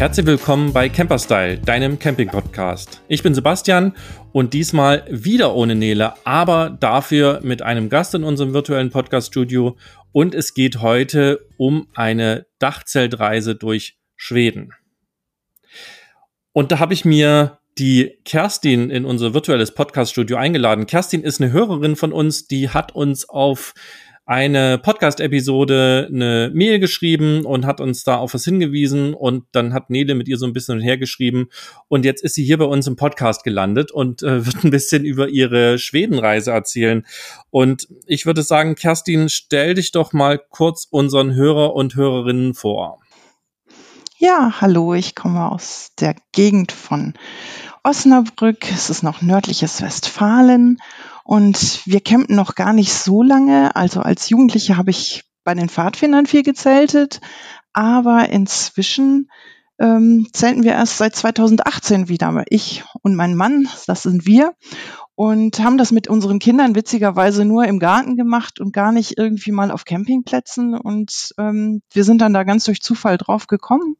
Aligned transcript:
Herzlich 0.00 0.24
willkommen 0.24 0.72
bei 0.72 0.88
Camperstyle, 0.88 1.58
deinem 1.58 1.98
Camping-Podcast. 1.98 3.02
Ich 3.08 3.22
bin 3.22 3.34
Sebastian 3.34 3.92
und 4.32 4.54
diesmal 4.54 5.04
wieder 5.10 5.54
ohne 5.54 5.74
Nele, 5.74 6.14
aber 6.24 6.70
dafür 6.70 7.40
mit 7.42 7.60
einem 7.60 7.90
Gast 7.90 8.14
in 8.14 8.24
unserem 8.24 8.54
virtuellen 8.54 8.88
Podcast-Studio. 8.88 9.76
Und 10.10 10.34
es 10.34 10.54
geht 10.54 10.80
heute 10.80 11.46
um 11.58 11.86
eine 11.94 12.46
Dachzeltreise 12.58 13.56
durch 13.56 13.98
Schweden. 14.16 14.70
Und 16.52 16.72
da 16.72 16.78
habe 16.78 16.94
ich 16.94 17.04
mir 17.04 17.58
die 17.76 18.16
Kerstin 18.24 18.88
in 18.88 19.04
unser 19.04 19.34
virtuelles 19.34 19.74
Podcast-Studio 19.74 20.38
eingeladen. 20.38 20.86
Kerstin 20.86 21.22
ist 21.22 21.42
eine 21.42 21.52
Hörerin 21.52 21.94
von 21.94 22.14
uns, 22.14 22.46
die 22.46 22.70
hat 22.70 22.94
uns 22.94 23.28
auf 23.28 23.74
eine 24.30 24.78
Podcast-Episode 24.78 26.06
eine 26.08 26.52
Mail 26.54 26.78
geschrieben 26.78 27.44
und 27.44 27.66
hat 27.66 27.80
uns 27.80 28.04
da 28.04 28.16
auf 28.16 28.32
was 28.32 28.44
hingewiesen 28.44 29.12
und 29.12 29.42
dann 29.50 29.74
hat 29.74 29.90
Nele 29.90 30.14
mit 30.14 30.28
ihr 30.28 30.38
so 30.38 30.46
ein 30.46 30.52
bisschen 30.52 30.80
hergeschrieben 30.80 31.48
und 31.88 32.04
jetzt 32.04 32.22
ist 32.22 32.36
sie 32.36 32.44
hier 32.44 32.56
bei 32.56 32.64
uns 32.64 32.86
im 32.86 32.94
Podcast 32.94 33.42
gelandet 33.42 33.90
und 33.90 34.22
äh, 34.22 34.46
wird 34.46 34.62
ein 34.62 34.70
bisschen 34.70 35.04
über 35.04 35.28
ihre 35.28 35.80
Schwedenreise 35.80 36.52
erzählen. 36.52 37.04
Und 37.50 37.88
ich 38.06 38.24
würde 38.24 38.44
sagen, 38.44 38.76
Kerstin, 38.76 39.28
stell 39.28 39.74
dich 39.74 39.90
doch 39.90 40.12
mal 40.12 40.38
kurz 40.38 40.86
unseren 40.88 41.34
Hörer 41.34 41.74
und 41.74 41.96
Hörerinnen 41.96 42.54
vor. 42.54 43.00
Ja, 44.16 44.60
hallo, 44.60 44.94
ich 44.94 45.16
komme 45.16 45.50
aus 45.50 45.90
der 45.98 46.14
Gegend 46.30 46.70
von 46.70 47.14
Osnabrück. 47.82 48.70
Es 48.70 48.90
ist 48.90 49.02
noch 49.02 49.22
nördliches 49.22 49.82
Westfalen 49.82 50.78
und 51.30 51.86
wir 51.86 52.00
campen 52.00 52.34
noch 52.34 52.56
gar 52.56 52.72
nicht 52.72 52.92
so 52.92 53.22
lange. 53.22 53.76
Also 53.76 54.00
als 54.00 54.30
Jugendliche 54.30 54.76
habe 54.76 54.90
ich 54.90 55.22
bei 55.44 55.54
den 55.54 55.68
Pfadfindern 55.68 56.26
viel 56.26 56.42
gezeltet, 56.42 57.20
aber 57.72 58.30
inzwischen 58.30 59.30
ähm, 59.78 60.26
zelten 60.32 60.64
wir 60.64 60.72
erst 60.72 60.98
seit 60.98 61.14
2018 61.14 62.08
wieder. 62.08 62.42
Ich 62.48 62.82
und 63.02 63.14
mein 63.14 63.36
Mann, 63.36 63.68
das 63.86 64.02
sind 64.02 64.26
wir. 64.26 64.54
Und 65.14 65.60
haben 65.60 65.78
das 65.78 65.92
mit 65.92 66.08
unseren 66.08 66.40
Kindern 66.40 66.74
witzigerweise 66.74 67.44
nur 67.44 67.64
im 67.64 67.78
Garten 67.78 68.16
gemacht 68.16 68.58
und 68.58 68.72
gar 68.72 68.90
nicht 68.90 69.16
irgendwie 69.16 69.52
mal 69.52 69.70
auf 69.70 69.84
Campingplätzen. 69.84 70.74
Und 70.76 71.32
ähm, 71.38 71.82
wir 71.92 72.02
sind 72.02 72.22
dann 72.22 72.34
da 72.34 72.42
ganz 72.42 72.64
durch 72.64 72.82
Zufall 72.82 73.18
drauf 73.18 73.46
gekommen 73.46 73.94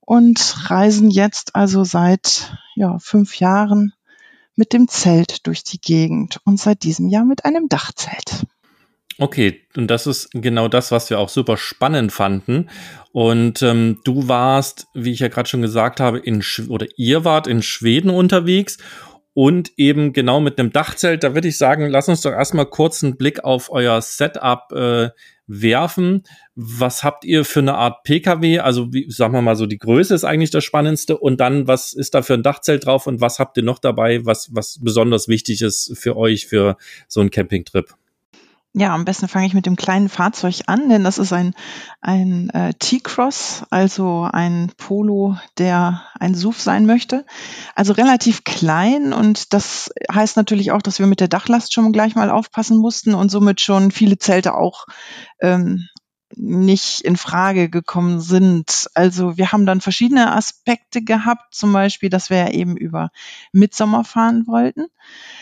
und 0.00 0.68
reisen 0.68 1.08
jetzt 1.08 1.54
also 1.54 1.82
seit 1.84 2.58
ja, 2.74 2.98
fünf 2.98 3.40
Jahren 3.40 3.94
mit 4.58 4.72
dem 4.72 4.88
Zelt 4.88 5.46
durch 5.46 5.62
die 5.62 5.80
Gegend 5.80 6.40
und 6.44 6.60
seit 6.60 6.82
diesem 6.82 7.08
Jahr 7.08 7.24
mit 7.24 7.44
einem 7.44 7.68
Dachzelt. 7.68 8.44
Okay, 9.20 9.62
und 9.76 9.88
das 9.88 10.06
ist 10.06 10.30
genau 10.32 10.68
das, 10.68 10.92
was 10.92 11.10
wir 11.10 11.18
auch 11.18 11.28
super 11.28 11.56
spannend 11.56 12.12
fanden. 12.12 12.68
Und 13.10 13.62
ähm, 13.62 13.98
du 14.04 14.28
warst, 14.28 14.86
wie 14.94 15.10
ich 15.10 15.18
ja 15.18 15.26
gerade 15.28 15.48
schon 15.48 15.62
gesagt 15.62 15.98
habe, 15.98 16.18
in 16.18 16.40
Sch 16.40 16.68
oder 16.68 16.86
ihr 16.96 17.24
wart 17.24 17.48
in 17.48 17.62
Schweden 17.62 18.10
unterwegs 18.10 18.78
und 19.38 19.70
eben 19.76 20.12
genau 20.12 20.40
mit 20.40 20.58
einem 20.58 20.72
Dachzelt. 20.72 21.22
Da 21.22 21.32
würde 21.32 21.46
ich 21.46 21.58
sagen, 21.58 21.88
lass 21.88 22.08
uns 22.08 22.22
doch 22.22 22.32
erstmal 22.32 22.66
kurz 22.66 23.04
einen 23.04 23.16
Blick 23.16 23.44
auf 23.44 23.70
euer 23.70 24.02
Setup 24.02 24.72
äh, 24.72 25.10
werfen. 25.46 26.24
Was 26.56 27.04
habt 27.04 27.24
ihr 27.24 27.44
für 27.44 27.60
eine 27.60 27.76
Art 27.76 28.02
PKW? 28.02 28.58
Also, 28.58 28.92
wie, 28.92 29.08
sagen 29.08 29.34
wir 29.34 29.40
mal 29.40 29.54
so, 29.54 29.66
die 29.66 29.78
Größe 29.78 30.12
ist 30.12 30.24
eigentlich 30.24 30.50
das 30.50 30.64
Spannendste. 30.64 31.16
Und 31.16 31.38
dann, 31.38 31.68
was 31.68 31.92
ist 31.92 32.16
da 32.16 32.22
für 32.22 32.34
ein 32.34 32.42
Dachzelt 32.42 32.84
drauf 32.84 33.06
und 33.06 33.20
was 33.20 33.38
habt 33.38 33.56
ihr 33.56 33.62
noch 33.62 33.78
dabei, 33.78 34.26
was, 34.26 34.52
was 34.56 34.80
besonders 34.82 35.28
wichtig 35.28 35.62
ist 35.62 35.96
für 35.96 36.16
euch 36.16 36.48
für 36.48 36.76
so 37.06 37.20
einen 37.20 37.30
Campingtrip? 37.30 37.94
Ja, 38.74 38.94
am 38.94 39.06
besten 39.06 39.28
fange 39.28 39.46
ich 39.46 39.54
mit 39.54 39.64
dem 39.64 39.76
kleinen 39.76 40.08
Fahrzeug 40.10 40.60
an, 40.66 40.90
denn 40.90 41.02
das 41.02 41.18
ist 41.18 41.32
ein, 41.32 41.54
ein 42.00 42.50
äh, 42.50 42.74
T-Cross, 42.74 43.64
also 43.70 44.28
ein 44.30 44.72
Polo, 44.76 45.36
der 45.56 46.02
ein 46.20 46.34
SUV 46.34 46.60
sein 46.60 46.84
möchte. 46.84 47.24
Also 47.74 47.94
relativ 47.94 48.44
klein 48.44 49.14
und 49.14 49.54
das 49.54 49.90
heißt 50.12 50.36
natürlich 50.36 50.70
auch, 50.70 50.82
dass 50.82 50.98
wir 50.98 51.06
mit 51.06 51.20
der 51.20 51.28
Dachlast 51.28 51.72
schon 51.72 51.92
gleich 51.92 52.14
mal 52.14 52.30
aufpassen 52.30 52.76
mussten 52.76 53.14
und 53.14 53.30
somit 53.30 53.62
schon 53.62 53.90
viele 53.90 54.18
Zelte 54.18 54.54
auch 54.54 54.84
ähm, 55.40 55.88
nicht 56.36 57.00
in 57.00 57.16
Frage 57.16 57.70
gekommen 57.70 58.20
sind. 58.20 58.88
Also 58.94 59.38
wir 59.38 59.50
haben 59.50 59.64
dann 59.64 59.80
verschiedene 59.80 60.36
Aspekte 60.36 61.02
gehabt, 61.02 61.54
zum 61.54 61.72
Beispiel, 61.72 62.10
dass 62.10 62.28
wir 62.28 62.36
ja 62.36 62.50
eben 62.50 62.76
über 62.76 63.10
Mitsommer 63.52 64.04
fahren 64.04 64.46
wollten 64.46 64.86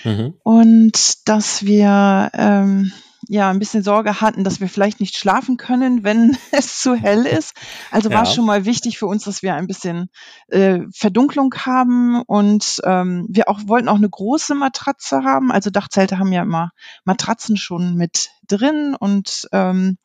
mhm. 0.04 0.34
und 0.44 1.28
dass 1.28 1.65
wir 1.65 2.31
ähm, 2.34 2.92
ja 3.28 3.50
ein 3.50 3.59
bisschen 3.59 3.82
Sorge 3.82 4.20
hatten, 4.20 4.44
dass 4.44 4.60
wir 4.60 4.69
vielleicht 4.69 5.00
nicht 5.00 5.16
schlafen 5.16 5.56
können, 5.56 6.04
wenn 6.04 6.37
es 6.53 6.81
zu 6.81 6.94
hell 6.94 7.26
ist. 7.26 7.54
Also 7.91 8.10
ja. 8.10 8.19
war 8.19 8.26
schon 8.26 8.47
mal 8.47 8.64
wichtig 8.64 8.98
für 8.98 9.06
uns, 9.06 9.25
dass 9.25 9.42
wir 9.42 9.54
ein 9.54 9.66
bisschen 9.66 10.10
äh, 10.48 10.81
Verdunklung 10.92 11.54
haben 11.54 12.22
und 12.22 12.81
ähm, 12.84 13.26
wir 13.28 13.48
auch 13.48 13.60
wollten 13.66 13.88
auch 13.88 13.97
eine 13.97 14.10
große 14.10 14.54
Matratze 14.54 15.25
haben. 15.25 15.53
Also 15.53 15.70
Dachzelte 15.70 16.19
haben 16.19 16.32
ja 16.32 16.42
immer 16.42 16.70
Matratzen 17.04 17.56
schon 17.56 17.94
mit 17.94 18.31
drin 18.47 18.97
und 18.98 19.48
ähm, 19.53 19.98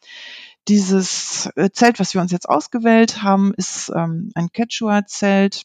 dieses 0.68 1.50
äh, 1.56 1.72
Zelt, 1.72 2.00
was 2.00 2.14
wir 2.14 2.22
uns 2.22 2.31
jetzt 2.31 2.48
ausgewählt 2.48 3.24
haben, 3.24 3.54
ist 3.56 3.92
ähm, 3.96 4.31
ein 4.36 4.52
Quechua-Zelt 4.52 5.64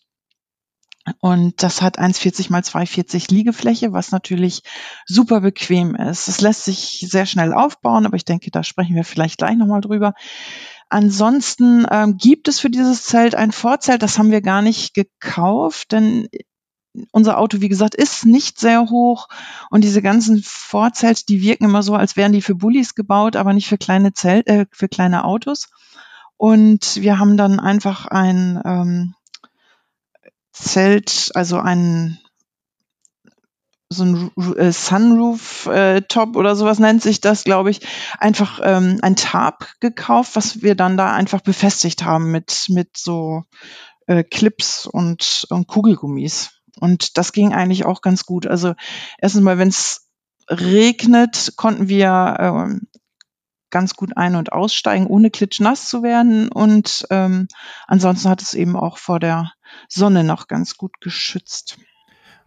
und 1.20 1.62
das 1.62 1.82
hat 1.82 1.98
1,40 1.98 2.50
mal 2.50 2.62
2,40 2.62 3.32
Liegefläche, 3.32 3.92
was 3.92 4.10
natürlich 4.10 4.62
super 5.06 5.40
bequem 5.40 5.94
ist. 5.94 6.28
Es 6.28 6.40
lässt 6.40 6.64
sich 6.64 7.06
sehr 7.08 7.26
schnell 7.26 7.52
aufbauen, 7.52 8.06
aber 8.06 8.16
ich 8.16 8.24
denke, 8.24 8.50
da 8.50 8.64
sprechen 8.64 8.96
wir 8.96 9.04
vielleicht 9.04 9.38
gleich 9.38 9.56
nochmal 9.56 9.80
drüber. 9.80 10.14
Ansonsten 10.88 11.86
ähm, 11.90 12.16
gibt 12.16 12.48
es 12.48 12.60
für 12.60 12.70
dieses 12.70 13.04
Zelt 13.04 13.34
ein 13.34 13.52
Vorzelt, 13.52 14.02
das 14.02 14.18
haben 14.18 14.30
wir 14.30 14.40
gar 14.40 14.62
nicht 14.62 14.94
gekauft, 14.94 15.92
denn 15.92 16.28
unser 17.12 17.38
Auto, 17.38 17.60
wie 17.60 17.68
gesagt, 17.68 17.94
ist 17.94 18.24
nicht 18.24 18.58
sehr 18.58 18.82
hoch 18.88 19.28
und 19.70 19.84
diese 19.84 20.02
ganzen 20.02 20.42
Vorzelte, 20.42 21.24
die 21.28 21.42
wirken 21.42 21.64
immer 21.64 21.82
so, 21.82 21.94
als 21.94 22.16
wären 22.16 22.32
die 22.32 22.42
für 22.42 22.54
Bullis 22.54 22.94
gebaut, 22.94 23.36
aber 23.36 23.52
nicht 23.52 23.68
für 23.68 23.78
kleine 23.78 24.12
Zelt, 24.12 24.46
äh, 24.46 24.66
für 24.70 24.88
kleine 24.88 25.24
Autos. 25.24 25.68
Und 26.36 26.96
wir 26.96 27.18
haben 27.18 27.36
dann 27.36 27.60
einfach 27.60 28.06
ein 28.06 28.60
ähm, 28.64 29.14
Zelt, 30.58 31.30
also 31.34 31.58
ein 31.58 32.18
so 33.88 34.04
ein 34.04 34.30
äh, 34.56 34.72
Sunroof-Top 34.72 36.34
äh, 36.34 36.38
oder 36.38 36.56
sowas 36.56 36.78
nennt 36.78 37.02
sich 37.02 37.20
das, 37.20 37.44
glaube 37.44 37.70
ich, 37.70 37.86
einfach 38.18 38.60
ähm, 38.62 38.98
ein 39.02 39.14
Tarp 39.16 39.68
gekauft, 39.80 40.34
was 40.34 40.62
wir 40.62 40.74
dann 40.74 40.96
da 40.96 41.12
einfach 41.12 41.40
befestigt 41.40 42.04
haben 42.04 42.32
mit, 42.32 42.66
mit 42.68 42.96
so 42.96 43.44
äh, 44.06 44.24
Clips 44.24 44.86
und, 44.86 45.46
und 45.50 45.68
Kugelgummis. 45.68 46.50
Und 46.80 47.16
das 47.16 47.32
ging 47.32 47.52
eigentlich 47.54 47.84
auch 47.84 48.00
ganz 48.00 48.24
gut. 48.24 48.46
Also 48.46 48.74
erstens 49.18 49.42
mal, 49.42 49.58
wenn 49.58 49.68
es 49.68 50.08
regnet, 50.50 51.52
konnten 51.56 51.88
wir 51.88 52.36
ähm, 52.40 52.88
ganz 53.70 53.94
gut 53.94 54.16
ein- 54.16 54.36
und 54.36 54.52
aussteigen, 54.52 55.06
ohne 55.06 55.30
klitschnass 55.30 55.88
zu 55.88 56.02
werden. 56.02 56.48
Und 56.48 57.06
ähm, 57.10 57.46
ansonsten 57.86 58.28
hat 58.28 58.42
es 58.42 58.54
eben 58.54 58.76
auch 58.76 58.98
vor 58.98 59.20
der 59.20 59.52
Sonne 59.88 60.24
noch 60.24 60.48
ganz 60.48 60.76
gut 60.76 61.00
geschützt. 61.00 61.78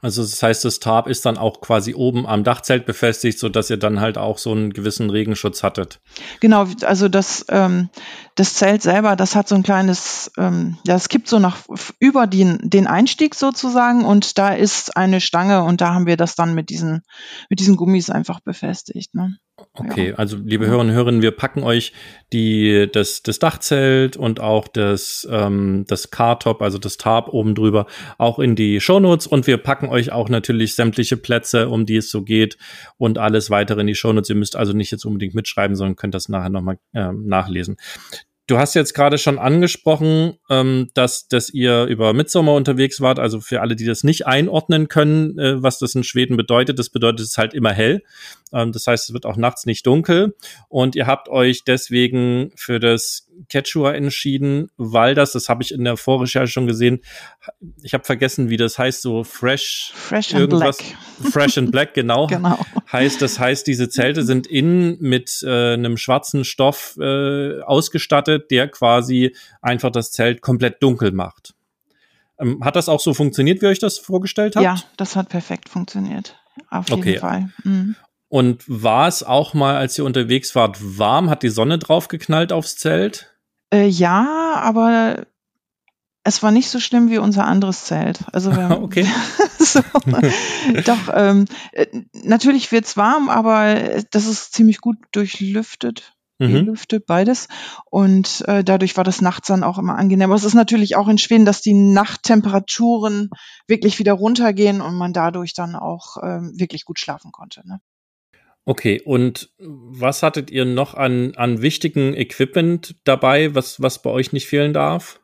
Also 0.02 0.22
das 0.22 0.42
heißt, 0.42 0.64
das 0.64 0.80
Tarp 0.80 1.08
ist 1.08 1.26
dann 1.26 1.38
auch 1.38 1.60
quasi 1.60 1.94
oben 1.94 2.26
am 2.26 2.46
Dachzelt 2.46 2.86
befestigt, 2.86 3.38
so 3.38 3.50
dass 3.50 3.70
ihr 3.70 3.78
dann 3.78 4.00
halt 4.00 4.18
auch 4.18 4.38
so 4.38 4.52
einen 4.52 4.72
gewissen 4.72 5.10
Regenschutz 5.10 5.62
hattet. 5.62 6.00
Genau, 6.40 6.68
also 6.84 7.10
das, 7.10 7.46
ähm, 7.50 7.90
das 8.36 8.54
Zelt 8.54 8.82
selber, 8.82 9.18
das 9.18 9.36
hat 9.36 9.50
so 9.50 9.56
ein 9.56 9.64
kleines, 9.64 10.32
ähm, 10.38 10.78
ja, 10.88 10.96
es 10.96 11.10
kippt 11.10 11.28
so 11.28 11.40
nach 11.40 11.58
über 12.00 12.28
den, 12.28 12.60
den 12.64 12.88
Einstieg 12.88 13.36
sozusagen 13.36 14.06
und 14.06 14.38
da 14.38 14.50
ist 14.50 14.96
eine 14.96 15.20
Stange 15.20 15.64
und 15.64 15.82
da 15.82 15.94
haben 15.94 16.06
wir 16.06 16.16
das 16.16 16.36
dann 16.36 16.56
mit 16.56 16.70
diesen, 16.70 17.02
mit 17.50 17.60
diesen 17.60 17.76
Gummis 17.76 18.10
einfach 18.10 18.40
befestigt. 18.40 19.14
Ne? 19.16 19.38
Okay, 19.74 20.10
ja. 20.10 20.16
also 20.16 20.38
liebe 20.38 20.68
Hörerinnen 20.68 20.96
und 20.96 20.96
Hörer, 20.96 21.22
wir 21.22 21.32
packen 21.32 21.64
euch 21.64 21.94
die, 22.34 22.88
das, 22.92 23.24
das 23.24 23.40
Dachzelt 23.40 24.18
und 24.18 24.40
auch 24.40 24.68
das, 24.68 25.28
ähm, 25.32 25.86
das 25.88 26.12
Car-Top, 26.12 26.62
also 26.62 26.78
das 26.78 26.98
Tarp 26.98 27.30
oben 27.30 27.56
drüber, 27.56 27.86
auch 28.18 28.40
in 28.40 28.56
die 28.56 28.82
Shownotes 28.82 29.28
und 29.28 29.48
wir 29.48 29.58
packen 29.58 29.88
euch 29.88 30.12
auch 30.12 30.30
natürlich 30.30 30.76
sämtliche 30.76 31.18
Plätze, 31.18 31.70
um 31.70 31.86
die 31.86 31.98
es 31.98 32.12
so 32.12 32.24
geht 32.24 32.58
und 32.98 33.18
alles 33.18 33.50
weitere 33.50 33.82
in 33.82 33.88
die 33.88 33.96
Shownotes. 33.96 34.30
Ihr 34.30 34.36
müsst 34.36 34.56
also 34.56 34.74
nicht 34.74 34.92
jetzt 34.92 35.06
unbedingt 35.06 35.36
mitschreiben, 35.36 35.76
sondern 35.76 35.96
könnt 35.96 36.14
das 36.14 36.30
nachher 36.30 36.50
nochmal 36.50 36.80
ähm, 36.94 37.26
nachlesen. 37.26 37.78
Du 38.50 38.58
hast 38.58 38.74
jetzt 38.74 38.96
gerade 38.96 39.20
schon 39.20 39.38
angesprochen, 39.38 40.40
ähm, 40.50 40.90
dass, 40.96 41.28
dass 41.28 41.52
ihr 41.52 41.86
über 41.86 42.14
Mitsommer 42.14 42.56
unterwegs 42.56 43.00
wart. 43.00 43.20
Also 43.20 43.42
für 43.42 43.62
alle, 43.62 43.76
die 43.76 43.86
das 43.86 44.04
nicht 44.04 44.26
einordnen 44.26 44.88
können, 44.88 45.38
äh, 45.38 45.62
was 45.62 45.78
das 45.78 45.94
in 45.94 46.04
Schweden 46.04 46.36
bedeutet, 46.36 46.80
das 46.80 46.90
bedeutet 46.90 47.28
es 47.28 47.38
halt 47.38 47.54
immer 47.54 47.72
hell. 47.72 48.02
Ähm, 48.52 48.72
das 48.72 48.88
heißt, 48.88 49.10
es 49.10 49.14
wird 49.14 49.28
auch 49.28 49.38
nachts 49.38 49.68
nicht 49.68 49.86
dunkel. 49.86 50.36
Und 50.68 50.96
ihr 50.96 51.06
habt 51.06 51.30
euch 51.30 51.64
deswegen 51.64 52.52
für 52.56 52.80
das 52.80 53.29
Quechua 53.50 53.94
entschieden, 53.94 54.70
weil 54.78 55.16
das, 55.16 55.32
das 55.34 55.50
habe 55.50 55.64
ich 55.64 55.72
in 55.72 55.84
der 55.84 55.98
Vorrecherche 55.98 56.52
schon 56.52 56.68
gesehen, 56.68 57.02
ich 57.82 57.94
habe 57.94 58.04
vergessen, 58.04 58.50
wie 58.50 58.58
das 58.58 58.78
heißt, 58.78 59.02
so 59.02 59.24
fresh, 59.24 59.92
fresh 59.94 60.34
irgendwas, 60.34 60.80
and 60.80 61.34
fresh 61.34 61.58
and 61.58 61.72
black, 61.72 61.94
genau, 61.94 62.28
genau. 62.28 62.60
Heißt, 62.92 63.22
das 63.22 63.40
heißt, 63.40 63.68
diese 63.68 63.90
Zelte 63.90 64.24
sind 64.24 64.48
innen 64.48 64.98
mit 65.00 65.42
äh, 65.44 65.74
einem 65.74 65.98
schwarzen 65.98 66.44
Stoff 66.44 66.98
äh, 67.00 67.62
ausgestattet, 67.62 68.52
der 68.52 68.68
quasi 68.68 69.36
einfach 69.62 69.92
das 69.92 70.12
Zelt 70.12 70.42
komplett 70.42 70.82
dunkel 70.82 71.12
macht. 71.12 71.54
Ähm, 72.40 72.64
hat 72.64 72.76
das 72.76 72.90
auch 72.90 73.00
so 73.00 73.14
funktioniert, 73.14 73.62
wie 73.62 73.66
ihr 73.66 73.70
euch 73.70 73.80
das 73.80 73.98
vorgestellt 73.98 74.56
habt? 74.56 74.64
Ja, 74.64 74.78
das 74.98 75.16
hat 75.16 75.30
perfekt 75.30 75.70
funktioniert. 75.70 76.36
Auf 76.70 76.90
jeden 76.90 77.02
okay. 77.02 77.18
Fall. 77.18 77.50
Mhm. 77.64 77.96
Und 78.30 78.64
war 78.68 79.08
es 79.08 79.24
auch 79.24 79.54
mal, 79.54 79.76
als 79.76 79.98
ihr 79.98 80.06
unterwegs 80.06 80.56
wart, 80.56 80.78
warm? 80.80 81.30
Hat 81.30 81.44
die 81.44 81.50
Sonne 81.50 81.80
draufgeknallt 81.80 82.54
aufs 82.54 82.78
Zelt? 82.78 83.36
Äh, 83.74 83.88
ja, 83.88 84.54
aber 84.56 85.26
es 86.24 86.44
war 86.44 86.52
nicht 86.52 86.70
so 86.70 86.80
schlimm 86.80 87.10
wie 87.10 87.18
unser 87.18 87.46
anderes 87.46 87.86
Zelt. 87.86 88.20
Also 88.32 88.52
okay. 88.82 89.08
so, 89.60 89.82
doch 90.86 91.14
ähm, 91.14 91.46
äh, 91.72 91.88
natürlich 92.14 92.72
wird's 92.72 92.98
warm, 92.98 93.30
aber 93.30 94.04
das 94.12 94.28
ist 94.28 94.54
ziemlich 94.54 94.80
gut 94.80 94.98
durchlüftet. 95.12 96.14
Mhm. 96.42 96.68
Lüfte, 96.68 97.02
beides. 97.02 97.50
Und 97.90 98.48
äh, 98.48 98.64
dadurch 98.64 98.96
war 98.96 99.04
das 99.04 99.20
nachts 99.20 99.50
dann 99.50 99.64
auch 99.64 99.78
immer 99.78 99.98
angenehm. 99.98 100.30
Aber 100.30 100.36
es 100.36 100.46
ist 100.46 100.54
natürlich 100.54 100.96
auch 100.96 101.10
in 101.10 101.18
Schweden, 101.18 101.44
dass 101.44 101.62
die 101.62 101.74
Nachttemperaturen 101.74 103.30
wirklich 103.68 104.00
wieder 104.00 104.14
runtergehen 104.14 104.80
und 104.80 104.96
man 104.96 105.12
dadurch 105.12 105.54
dann 105.54 105.76
auch 105.76 106.16
ähm, 106.24 106.54
wirklich 106.58 106.86
gut 106.86 106.98
schlafen 106.98 107.34
konnte. 107.34 107.68
Ne? 107.68 107.82
Okay, 108.70 109.02
und 109.04 109.50
was 109.58 110.22
hattet 110.22 110.52
ihr 110.52 110.64
noch 110.64 110.94
an, 110.94 111.34
an 111.36 111.64
wichtigen 111.64 112.14
Equipment 112.14 112.94
dabei, 113.04 113.56
was, 113.56 113.82
was 113.82 114.04
bei 114.04 114.12
euch 114.12 114.32
nicht 114.32 114.46
fehlen 114.46 114.74
darf? 114.74 115.22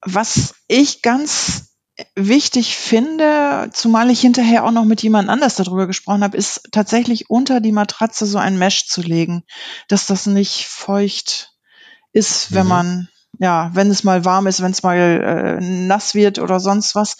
Was 0.00 0.54
ich 0.66 1.02
ganz 1.02 1.76
wichtig 2.14 2.74
finde, 2.74 3.68
zumal 3.74 4.08
ich 4.08 4.22
hinterher 4.22 4.64
auch 4.64 4.70
noch 4.70 4.86
mit 4.86 5.02
jemand 5.02 5.28
anders 5.28 5.56
darüber 5.56 5.86
gesprochen 5.86 6.24
habe, 6.24 6.38
ist 6.38 6.70
tatsächlich 6.72 7.28
unter 7.28 7.60
die 7.60 7.70
Matratze 7.70 8.24
so 8.24 8.38
ein 8.38 8.58
Mesh 8.58 8.86
zu 8.86 9.02
legen, 9.02 9.44
dass 9.88 10.06
das 10.06 10.24
nicht 10.24 10.64
feucht 10.64 11.52
ist, 12.14 12.54
wenn 12.54 12.64
mhm. 12.64 12.68
man 12.70 13.08
ja, 13.38 13.70
wenn 13.74 13.90
es 13.90 14.04
mal 14.04 14.24
warm 14.24 14.46
ist, 14.46 14.62
wenn 14.62 14.72
es 14.72 14.82
mal 14.82 14.96
äh, 14.96 15.60
nass 15.60 16.14
wird 16.14 16.38
oder 16.38 16.60
sonst 16.60 16.94
was. 16.94 17.16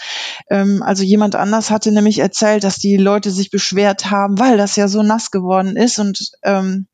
Ähm, 0.50 0.82
also 0.82 1.04
jemand 1.04 1.36
anders 1.36 1.70
hatte 1.70 1.92
nämlich 1.92 2.18
erzählt, 2.18 2.64
dass 2.64 2.78
die 2.78 2.96
Leute 2.96 3.30
sich 3.30 3.50
beschwert 3.50 4.10
haben, 4.10 4.38
weil 4.38 4.56
das 4.56 4.76
ja 4.76 4.88
so 4.88 5.02
nass 5.02 5.30
geworden 5.30 5.76
ist. 5.76 5.98
Und 5.98 6.30
ähm, 6.42 6.88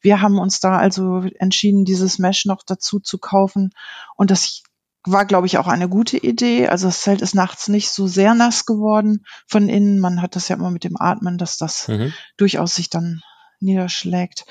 wir 0.00 0.20
haben 0.20 0.38
uns 0.38 0.60
da 0.60 0.78
also 0.78 1.22
entschieden, 1.38 1.84
dieses 1.84 2.18
Mesh 2.18 2.46
noch 2.46 2.62
dazu 2.66 2.98
zu 2.98 3.18
kaufen. 3.18 3.70
Und 4.16 4.30
das 4.30 4.62
war, 5.04 5.26
glaube 5.26 5.46
ich, 5.46 5.58
auch 5.58 5.66
eine 5.66 5.88
gute 5.88 6.16
Idee. 6.16 6.68
Also 6.68 6.86
das 6.86 7.02
Zelt 7.02 7.22
ist 7.22 7.34
nachts 7.34 7.68
nicht 7.68 7.90
so 7.90 8.06
sehr 8.06 8.34
nass 8.34 8.64
geworden 8.64 9.24
von 9.46 9.68
innen. 9.68 9.98
Man 9.98 10.22
hat 10.22 10.36
das 10.36 10.48
ja 10.48 10.56
immer 10.56 10.70
mit 10.70 10.84
dem 10.84 10.96
Atmen, 10.98 11.38
dass 11.38 11.58
das 11.58 11.88
mhm. 11.88 12.12
durchaus 12.36 12.74
sich 12.74 12.88
dann 12.88 13.20
niederschlägt. 13.60 14.44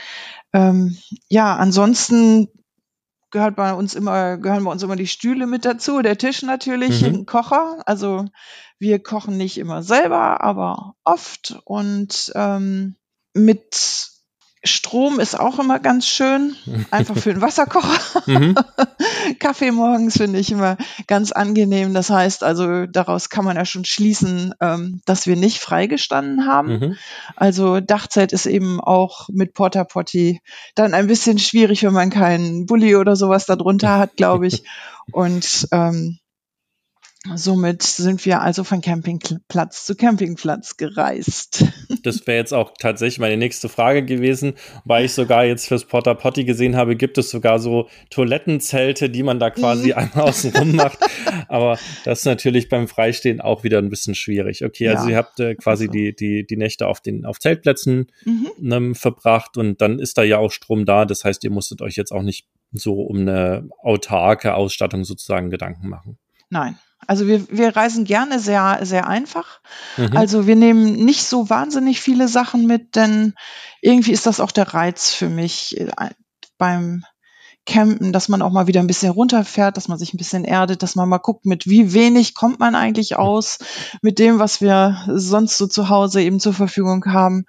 Ähm, 0.54 0.98
ja, 1.30 1.56
ansonsten 1.56 2.48
gehört 3.32 3.56
bei 3.56 3.74
uns 3.74 3.96
immer, 3.96 4.38
gehören 4.38 4.64
bei 4.64 4.72
uns 4.72 4.84
immer 4.84 4.96
die 4.96 5.08
Stühle 5.08 5.48
mit 5.48 5.66
dazu, 5.66 6.02
der 6.02 6.18
Tisch 6.18 6.44
natürlich, 6.44 7.02
mhm. 7.02 7.08
ein 7.08 7.26
Kocher. 7.26 7.82
Also 7.86 8.26
wir 8.78 9.00
kochen 9.00 9.38
nicht 9.38 9.58
immer 9.58 9.84
selber, 9.84 10.42
aber 10.42 10.96
oft 11.04 11.62
und 11.66 12.32
ähm, 12.36 12.96
mit 13.34 14.11
Strom 14.64 15.20
ist 15.20 15.40
auch 15.40 15.58
immer 15.58 15.80
ganz 15.80 16.06
schön, 16.06 16.56
einfach 16.92 17.18
für 17.18 17.34
den 17.34 17.42
Wasserkocher. 17.42 18.22
Mhm. 18.28 18.56
Kaffee 19.40 19.72
morgens 19.72 20.18
finde 20.18 20.38
ich 20.38 20.52
immer 20.52 20.78
ganz 21.08 21.32
angenehm. 21.32 21.96
Das 21.96 22.12
heißt 22.12 22.44
also, 22.44 22.86
daraus 22.86 23.30
kann 23.30 23.44
man 23.44 23.58
ja 23.58 23.66
schon 23.66 23.86
schließen, 23.86 24.54
ähm, 24.62 25.02
dass 25.06 25.26
wir 25.26 25.36
nicht 25.36 25.58
freigestanden 25.58 26.46
haben. 26.46 26.72
Mhm. 26.74 26.98
Also 27.36 27.80
Dachzeit 27.80 28.34
ist 28.34 28.46
eben 28.46 28.80
auch 28.80 29.30
mit 29.30 29.56
Porta 29.56 29.84
Potty 29.84 30.42
dann 30.76 30.94
ein 30.94 31.08
bisschen 31.08 31.40
schwierig, 31.40 31.82
wenn 31.82 31.94
man 31.94 32.12
keinen 32.12 32.68
Bulli 32.68 32.96
oder 32.96 33.16
sowas 33.16 33.48
darunter 33.48 33.98
hat, 33.98 34.16
glaube 34.16 34.46
ich. 34.46 34.64
Und 35.12 35.68
ähm, 35.72 36.20
Somit 37.36 37.84
sind 37.84 38.26
wir 38.26 38.42
also 38.42 38.64
von 38.64 38.82
Campingplatz 38.82 39.86
zu 39.86 39.96
Campingplatz 39.96 40.78
gereist. 40.78 41.66
Das 42.04 42.26
wäre 42.26 42.38
jetzt 42.38 42.54
auch 42.54 42.74
tatsächlich 42.80 43.20
meine 43.20 43.38
nächste 43.38 43.70
Frage 43.70 44.04
gewesen, 44.04 44.54
weil 44.86 45.06
ich 45.06 45.14
sogar 45.14 45.46
jetzt 45.46 45.68
fürs 45.68 45.86
Porta 45.86 46.16
Potty 46.16 46.46
gesehen 46.46 46.76
habe, 46.76 46.96
gibt 46.96 47.20
es 47.20 47.30
sogar 47.30 47.60
so 47.60 47.90
Toilettenzelte, 48.10 49.12
die 49.12 49.22
man 49.22 49.40
da 49.40 49.52
quasi 49.52 49.90
mhm. 49.90 49.98
einmal 49.98 50.30
außen 50.30 50.56
rum 50.56 50.72
macht. 50.76 50.98
Aber 51.48 51.78
das 52.04 52.20
ist 52.20 52.26
natürlich 52.26 52.70
beim 52.70 52.88
Freistehen 52.88 53.40
auch 53.40 53.64
wieder 53.64 53.78
ein 53.78 53.90
bisschen 53.90 54.16
schwierig. 54.16 54.66
Okay, 54.66 54.88
also 54.88 55.04
ja. 55.04 55.12
ihr 55.12 55.18
habt 55.18 55.40
äh, 55.40 55.54
quasi 55.54 55.84
also. 55.84 55.92
die, 55.92 56.16
die, 56.16 56.48
die 56.48 56.58
Nächte 56.58 56.88
auf 56.88 57.02
den 57.02 57.24
auf 57.24 57.38
Zeltplätzen 57.40 58.08
mhm. 58.26 58.48
ne, 58.58 58.96
verbracht 58.96 59.58
und 59.58 59.80
dann 59.80 60.00
ist 60.00 60.18
da 60.18 60.24
ja 60.24 60.40
auch 60.40 60.52
Strom 60.52 60.86
da. 60.86 61.06
Das 61.06 61.24
heißt, 61.24 61.44
ihr 61.44 61.52
musstet 61.52 61.84
euch 61.84 61.98
jetzt 61.98 62.12
auch 62.12 62.24
nicht 62.24 62.48
so 62.72 63.00
um 63.04 63.20
eine 63.20 63.70
autarke 63.84 64.56
Ausstattung 64.56 65.04
sozusagen 65.04 65.52
Gedanken 65.52 65.88
machen. 65.88 66.18
Nein, 66.50 66.80
also 67.08 67.28
wir, 67.28 67.48
wir 67.50 67.76
reisen 67.76 68.06
gerne 68.06 68.40
sehr, 68.40 68.80
sehr 68.84 69.08
einfach. 69.08 69.60
Mhm. 69.98 70.16
Also 70.16 70.48
wir 70.48 70.56
nehmen 70.56 70.94
nicht 71.04 71.24
so 71.24 71.50
wahnsinnig 71.50 72.02
viele 72.02 72.28
Sachen 72.28 72.68
mit, 72.68 72.96
denn 72.96 73.34
irgendwie 73.82 74.12
ist 74.12 74.26
das 74.26 74.40
auch 74.40 74.52
der 74.52 74.74
Reiz 74.74 75.12
für 75.12 75.30
mich 75.30 75.80
äh, 75.80 75.90
beim 76.58 77.04
Campen, 77.66 78.12
dass 78.12 78.28
man 78.28 78.42
auch 78.42 78.52
mal 78.52 78.68
wieder 78.68 78.80
ein 78.80 78.88
bisschen 78.88 79.12
runterfährt, 79.12 79.78
dass 79.78 79.88
man 79.88 79.98
sich 79.98 80.14
ein 80.14 80.18
bisschen 80.18 80.46
erdet, 80.46 80.82
dass 80.82 80.96
man 80.96 81.08
mal 81.08 81.20
guckt, 81.20 81.46
mit 81.46 81.68
wie 81.68 81.94
wenig 81.94 82.34
kommt 82.34 82.60
man 82.60 82.76
eigentlich 82.76 83.18
aus, 83.18 83.60
mit 84.02 84.18
dem, 84.18 84.40
was 84.40 84.62
wir 84.62 85.04
sonst 85.08 85.58
so 85.58 85.68
zu 85.68 85.90
Hause 85.90 86.22
eben 86.22 86.40
zur 86.40 86.54
Verfügung 86.54 87.06
haben. 87.06 87.46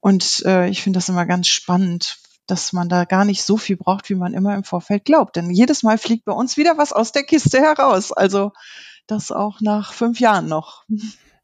Und 0.00 0.42
äh, 0.44 0.68
ich 0.68 0.82
finde 0.82 0.98
das 0.98 1.08
immer 1.08 1.24
ganz 1.24 1.48
spannend, 1.48 2.18
dass 2.46 2.74
man 2.74 2.90
da 2.90 3.06
gar 3.06 3.24
nicht 3.24 3.42
so 3.42 3.56
viel 3.56 3.76
braucht, 3.76 4.10
wie 4.10 4.14
man 4.14 4.34
immer 4.34 4.54
im 4.54 4.64
Vorfeld 4.64 5.06
glaubt. 5.06 5.36
Denn 5.36 5.50
jedes 5.50 5.82
Mal 5.82 5.96
fliegt 5.96 6.26
bei 6.26 6.32
uns 6.32 6.58
wieder 6.58 6.76
was 6.76 6.92
aus 6.92 7.12
der 7.12 7.22
Kiste 7.22 7.58
heraus. 7.58 8.12
Also 8.12 8.52
das 9.06 9.32
auch 9.32 9.60
nach 9.60 9.92
fünf 9.92 10.20
Jahren 10.20 10.48
noch. 10.48 10.84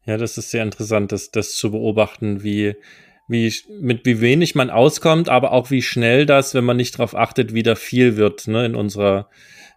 Ja, 0.05 0.17
das 0.17 0.37
ist 0.37 0.51
sehr 0.51 0.63
interessant, 0.63 1.11
das, 1.11 1.31
das 1.31 1.55
zu 1.55 1.71
beobachten, 1.71 2.43
wie, 2.43 2.75
wie, 3.27 3.53
mit 3.79 4.05
wie 4.05 4.19
wenig 4.19 4.55
man 4.55 4.69
auskommt, 4.69 5.29
aber 5.29 5.51
auch 5.51 5.69
wie 5.69 5.81
schnell 5.81 6.25
das, 6.25 6.53
wenn 6.53 6.65
man 6.65 6.77
nicht 6.77 6.95
darauf 6.95 7.15
achtet, 7.15 7.53
wieder 7.53 7.75
viel 7.75 8.17
wird, 8.17 8.47
ne, 8.47 8.65
in 8.65 8.75
unserer, 8.75 9.29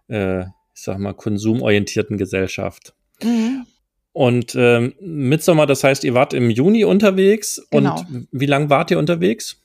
äh, 0.07 0.41
ich 0.41 0.81
sag 0.81 0.97
mal, 0.97 1.13
konsumorientierten 1.13 2.17
Gesellschaft. 2.17 2.93
Mhm. 3.21 3.65
Und 4.13 4.55
ähm, 4.55 4.95
Mitsommer, 5.01 5.65
das 5.65 5.83
heißt, 5.83 6.05
ihr 6.05 6.13
wart 6.13 6.33
im 6.33 6.49
Juni 6.49 6.85
unterwegs 6.85 7.61
genau. 7.69 7.99
und 7.99 8.27
wie 8.31 8.45
lange 8.45 8.69
wart 8.69 8.89
ihr 8.89 8.97
unterwegs? 8.97 9.61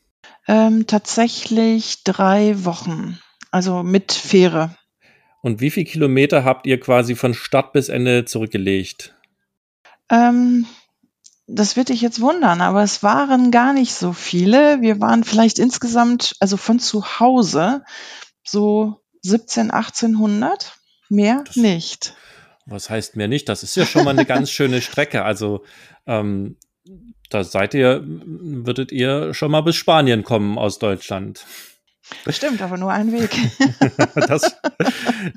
Ähm, 0.48 0.86
tatsächlich 0.88 2.02
drei 2.02 2.64
Wochen, 2.64 3.18
also 3.52 3.84
mit 3.84 4.12
Fähre. 4.12 4.74
Und 5.42 5.60
wie 5.60 5.70
viele 5.70 5.86
Kilometer 5.86 6.44
habt 6.44 6.66
ihr 6.66 6.78
quasi 6.78 7.14
von 7.14 7.34
Start 7.34 7.72
bis 7.72 7.88
Ende 7.88 8.24
zurückgelegt? 8.24 9.14
Ähm, 10.10 10.66
das 11.46 11.76
wird 11.76 11.88
dich 11.88 12.00
jetzt 12.00 12.20
wundern, 12.20 12.60
aber 12.60 12.82
es 12.82 13.02
waren 13.02 13.50
gar 13.50 13.72
nicht 13.72 13.94
so 13.94 14.12
viele. 14.12 14.82
Wir 14.82 15.00
waren 15.00 15.24
vielleicht 15.24 15.58
insgesamt, 15.58 16.36
also 16.40 16.56
von 16.56 16.78
zu 16.78 17.20
Hause, 17.20 17.84
so 18.44 19.00
17, 19.22 19.70
1800. 19.70 20.76
Mehr 21.08 21.42
das, 21.44 21.56
nicht. 21.56 22.14
Was 22.66 22.88
heißt 22.88 23.16
mehr 23.16 23.26
nicht? 23.26 23.48
Das 23.48 23.64
ist 23.64 23.74
ja 23.74 23.84
schon 23.84 24.04
mal 24.04 24.10
eine 24.10 24.26
ganz 24.26 24.50
schöne 24.52 24.80
Strecke. 24.80 25.24
Also 25.24 25.64
ähm, 26.06 26.56
da 27.28 27.42
seid 27.42 27.74
ihr, 27.74 28.02
würdet 28.04 28.92
ihr 28.92 29.34
schon 29.34 29.50
mal 29.50 29.62
bis 29.62 29.76
Spanien 29.76 30.22
kommen 30.22 30.56
aus 30.58 30.78
Deutschland. 30.78 31.44
Stimmt, 32.28 32.62
aber 32.62 32.76
nur 32.76 32.92
ein 32.92 33.12
Weg. 33.12 33.30
das, 34.14 34.56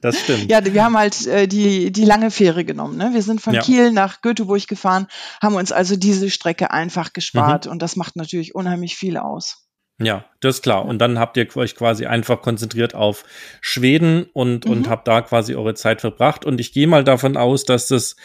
das 0.02 0.20
stimmt. 0.20 0.52
Ja, 0.52 0.64
wir 0.64 0.84
haben 0.84 0.98
halt 0.98 1.28
äh, 1.28 1.48
die, 1.48 1.92
die 1.92 2.06
lange 2.06 2.32
Fähre 2.32 2.66
genommen. 2.66 2.98
Ne? 2.98 3.12
Wir 3.14 3.22
sind 3.22 3.42
von 3.42 3.54
ja. 3.54 3.62
Kiel 3.62 3.92
nach 3.92 4.22
Göteborg 4.22 4.68
gefahren, 4.68 5.08
haben 5.42 5.56
uns 5.56 5.72
also 5.72 5.96
diese 5.96 6.30
Strecke 6.30 6.72
einfach 6.72 7.14
gespart 7.14 7.66
mhm. 7.66 7.74
und 7.74 7.82
das 7.82 7.96
macht 7.96 8.16
natürlich 8.16 8.56
unheimlich 8.56 8.96
viel 8.96 9.18
aus. 9.18 9.64
Ja, 10.00 10.26
das 10.42 10.56
ist 10.56 10.64
klar. 10.64 10.86
Und 10.86 11.00
dann 11.00 11.20
habt 11.20 11.38
ihr 11.38 11.48
euch 11.56 11.76
quasi 11.76 12.06
einfach 12.06 12.42
konzentriert 12.42 12.96
auf 12.96 13.24
Schweden 13.62 14.26
und, 14.34 14.66
mhm. 14.66 14.72
und 14.72 14.90
habt 14.90 15.08
da 15.08 15.22
quasi 15.22 15.56
eure 15.56 15.76
Zeit 15.76 16.02
verbracht. 16.02 16.46
Und 16.46 16.60
ich 16.60 16.74
gehe 16.74 16.88
mal 16.88 17.04
davon 17.04 17.38
aus, 17.38 17.64
dass 17.64 17.88
das, 17.88 18.16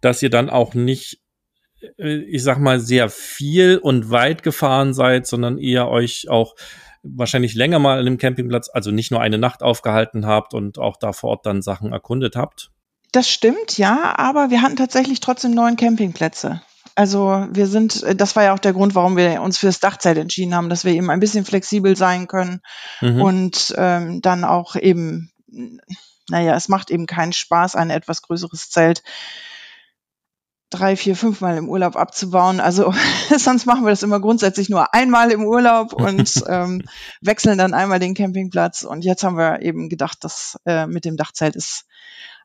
dass 0.00 0.22
ihr 0.22 0.30
dann 0.30 0.48
auch 0.48 0.74
nicht, 0.74 1.20
äh, 1.98 2.16
ich 2.16 2.42
sag 2.42 2.58
mal, 2.58 2.80
sehr 2.80 3.10
viel 3.10 3.78
und 3.78 4.10
weit 4.10 4.42
gefahren 4.42 4.94
seid, 4.94 5.26
sondern 5.26 5.58
eher 5.58 5.88
euch 5.88 6.28
auch 6.28 6.54
wahrscheinlich 7.02 7.54
länger 7.54 7.78
mal 7.78 7.98
an 7.98 8.04
dem 8.04 8.18
Campingplatz, 8.18 8.70
also 8.72 8.90
nicht 8.90 9.10
nur 9.10 9.20
eine 9.20 9.38
Nacht 9.38 9.62
aufgehalten 9.62 10.26
habt 10.26 10.54
und 10.54 10.78
auch 10.78 10.96
da 10.96 11.12
vor 11.12 11.30
Ort 11.30 11.46
dann 11.46 11.62
Sachen 11.62 11.92
erkundet 11.92 12.36
habt? 12.36 12.70
Das 13.12 13.28
stimmt, 13.28 13.78
ja, 13.78 14.16
aber 14.18 14.50
wir 14.50 14.62
hatten 14.62 14.76
tatsächlich 14.76 15.20
trotzdem 15.20 15.52
neun 15.52 15.76
Campingplätze. 15.76 16.60
Also 16.94 17.46
wir 17.52 17.68
sind, 17.68 18.04
das 18.20 18.34
war 18.34 18.42
ja 18.42 18.54
auch 18.54 18.58
der 18.58 18.72
Grund, 18.72 18.94
warum 18.94 19.16
wir 19.16 19.40
uns 19.40 19.56
für 19.56 19.66
das 19.66 19.78
Dachzelt 19.80 20.18
entschieden 20.18 20.54
haben, 20.54 20.68
dass 20.68 20.84
wir 20.84 20.92
eben 20.92 21.10
ein 21.10 21.20
bisschen 21.20 21.44
flexibel 21.44 21.96
sein 21.96 22.26
können 22.26 22.60
mhm. 23.00 23.22
und 23.22 23.74
ähm, 23.78 24.20
dann 24.20 24.42
auch 24.42 24.74
eben, 24.74 25.30
naja, 26.28 26.56
es 26.56 26.68
macht 26.68 26.90
eben 26.90 27.06
keinen 27.06 27.32
Spaß, 27.32 27.76
ein 27.76 27.90
etwas 27.90 28.22
größeres 28.22 28.70
Zelt 28.70 29.04
drei, 30.70 30.96
vier, 30.96 31.16
fünfmal 31.16 31.56
im 31.56 31.68
Urlaub 31.68 31.96
abzubauen. 31.96 32.60
Also 32.60 32.92
sonst 33.36 33.66
machen 33.66 33.84
wir 33.84 33.90
das 33.90 34.02
immer 34.02 34.20
grundsätzlich 34.20 34.68
nur 34.68 34.94
einmal 34.94 35.30
im 35.30 35.44
Urlaub 35.44 35.92
und 35.92 36.42
ähm, 36.48 36.82
wechseln 37.20 37.58
dann 37.58 37.74
einmal 37.74 37.98
den 37.98 38.14
Campingplatz. 38.14 38.82
Und 38.82 39.04
jetzt 39.04 39.24
haben 39.24 39.36
wir 39.36 39.62
eben 39.62 39.88
gedacht, 39.88 40.24
dass 40.24 40.58
äh, 40.66 40.86
mit 40.86 41.04
dem 41.04 41.16
Dachzelt 41.16 41.56
ist 41.56 41.86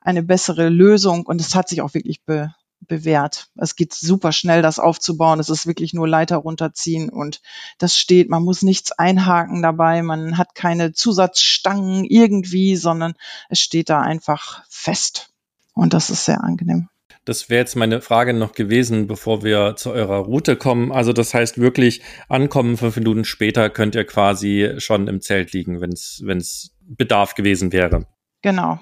eine 0.01 0.23
bessere 0.23 0.69
Lösung 0.69 1.25
und 1.25 1.39
es 1.41 1.55
hat 1.55 1.69
sich 1.69 1.81
auch 1.81 1.93
wirklich 1.93 2.23
be, 2.23 2.53
bewährt. 2.87 3.47
Es 3.55 3.75
geht 3.75 3.93
super 3.93 4.31
schnell, 4.31 4.61
das 4.61 4.79
aufzubauen. 4.79 5.39
Es 5.39 5.49
ist 5.49 5.67
wirklich 5.67 5.93
nur 5.93 6.07
Leiter 6.07 6.37
runterziehen 6.37 7.09
und 7.09 7.41
das 7.77 7.97
steht. 7.97 8.29
Man 8.29 8.43
muss 8.43 8.61
nichts 8.61 8.91
einhaken 8.91 9.61
dabei. 9.61 10.01
Man 10.01 10.37
hat 10.37 10.55
keine 10.55 10.93
Zusatzstangen 10.93 12.03
irgendwie, 12.05 12.75
sondern 12.75 13.13
es 13.49 13.59
steht 13.59 13.89
da 13.89 14.01
einfach 14.01 14.63
fest. 14.69 15.29
Und 15.73 15.93
das 15.93 16.09
ist 16.09 16.25
sehr 16.25 16.43
angenehm. 16.43 16.89
Das 17.25 17.49
wäre 17.49 17.61
jetzt 17.61 17.75
meine 17.75 18.01
Frage 18.01 18.33
noch 18.33 18.53
gewesen, 18.53 19.07
bevor 19.07 19.43
wir 19.43 19.75
zu 19.77 19.91
eurer 19.91 20.17
Route 20.17 20.55
kommen. 20.57 20.91
Also 20.91 21.13
das 21.13 21.33
heißt 21.33 21.57
wirklich, 21.57 22.01
ankommen 22.27 22.75
fünf 22.75 22.97
Minuten 22.97 23.23
später 23.23 23.69
könnt 23.69 23.95
ihr 23.95 24.03
quasi 24.03 24.73
schon 24.77 25.07
im 25.07 25.21
Zelt 25.21 25.53
liegen, 25.53 25.79
wenn 25.79 25.91
es 25.91 26.75
Bedarf 26.81 27.35
gewesen 27.35 27.71
wäre. 27.71 28.05
Genau. 28.41 28.79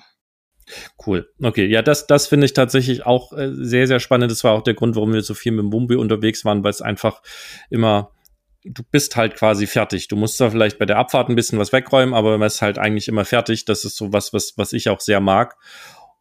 Cool. 1.05 1.29
Okay, 1.41 1.65
ja, 1.65 1.81
das, 1.81 2.07
das 2.07 2.27
finde 2.27 2.45
ich 2.45 2.53
tatsächlich 2.53 3.05
auch 3.05 3.33
äh, 3.33 3.49
sehr, 3.53 3.87
sehr 3.87 3.99
spannend. 3.99 4.31
Das 4.31 4.43
war 4.43 4.53
auch 4.53 4.63
der 4.63 4.73
Grund, 4.73 4.95
warum 4.95 5.13
wir 5.13 5.21
so 5.21 5.33
viel 5.33 5.51
mit 5.51 5.63
dem 5.63 5.73
Wumbi 5.73 5.95
unterwegs 5.95 6.45
waren, 6.45 6.63
weil 6.63 6.71
es 6.71 6.81
einfach 6.81 7.21
immer, 7.69 8.11
du 8.63 8.83
bist 8.89 9.15
halt 9.15 9.35
quasi 9.35 9.67
fertig. 9.67 10.07
Du 10.07 10.15
musst 10.15 10.39
da 10.39 10.49
vielleicht 10.49 10.79
bei 10.79 10.85
der 10.85 10.97
Abfahrt 10.97 11.29
ein 11.29 11.35
bisschen 11.35 11.59
was 11.59 11.73
wegräumen, 11.73 12.13
aber 12.13 12.37
man 12.37 12.47
ist 12.47 12.61
halt 12.61 12.77
eigentlich 12.77 13.07
immer 13.07 13.25
fertig. 13.25 13.65
Das 13.65 13.85
ist 13.85 13.97
so 13.97 14.13
was, 14.13 14.33
was, 14.33 14.53
was 14.57 14.73
ich 14.73 14.89
auch 14.89 14.99
sehr 14.99 15.19
mag. 15.19 15.57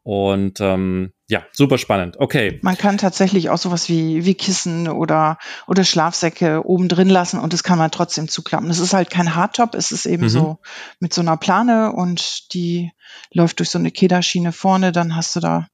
Und 0.03 0.61
ähm, 0.61 1.13
ja, 1.29 1.45
super 1.53 1.77
spannend. 1.77 2.17
Okay. 2.19 2.59
Man 2.63 2.79
kann 2.79 2.97
tatsächlich 2.97 3.51
auch 3.51 3.59
sowas 3.59 3.89
wie, 3.89 4.25
wie 4.25 4.35
Kissen 4.35 4.89
oder, 4.89 5.39
oder 5.67 5.85
Schlafsäcke 5.85 6.67
oben 6.67 6.89
drin 6.89 7.11
lassen 7.11 7.39
und 7.39 7.53
das 7.53 7.63
kann 7.63 7.79
man 7.79 7.91
trotzdem 7.91 8.27
zuklappen. 8.27 8.71
Es 8.71 8.79
ist 8.79 8.95
halt 8.95 9.11
kein 9.11 9.35
Hardtop, 9.35 9.75
es 9.75 9.93
ist 9.93 10.07
eben 10.07 10.25
mhm. 10.25 10.29
so 10.31 10.59
mit 11.01 11.13
so 11.13 11.21
einer 11.21 11.37
Plane 11.37 11.93
und 11.93 12.53
die 12.55 12.93
läuft 13.33 13.59
durch 13.59 13.71
so 13.71 13.79
eine 13.79 13.91
Kederschiene 13.91 14.53
vorne, 14.53 14.91
dann 14.91 15.15
hast 15.15 15.37
du 15.37 15.41
da, 15.41 15.69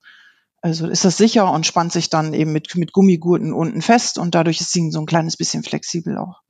also 0.61 0.89
ist 0.89 1.05
das 1.05 1.17
sicher 1.17 1.51
und 1.53 1.65
spannt 1.65 1.93
sich 1.93 2.11
dann 2.11 2.35
eben 2.35 2.53
mit, 2.53 2.75
mit 2.75 2.93
Gummigurten 2.93 3.53
unten 3.53 3.81
fest 3.81 4.19
und 4.19 4.35
dadurch 4.35 4.61
ist 4.61 4.73
sie 4.73 4.91
so 4.91 4.99
ein 4.99 5.07
kleines 5.07 5.37
bisschen 5.37 5.63
flexibel 5.63 6.19
auch. 6.19 6.43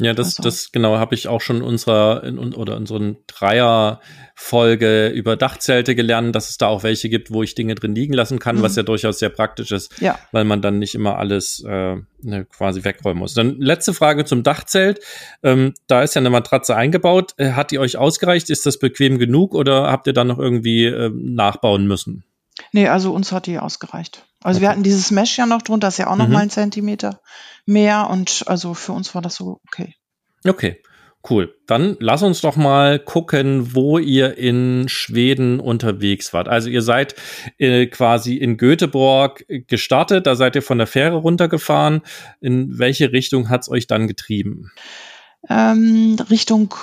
Ja, 0.00 0.12
das, 0.12 0.38
also. 0.38 0.42
das 0.42 0.72
genau 0.72 0.98
habe 0.98 1.14
ich 1.14 1.28
auch 1.28 1.40
schon 1.40 1.58
in 1.58 1.62
unserer 1.62 2.24
in, 2.24 2.38
oder 2.38 2.72
in 2.72 2.80
unseren 2.80 3.18
Dreier-Folge 3.28 5.08
über 5.08 5.36
Dachzelte 5.36 5.94
gelernt, 5.94 6.34
dass 6.34 6.50
es 6.50 6.58
da 6.58 6.66
auch 6.66 6.82
welche 6.82 7.08
gibt, 7.08 7.30
wo 7.30 7.44
ich 7.44 7.54
Dinge 7.54 7.76
drin 7.76 7.94
liegen 7.94 8.12
lassen 8.12 8.40
kann, 8.40 8.56
mhm. 8.56 8.62
was 8.62 8.74
ja 8.74 8.82
durchaus 8.82 9.20
sehr 9.20 9.28
praktisch 9.28 9.70
ist, 9.70 10.00
ja. 10.00 10.18
weil 10.32 10.44
man 10.44 10.62
dann 10.62 10.80
nicht 10.80 10.96
immer 10.96 11.18
alles 11.18 11.62
äh, 11.64 11.96
ne, 12.22 12.44
quasi 12.44 12.82
wegräumen 12.82 13.20
muss. 13.20 13.34
Dann 13.34 13.60
letzte 13.60 13.94
Frage 13.94 14.24
zum 14.24 14.42
Dachzelt. 14.42 14.98
Ähm, 15.44 15.74
da 15.86 16.02
ist 16.02 16.14
ja 16.14 16.20
eine 16.20 16.30
Matratze 16.30 16.74
eingebaut. 16.74 17.34
Äh, 17.36 17.52
hat 17.52 17.70
die 17.70 17.78
euch 17.78 17.96
ausgereicht? 17.96 18.50
Ist 18.50 18.66
das 18.66 18.80
bequem 18.80 19.18
genug 19.18 19.54
oder 19.54 19.92
habt 19.92 20.08
ihr 20.08 20.12
dann 20.12 20.26
noch 20.26 20.40
irgendwie 20.40 20.86
äh, 20.86 21.12
nachbauen 21.14 21.86
müssen? 21.86 22.24
Nee, 22.72 22.88
also 22.88 23.12
uns 23.12 23.30
hat 23.30 23.46
die 23.46 23.58
ausgereicht. 23.58 24.26
Also 24.44 24.58
okay. 24.58 24.62
wir 24.62 24.68
hatten 24.70 24.82
dieses 24.82 25.10
Mesh 25.10 25.38
ja 25.38 25.46
noch 25.46 25.62
drunter, 25.62 25.88
ist 25.88 25.98
ja 25.98 26.06
auch 26.06 26.16
noch 26.16 26.28
mhm. 26.28 26.34
mal 26.34 26.40
ein 26.40 26.50
Zentimeter 26.50 27.20
mehr 27.66 28.08
und 28.10 28.44
also 28.46 28.74
für 28.74 28.92
uns 28.92 29.14
war 29.14 29.22
das 29.22 29.34
so 29.34 29.60
okay. 29.66 29.94
Okay. 30.46 30.80
Cool. 31.28 31.54
Dann 31.66 31.96
lass 32.00 32.22
uns 32.22 32.42
doch 32.42 32.54
mal 32.54 32.98
gucken, 32.98 33.74
wo 33.74 33.98
ihr 33.98 34.36
in 34.36 34.90
Schweden 34.90 35.58
unterwegs 35.58 36.34
wart. 36.34 36.48
Also 36.48 36.68
ihr 36.68 36.82
seid 36.82 37.14
äh, 37.56 37.86
quasi 37.86 38.36
in 38.36 38.58
Göteborg 38.58 39.46
gestartet, 39.48 40.26
da 40.26 40.36
seid 40.36 40.54
ihr 40.54 40.60
von 40.60 40.76
der 40.76 40.86
Fähre 40.86 41.16
runtergefahren. 41.16 42.02
In 42.42 42.78
welche 42.78 43.12
Richtung 43.12 43.48
hat's 43.48 43.70
euch 43.70 43.86
dann 43.86 44.06
getrieben? 44.06 44.70
Ähm, 45.48 46.18
Richtung 46.28 46.74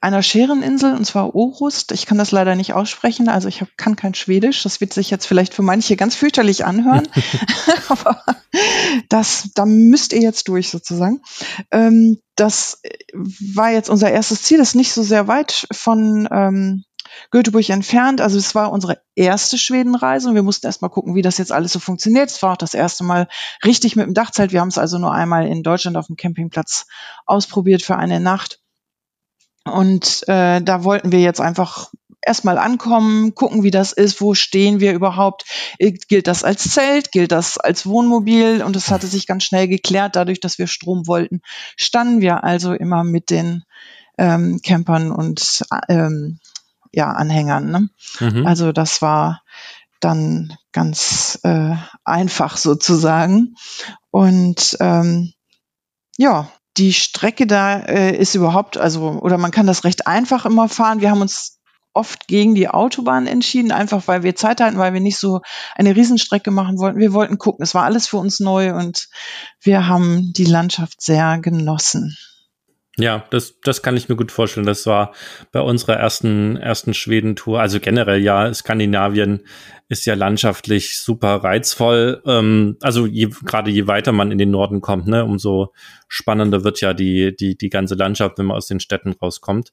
einer 0.00 0.22
Schereninsel, 0.22 0.94
und 0.94 1.04
zwar 1.04 1.34
Orust. 1.34 1.92
Ich 1.92 2.06
kann 2.06 2.18
das 2.18 2.30
leider 2.30 2.54
nicht 2.54 2.72
aussprechen, 2.72 3.28
also 3.28 3.48
ich 3.48 3.60
hab, 3.60 3.68
kann 3.76 3.96
kein 3.96 4.14
Schwedisch. 4.14 4.62
Das 4.62 4.80
wird 4.80 4.92
sich 4.92 5.10
jetzt 5.10 5.26
vielleicht 5.26 5.52
für 5.52 5.62
manche 5.62 5.96
ganz 5.96 6.14
fürchterlich 6.14 6.64
anhören, 6.64 7.06
aber 7.88 8.22
das, 9.08 9.50
da 9.54 9.66
müsst 9.66 10.12
ihr 10.12 10.20
jetzt 10.20 10.48
durch 10.48 10.70
sozusagen. 10.70 11.20
Ähm, 11.70 12.18
das 12.36 12.80
war 13.12 13.70
jetzt 13.70 13.90
unser 13.90 14.10
erstes 14.10 14.42
Ziel, 14.42 14.58
das 14.58 14.68
ist 14.68 14.74
nicht 14.74 14.92
so 14.92 15.02
sehr 15.02 15.28
weit 15.28 15.66
von 15.72 16.28
ähm, 16.30 16.84
Göteborg 17.30 17.68
entfernt. 17.68 18.20
Also 18.20 18.38
es 18.38 18.54
war 18.54 18.72
unsere 18.72 19.00
erste 19.14 19.58
Schwedenreise 19.58 20.28
und 20.28 20.34
wir 20.34 20.42
mussten 20.42 20.66
erstmal 20.66 20.90
gucken, 20.90 21.14
wie 21.14 21.22
das 21.22 21.38
jetzt 21.38 21.52
alles 21.52 21.72
so 21.72 21.78
funktioniert. 21.78 22.30
Es 22.30 22.42
war 22.42 22.52
auch 22.52 22.56
das 22.56 22.74
erste 22.74 23.04
Mal 23.04 23.28
richtig 23.64 23.96
mit 23.96 24.06
dem 24.06 24.14
Dachzelt. 24.14 24.52
Wir 24.52 24.60
haben 24.60 24.68
es 24.68 24.78
also 24.78 24.98
nur 24.98 25.12
einmal 25.12 25.46
in 25.46 25.62
Deutschland 25.62 25.96
auf 25.96 26.06
dem 26.06 26.16
Campingplatz 26.16 26.86
ausprobiert 27.26 27.82
für 27.82 27.96
eine 27.96 28.20
Nacht 28.20 28.60
und 29.64 30.24
äh, 30.28 30.60
da 30.60 30.84
wollten 30.84 31.12
wir 31.12 31.20
jetzt 31.20 31.40
einfach 31.40 31.90
erstmal 32.20 32.58
ankommen, 32.58 33.34
gucken, 33.34 33.62
wie 33.62 33.70
das 33.70 33.92
ist, 33.92 34.20
wo 34.20 34.34
stehen 34.34 34.80
wir 34.80 34.92
überhaupt, 34.92 35.44
äh, 35.78 35.92
gilt 35.92 36.26
das 36.26 36.44
als 36.44 36.70
Zelt, 36.70 37.12
gilt 37.12 37.32
das 37.32 37.58
als 37.58 37.86
Wohnmobil 37.86 38.62
und 38.62 38.76
es 38.76 38.90
hatte 38.90 39.06
sich 39.06 39.26
ganz 39.26 39.44
schnell 39.44 39.68
geklärt, 39.68 40.16
dadurch, 40.16 40.40
dass 40.40 40.58
wir 40.58 40.66
Strom 40.66 41.06
wollten, 41.06 41.42
standen 41.76 42.20
wir 42.20 42.44
also 42.44 42.72
immer 42.72 43.04
mit 43.04 43.30
den 43.30 43.64
ähm, 44.18 44.60
Campern 44.62 45.10
und 45.10 45.64
ähm, 45.88 46.38
ja, 46.92 47.10
Anhängern. 47.10 47.70
Ne? 47.70 47.88
Mhm. 48.20 48.46
Also 48.46 48.72
das 48.72 49.02
war 49.02 49.42
dann 50.00 50.56
ganz 50.72 51.40
äh, 51.42 51.74
einfach 52.04 52.56
sozusagen. 52.56 53.54
Und 54.10 54.76
ähm, 54.80 55.32
ja, 56.16 56.50
die 56.76 56.92
Strecke 56.92 57.46
da 57.46 57.78
äh, 57.80 58.16
ist 58.16 58.34
überhaupt, 58.34 58.76
also, 58.76 59.20
oder 59.20 59.38
man 59.38 59.50
kann 59.50 59.66
das 59.66 59.84
recht 59.84 60.06
einfach 60.06 60.44
immer 60.44 60.68
fahren. 60.68 61.00
Wir 61.00 61.10
haben 61.10 61.20
uns 61.20 61.60
oft 61.92 62.26
gegen 62.26 62.54
die 62.54 62.68
Autobahn 62.68 63.26
entschieden, 63.26 63.70
einfach 63.70 64.08
weil 64.08 64.24
wir 64.24 64.34
Zeit 64.34 64.60
hatten, 64.60 64.78
weil 64.78 64.92
wir 64.92 65.00
nicht 65.00 65.18
so 65.18 65.42
eine 65.76 65.94
Riesenstrecke 65.94 66.50
machen 66.50 66.78
wollten. 66.78 66.98
Wir 66.98 67.12
wollten 67.12 67.38
gucken. 67.38 67.62
Es 67.62 67.74
war 67.74 67.84
alles 67.84 68.08
für 68.08 68.16
uns 68.16 68.40
neu 68.40 68.74
und 68.74 69.08
wir 69.60 69.86
haben 69.86 70.32
die 70.32 70.44
Landschaft 70.44 71.00
sehr 71.00 71.38
genossen. 71.38 72.16
Ja, 72.96 73.24
das, 73.30 73.60
das 73.60 73.82
kann 73.82 73.96
ich 73.96 74.08
mir 74.08 74.14
gut 74.14 74.30
vorstellen. 74.30 74.66
Das 74.66 74.86
war 74.86 75.12
bei 75.50 75.60
unserer 75.60 75.96
ersten, 75.96 76.56
ersten 76.56 76.94
Schwedentour. 76.94 77.60
Also 77.60 77.80
generell 77.80 78.22
ja, 78.22 78.52
Skandinavien 78.54 79.40
ist 79.88 80.06
ja 80.06 80.14
landschaftlich 80.14 80.98
super 80.98 81.36
reizvoll. 81.42 82.22
Ähm, 82.24 82.76
also 82.80 83.06
je, 83.06 83.30
gerade 83.44 83.70
je 83.70 83.86
weiter 83.86 84.12
man 84.12 84.30
in 84.30 84.38
den 84.38 84.50
Norden 84.50 84.80
kommt, 84.80 85.08
ne, 85.08 85.24
umso 85.24 85.72
spannender 86.08 86.62
wird 86.62 86.80
ja 86.80 86.94
die, 86.94 87.34
die, 87.36 87.56
die 87.56 87.68
ganze 87.68 87.96
Landschaft, 87.96 88.38
wenn 88.38 88.46
man 88.46 88.56
aus 88.56 88.68
den 88.68 88.80
Städten 88.80 89.12
rauskommt. 89.20 89.72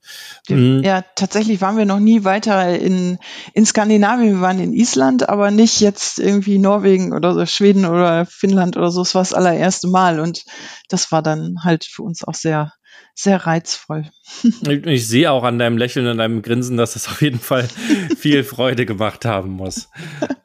Mhm. 0.50 0.82
Ja, 0.84 1.04
tatsächlich 1.16 1.62
waren 1.62 1.78
wir 1.78 1.86
noch 1.86 2.00
nie 2.00 2.24
weiter 2.24 2.78
in, 2.78 3.20
in 3.54 3.66
Skandinavien. 3.66 4.34
Wir 4.34 4.42
waren 4.42 4.60
in 4.60 4.74
Island, 4.74 5.30
aber 5.30 5.52
nicht 5.52 5.80
jetzt 5.80 6.20
irgendwie 6.20 6.58
Norwegen 6.58 7.14
oder 7.14 7.34
so, 7.34 7.46
Schweden 7.46 7.86
oder 7.86 8.26
Finnland 8.26 8.78
oder 8.78 8.90
so. 8.90 9.04
Es 9.04 9.14
war 9.14 9.22
das 9.22 9.34
allererste 9.34 9.88
Mal 9.88 10.20
und 10.20 10.44
das 10.90 11.12
war 11.12 11.22
dann 11.22 11.64
halt 11.64 11.86
für 11.86 12.02
uns 12.02 12.24
auch 12.24 12.36
sehr 12.36 12.74
sehr 13.16 13.46
reizvoll. 13.46 14.10
Ich, 14.44 14.86
ich, 14.86 15.08
sehe 15.08 15.32
auch 15.32 15.44
an 15.44 15.60
deinem 15.60 15.78
Lächeln 15.78 16.08
und 16.08 16.18
deinem 16.18 16.42
Grinsen, 16.42 16.78
dass 16.78 16.94
das 16.94 17.08
auf 17.08 17.22
jeden 17.22 17.40
Fall 17.40 17.68
viel 18.18 18.44
Freude 18.44 18.86
gemacht 18.86 19.26
haben 19.26 19.52
muss. 19.52 19.90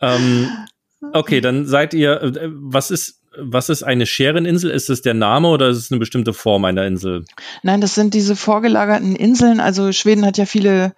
ähm, 0.01 0.49
okay, 1.13 1.41
dann 1.41 1.67
seid 1.67 1.95
ihr, 1.95 2.23
äh, 2.23 2.49
was 2.53 2.91
ist, 2.91 3.23
was 3.39 3.69
ist 3.69 3.83
eine 3.83 4.07
Schereninsel? 4.07 4.71
Ist 4.71 4.89
es 4.89 5.03
der 5.03 5.15
Name 5.15 5.49
oder 5.49 5.69
ist 5.69 5.79
es 5.79 5.91
eine 5.91 5.99
bestimmte 5.99 6.33
Form 6.33 6.65
einer 6.65 6.87
Insel? 6.87 7.25
Nein, 7.63 7.81
das 7.81 7.95
sind 7.95 8.15
diese 8.15 8.35
vorgelagerten 8.35 9.15
Inseln. 9.15 9.61
Also 9.61 9.93
Schweden 9.93 10.25
hat 10.25 10.39
ja 10.39 10.47
viele 10.47 10.95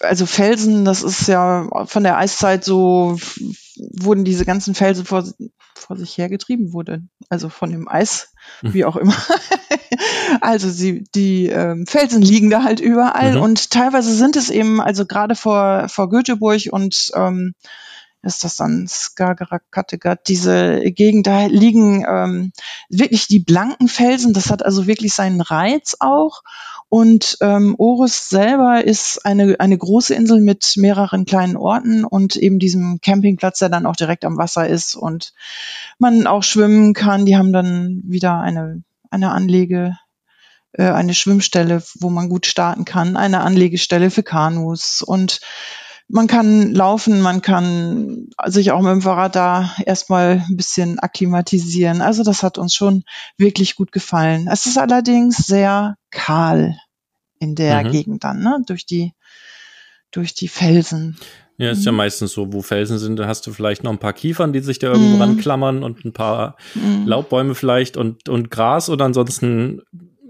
also 0.00 0.26
Felsen, 0.26 0.84
das 0.84 1.02
ist 1.02 1.28
ja 1.28 1.68
von 1.86 2.02
der 2.02 2.18
Eiszeit 2.18 2.64
so, 2.64 3.18
wurden 3.76 4.24
diese 4.24 4.44
ganzen 4.44 4.74
Felsen 4.74 5.04
vor, 5.04 5.24
vor 5.84 5.96
sich 5.96 6.16
hergetrieben, 6.16 6.72
wurde, 6.72 7.02
also 7.28 7.48
von 7.48 7.70
dem 7.70 7.88
Eis, 7.88 8.32
mhm. 8.62 8.74
wie 8.74 8.84
auch 8.84 8.96
immer. 8.96 9.16
also 10.40 10.68
sie, 10.70 11.04
die 11.14 11.46
ähm, 11.46 11.86
Felsen 11.86 12.22
liegen 12.22 12.50
da 12.50 12.62
halt 12.62 12.80
überall 12.80 13.36
mhm. 13.36 13.42
und 13.42 13.70
teilweise 13.70 14.14
sind 14.14 14.36
es 14.36 14.50
eben, 14.50 14.80
also 14.80 15.06
gerade 15.06 15.34
vor, 15.34 15.88
vor 15.88 16.08
Göteborg 16.08 16.68
und 16.70 17.10
ähm, 17.14 17.54
ist 18.22 18.42
das 18.42 18.56
dann 18.56 18.86
Skagerrak, 18.88 19.64
Kattegat, 19.70 20.28
diese 20.28 20.80
Gegend, 20.80 21.26
da 21.26 21.46
liegen 21.46 22.04
ähm, 22.08 22.52
wirklich 22.88 23.28
die 23.28 23.40
blanken 23.40 23.88
Felsen, 23.88 24.32
das 24.32 24.50
hat 24.50 24.64
also 24.64 24.86
wirklich 24.86 25.12
seinen 25.12 25.40
Reiz 25.40 25.96
auch. 26.00 26.42
Und 26.88 27.38
ähm, 27.40 27.74
Orus 27.78 28.28
selber 28.28 28.84
ist 28.84 29.24
eine, 29.26 29.56
eine 29.58 29.76
große 29.76 30.14
Insel 30.14 30.40
mit 30.40 30.74
mehreren 30.76 31.24
kleinen 31.24 31.56
Orten 31.56 32.04
und 32.04 32.36
eben 32.36 32.58
diesem 32.58 33.00
Campingplatz, 33.00 33.58
der 33.58 33.68
dann 33.68 33.86
auch 33.86 33.96
direkt 33.96 34.24
am 34.24 34.38
Wasser 34.38 34.68
ist 34.68 34.94
und 34.94 35.32
man 35.98 36.26
auch 36.26 36.42
schwimmen 36.42 36.92
kann. 36.92 37.26
Die 37.26 37.36
haben 37.36 37.52
dann 37.52 38.02
wieder 38.04 38.40
eine, 38.40 38.82
eine 39.10 39.32
Anlege, 39.32 39.96
äh, 40.72 40.84
eine 40.84 41.14
Schwimmstelle, 41.14 41.82
wo 41.98 42.10
man 42.10 42.28
gut 42.28 42.46
starten 42.46 42.84
kann, 42.84 43.16
eine 43.16 43.40
Anlegestelle 43.40 44.10
für 44.10 44.22
Kanus 44.22 45.02
und 45.02 45.40
man 46.08 46.26
kann 46.26 46.74
laufen, 46.74 47.20
man 47.20 47.40
kann 47.40 48.28
sich 48.46 48.70
auch 48.72 48.80
mit 48.80 48.90
dem 48.90 49.02
Fahrrad 49.02 49.34
da 49.34 49.74
erstmal 49.84 50.44
ein 50.48 50.56
bisschen 50.56 50.98
akklimatisieren. 50.98 52.02
Also 52.02 52.22
das 52.22 52.42
hat 52.42 52.58
uns 52.58 52.74
schon 52.74 53.04
wirklich 53.38 53.74
gut 53.74 53.90
gefallen. 53.90 54.48
Es 54.50 54.66
ist 54.66 54.78
allerdings 54.78 55.38
sehr 55.38 55.96
kahl 56.10 56.76
in 57.38 57.54
der 57.54 57.84
mhm. 57.84 57.90
Gegend 57.90 58.24
dann, 58.24 58.42
ne? 58.42 58.62
durch 58.66 58.86
die 58.86 59.12
durch 60.10 60.34
die 60.34 60.48
Felsen. 60.48 61.16
Ja, 61.56 61.70
ist 61.70 61.80
mhm. 61.80 61.84
ja 61.84 61.92
meistens 61.92 62.32
so, 62.32 62.52
wo 62.52 62.62
Felsen 62.62 62.98
sind, 62.98 63.16
da 63.16 63.26
hast 63.26 63.46
du 63.46 63.52
vielleicht 63.52 63.84
noch 63.84 63.90
ein 63.90 63.98
paar 63.98 64.12
Kiefern, 64.12 64.52
die 64.52 64.60
sich 64.60 64.78
da 64.78 64.88
irgendwo 64.88 65.16
mhm. 65.16 65.22
ranklammern 65.22 65.82
und 65.82 66.04
ein 66.04 66.12
paar 66.12 66.56
mhm. 66.74 67.06
Laubbäume 67.06 67.54
vielleicht 67.54 67.96
und, 67.96 68.28
und 68.28 68.50
Gras 68.50 68.88
oder 68.90 69.04
ansonsten 69.04 69.82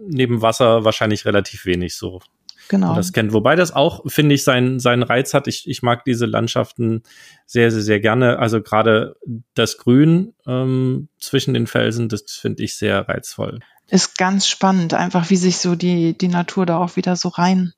neben 0.06 0.42
Wasser 0.42 0.84
wahrscheinlich 0.84 1.24
relativ 1.24 1.66
wenig 1.66 1.96
so. 1.96 2.20
Genau. 2.68 2.94
Das 2.94 3.12
kennt. 3.12 3.32
Wobei 3.32 3.56
das 3.56 3.72
auch, 3.72 4.02
finde 4.06 4.34
ich, 4.34 4.44
seinen, 4.44 4.80
seinen 4.80 5.02
Reiz 5.02 5.34
hat. 5.34 5.46
Ich, 5.48 5.68
ich 5.68 5.82
mag 5.82 6.04
diese 6.04 6.26
Landschaften 6.26 7.02
sehr, 7.46 7.70
sehr, 7.70 7.82
sehr 7.82 8.00
gerne. 8.00 8.38
Also 8.38 8.62
gerade 8.62 9.16
das 9.54 9.76
Grün 9.76 10.34
ähm, 10.46 11.08
zwischen 11.18 11.54
den 11.54 11.66
Felsen, 11.66 12.08
das 12.08 12.22
finde 12.32 12.62
ich 12.62 12.76
sehr 12.76 13.08
reizvoll. 13.08 13.60
Ist 13.88 14.16
ganz 14.16 14.48
spannend, 14.48 14.94
einfach 14.94 15.28
wie 15.28 15.36
sich 15.36 15.58
so 15.58 15.74
die, 15.74 16.16
die 16.16 16.28
Natur 16.28 16.64
da 16.64 16.78
auch 16.78 16.96
wieder 16.96 17.16
so 17.16 17.28
rein 17.28 17.74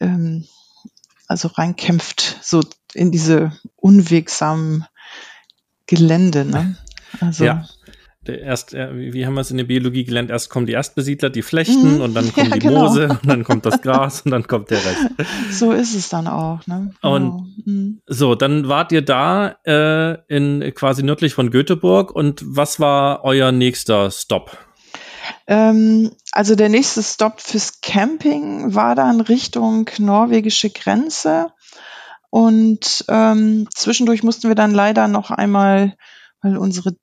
ähm, 0.00 0.46
also 1.30 1.46
reinkämpft, 1.46 2.38
so 2.42 2.60
in 2.92 3.12
diese 3.12 3.52
unwegsamen 3.76 4.84
Gelände. 5.86 6.44
Ne? 6.44 6.76
Also, 7.20 7.44
ja. 7.44 7.68
Erst, 8.36 8.74
äh, 8.74 9.12
wie 9.12 9.26
haben 9.26 9.34
wir 9.34 9.40
es 9.40 9.50
in 9.50 9.56
der 9.56 9.64
Biologie 9.64 10.04
gelernt? 10.04 10.30
Erst 10.30 10.50
kommen 10.50 10.66
die 10.66 10.72
Erstbesiedler, 10.72 11.30
die 11.30 11.42
Flechten 11.42 11.96
mhm. 11.96 12.00
und 12.00 12.14
dann 12.14 12.32
kommt 12.32 12.48
ja, 12.50 12.54
die 12.54 12.60
genau. 12.60 12.88
Moose 12.88 13.08
und 13.08 13.26
dann 13.26 13.44
kommt 13.44 13.66
das 13.66 13.82
Gras 13.82 14.22
und 14.22 14.30
dann 14.30 14.46
kommt 14.46 14.70
der 14.70 14.78
Rest. 14.78 15.10
So 15.50 15.72
ist 15.72 15.94
es 15.94 16.08
dann 16.08 16.26
auch. 16.26 16.66
Ne? 16.66 16.92
Genau. 17.02 17.14
Und 17.14 17.66
mhm. 17.66 18.00
so, 18.06 18.34
dann 18.34 18.68
wart 18.68 18.92
ihr 18.92 19.02
da 19.02 19.56
äh, 19.64 20.18
in 20.28 20.72
quasi 20.74 21.02
nördlich 21.02 21.34
von 21.34 21.50
Göteborg 21.50 22.10
und 22.10 22.42
was 22.44 22.80
war 22.80 23.24
euer 23.24 23.52
nächster 23.52 24.10
Stop? 24.10 24.56
Ähm, 25.46 26.12
also 26.32 26.54
der 26.54 26.68
nächste 26.68 27.02
Stop 27.02 27.40
fürs 27.40 27.80
Camping 27.80 28.74
war 28.74 28.94
dann 28.94 29.20
Richtung 29.20 29.88
norwegische 29.98 30.70
Grenze. 30.70 31.52
Und 32.30 33.04
ähm, 33.08 33.68
zwischendurch 33.74 34.22
mussten 34.22 34.48
wir 34.48 34.54
dann 34.54 34.72
leider 34.72 35.08
noch 35.08 35.30
einmal, 35.30 35.96
weil 36.42 36.56
unsere 36.56 36.96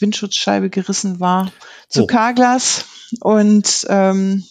Windschutzscheibe 0.00 0.70
gerissen 0.70 1.20
war, 1.20 1.52
zu 1.88 2.04
oh. 2.04 2.06
Karglas. 2.06 2.86
Und 3.20 3.86
ähm, 3.88 4.44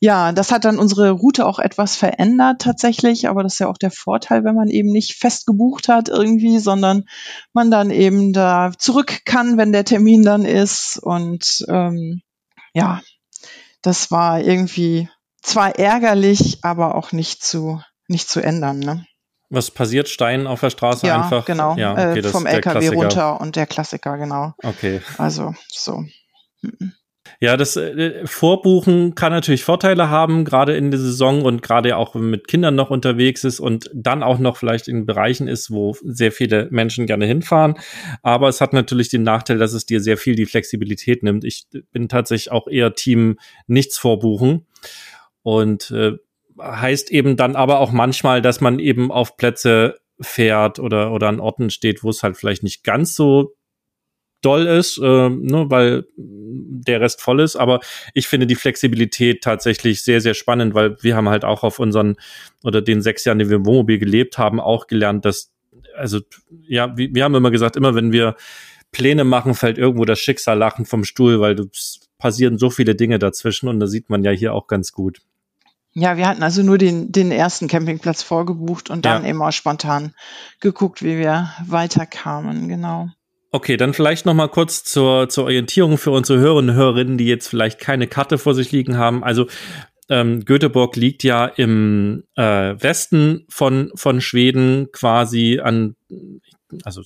ja, 0.00 0.32
das 0.32 0.52
hat 0.52 0.64
dann 0.64 0.78
unsere 0.78 1.10
Route 1.10 1.46
auch 1.46 1.58
etwas 1.58 1.96
verändert 1.96 2.62
tatsächlich, 2.62 3.28
aber 3.28 3.42
das 3.42 3.54
ist 3.54 3.58
ja 3.58 3.68
auch 3.68 3.78
der 3.78 3.90
Vorteil, 3.90 4.44
wenn 4.44 4.54
man 4.54 4.68
eben 4.68 4.90
nicht 4.90 5.14
fest 5.14 5.46
gebucht 5.46 5.88
hat 5.88 6.08
irgendwie, 6.08 6.58
sondern 6.58 7.04
man 7.52 7.70
dann 7.70 7.90
eben 7.90 8.32
da 8.32 8.72
zurück 8.78 9.20
kann, 9.24 9.58
wenn 9.58 9.72
der 9.72 9.84
Termin 9.84 10.22
dann 10.22 10.44
ist. 10.44 10.98
Und 10.98 11.64
ähm, 11.68 12.22
ja, 12.72 13.02
das 13.82 14.10
war 14.10 14.40
irgendwie 14.40 15.08
zwar 15.42 15.78
ärgerlich, 15.78 16.58
aber 16.62 16.94
auch 16.94 17.12
nicht 17.12 17.42
zu, 17.42 17.82
nicht 18.06 18.28
zu 18.28 18.40
ändern. 18.40 18.78
Ne? 18.78 19.06
Was 19.50 19.70
passiert? 19.70 20.08
Stein 20.08 20.46
auf 20.46 20.60
der 20.60 20.70
Straße 20.70 21.06
ja, 21.06 21.22
einfach? 21.22 21.44
Genau, 21.46 21.74
ja, 21.76 21.92
okay, 21.92 22.18
äh, 22.18 22.22
vom 22.22 22.46
LKW 22.46 22.88
runter 22.88 23.40
und 23.40 23.56
der 23.56 23.66
Klassiker, 23.66 24.18
genau. 24.18 24.52
Okay. 24.62 25.00
Also 25.16 25.54
so. 25.68 26.04
Ja, 27.40 27.56
das 27.56 27.76
äh, 27.76 28.26
Vorbuchen 28.26 29.14
kann 29.14 29.32
natürlich 29.32 29.62
Vorteile 29.62 30.10
haben, 30.10 30.44
gerade 30.44 30.76
in 30.76 30.90
der 30.90 30.98
Saison 30.98 31.42
und 31.42 31.62
gerade 31.62 31.96
auch 31.96 32.14
wenn 32.14 32.22
man 32.22 32.30
mit 32.32 32.48
Kindern 32.48 32.74
noch 32.74 32.90
unterwegs 32.90 33.44
ist 33.44 33.60
und 33.60 33.90
dann 33.94 34.22
auch 34.22 34.38
noch 34.38 34.56
vielleicht 34.56 34.88
in 34.88 35.06
Bereichen 35.06 35.46
ist, 35.46 35.70
wo 35.70 35.96
sehr 36.02 36.32
viele 36.32 36.68
Menschen 36.70 37.06
gerne 37.06 37.26
hinfahren. 37.26 37.74
Aber 38.22 38.48
es 38.48 38.60
hat 38.60 38.72
natürlich 38.72 39.08
den 39.08 39.22
Nachteil, 39.22 39.58
dass 39.58 39.72
es 39.72 39.86
dir 39.86 40.00
sehr 40.00 40.16
viel 40.16 40.34
die 40.34 40.46
Flexibilität 40.46 41.22
nimmt. 41.22 41.44
Ich 41.44 41.66
bin 41.92 42.08
tatsächlich 42.08 42.50
auch 42.50 42.66
eher 42.66 42.94
Team 42.94 43.38
nichts 43.66 43.98
vorbuchen 43.98 44.66
und 45.42 45.90
äh, 45.92 46.16
heißt 46.60 47.10
eben 47.10 47.36
dann 47.36 47.56
aber 47.56 47.80
auch 47.80 47.92
manchmal, 47.92 48.42
dass 48.42 48.60
man 48.60 48.78
eben 48.78 49.10
auf 49.10 49.36
Plätze 49.36 49.98
fährt 50.20 50.78
oder, 50.78 51.12
oder 51.12 51.28
an 51.28 51.40
Orten 51.40 51.70
steht, 51.70 52.02
wo 52.02 52.10
es 52.10 52.22
halt 52.22 52.36
vielleicht 52.36 52.62
nicht 52.62 52.84
ganz 52.84 53.14
so 53.14 53.54
doll 54.40 54.66
ist, 54.66 54.98
äh, 54.98 55.28
ne, 55.28 55.66
weil 55.68 56.06
der 56.16 57.00
Rest 57.00 57.20
voll 57.20 57.40
ist. 57.40 57.56
Aber 57.56 57.80
ich 58.14 58.28
finde 58.28 58.46
die 58.46 58.54
Flexibilität 58.54 59.42
tatsächlich 59.42 60.02
sehr, 60.02 60.20
sehr 60.20 60.34
spannend, 60.34 60.74
weil 60.74 60.96
wir 61.02 61.16
haben 61.16 61.28
halt 61.28 61.44
auch 61.44 61.62
auf 61.64 61.78
unseren 61.78 62.16
oder 62.62 62.80
den 62.80 63.02
sechs 63.02 63.24
Jahren, 63.24 63.38
die 63.38 63.48
wir 63.48 63.56
im 63.56 63.66
Wohnmobil 63.66 63.98
gelebt 63.98 64.38
haben, 64.38 64.60
auch 64.60 64.86
gelernt, 64.86 65.24
dass, 65.24 65.52
also 65.96 66.20
ja, 66.66 66.96
wir, 66.96 67.14
wir 67.14 67.24
haben 67.24 67.34
immer 67.34 67.50
gesagt, 67.50 67.76
immer 67.76 67.94
wenn 67.94 68.12
wir 68.12 68.36
Pläne 68.92 69.24
machen, 69.24 69.54
fällt 69.54 69.76
irgendwo 69.76 70.04
das 70.04 70.18
Schicksal 70.18 70.56
lachen 70.56 70.86
vom 70.86 71.04
Stuhl, 71.04 71.40
weil 71.40 71.58
es 71.60 72.00
passieren 72.18 72.58
so 72.58 72.70
viele 72.70 72.94
Dinge 72.94 73.18
dazwischen 73.18 73.68
und 73.68 73.80
da 73.80 73.86
sieht 73.86 74.08
man 74.08 74.24
ja 74.24 74.30
hier 74.30 74.54
auch 74.54 74.66
ganz 74.66 74.92
gut. 74.92 75.20
Ja, 75.92 76.16
wir 76.16 76.28
hatten 76.28 76.42
also 76.42 76.62
nur 76.62 76.78
den, 76.78 77.10
den 77.10 77.30
ersten 77.30 77.66
Campingplatz 77.66 78.22
vorgebucht 78.22 78.90
und 78.90 79.04
dann 79.04 79.24
ja. 79.24 79.30
eben 79.30 79.42
auch 79.42 79.52
spontan 79.52 80.14
geguckt, 80.60 81.02
wie 81.02 81.18
wir 81.18 81.50
weiterkamen, 81.66 82.68
genau. 82.68 83.08
Okay, 83.50 83.76
dann 83.78 83.94
vielleicht 83.94 84.26
noch 84.26 84.34
mal 84.34 84.48
kurz 84.48 84.84
zur, 84.84 85.28
zur 85.30 85.44
Orientierung 85.44 85.96
für 85.96 86.10
unsere 86.10 86.38
Hörerinnen 86.38 86.70
und 86.70 86.76
Hörerinnen, 86.76 87.18
die 87.18 87.26
jetzt 87.26 87.48
vielleicht 87.48 87.80
keine 87.80 88.06
Karte 88.06 88.36
vor 88.36 88.54
sich 88.54 88.72
liegen 88.72 88.98
haben. 88.98 89.24
Also 89.24 89.46
ähm, 90.10 90.44
Göteborg 90.44 90.96
liegt 90.96 91.22
ja 91.24 91.46
im 91.46 92.24
äh, 92.36 92.42
Westen 92.42 93.46
von, 93.48 93.90
von 93.94 94.20
Schweden 94.20 94.88
quasi 94.92 95.60
an, 95.62 95.96
also 96.84 97.02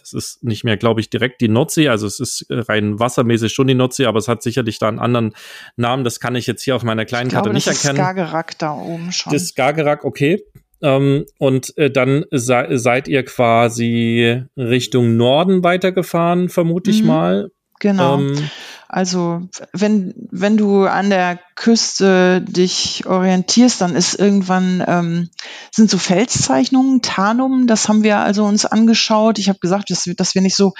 das 0.00 0.12
ist 0.12 0.44
nicht 0.44 0.64
mehr, 0.64 0.76
glaube 0.76 1.00
ich, 1.00 1.10
direkt 1.10 1.40
die 1.40 1.48
Nordsee, 1.48 1.88
also 1.88 2.06
es 2.06 2.20
ist 2.20 2.46
rein 2.50 2.98
wassermäßig 2.98 3.52
schon 3.52 3.66
die 3.66 3.74
Nordsee, 3.74 4.06
aber 4.06 4.18
es 4.18 4.28
hat 4.28 4.42
sicherlich 4.42 4.78
da 4.78 4.88
einen 4.88 4.98
anderen 4.98 5.34
Namen, 5.76 6.04
das 6.04 6.20
kann 6.20 6.34
ich 6.34 6.46
jetzt 6.46 6.62
hier 6.62 6.76
auf 6.76 6.82
meiner 6.82 7.04
kleinen 7.04 7.28
glaube, 7.28 7.50
Karte 7.50 7.54
nicht 7.54 7.66
erkennen. 7.66 7.96
Das 7.96 8.06
Skagerrak 8.06 8.58
da 8.58 8.74
oben 8.74 9.12
schon. 9.12 9.32
Das 9.32 9.48
Skagerrak, 9.48 10.04
okay. 10.04 10.42
Ähm, 10.80 11.26
und 11.38 11.76
äh, 11.76 11.90
dann 11.90 12.24
sei, 12.30 12.76
seid 12.76 13.08
ihr 13.08 13.24
quasi 13.24 14.42
Richtung 14.56 15.16
Norden 15.16 15.64
weitergefahren, 15.64 16.48
vermute 16.48 16.90
ich 16.90 17.02
mhm, 17.02 17.08
mal. 17.08 17.50
Genau. 17.80 18.18
Ähm, 18.18 18.50
also 18.88 19.42
wenn, 19.72 20.14
wenn 20.30 20.56
du 20.56 20.86
an 20.86 21.10
der 21.10 21.38
Küste 21.54 22.40
dich 22.40 23.04
orientierst, 23.06 23.82
dann 23.82 23.94
ist 23.94 24.14
irgendwann, 24.14 24.82
ähm, 24.86 25.30
sind 25.70 25.90
so 25.90 25.98
Felszeichnungen, 25.98 27.02
Tarnum, 27.02 27.66
das 27.66 27.88
haben 27.88 28.02
wir 28.02 28.18
also 28.18 28.44
uns 28.44 28.64
angeschaut. 28.64 29.38
Ich 29.38 29.50
habe 29.50 29.58
gesagt, 29.58 29.90
dass 29.90 30.06
wir, 30.06 30.14
dass 30.14 30.34
wir 30.34 30.40
nicht 30.40 30.56
so 30.56 30.72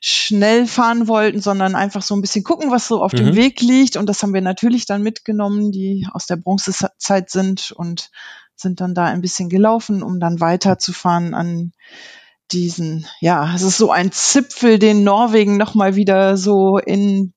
schnell 0.00 0.66
fahren 0.66 1.08
wollten, 1.08 1.40
sondern 1.40 1.74
einfach 1.74 2.02
so 2.02 2.14
ein 2.14 2.20
bisschen 2.20 2.44
gucken, 2.44 2.70
was 2.70 2.86
so 2.86 3.02
auf 3.02 3.12
mhm. 3.12 3.18
dem 3.18 3.34
Weg 3.34 3.60
liegt. 3.60 3.96
Und 3.96 4.06
das 4.06 4.22
haben 4.22 4.34
wir 4.34 4.40
natürlich 4.40 4.86
dann 4.86 5.02
mitgenommen, 5.02 5.72
die 5.72 6.06
aus 6.12 6.26
der 6.26 6.36
Bronzezeit 6.36 7.30
sind 7.30 7.72
und 7.72 8.10
sind 8.54 8.80
dann 8.80 8.94
da 8.94 9.06
ein 9.06 9.20
bisschen 9.20 9.48
gelaufen, 9.48 10.02
um 10.02 10.20
dann 10.20 10.40
weiterzufahren 10.40 11.34
an 11.34 11.72
diesen, 12.50 13.06
ja, 13.20 13.54
es 13.54 13.62
ist 13.62 13.78
so 13.78 13.90
ein 13.90 14.12
Zipfel, 14.12 14.78
den 14.78 15.04
Norwegen 15.04 15.56
nochmal 15.56 15.96
wieder 15.96 16.36
so 16.36 16.78
in, 16.78 17.32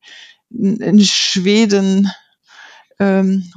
in 0.50 1.00
Schweden 1.00 2.12
ähm, 3.00 3.52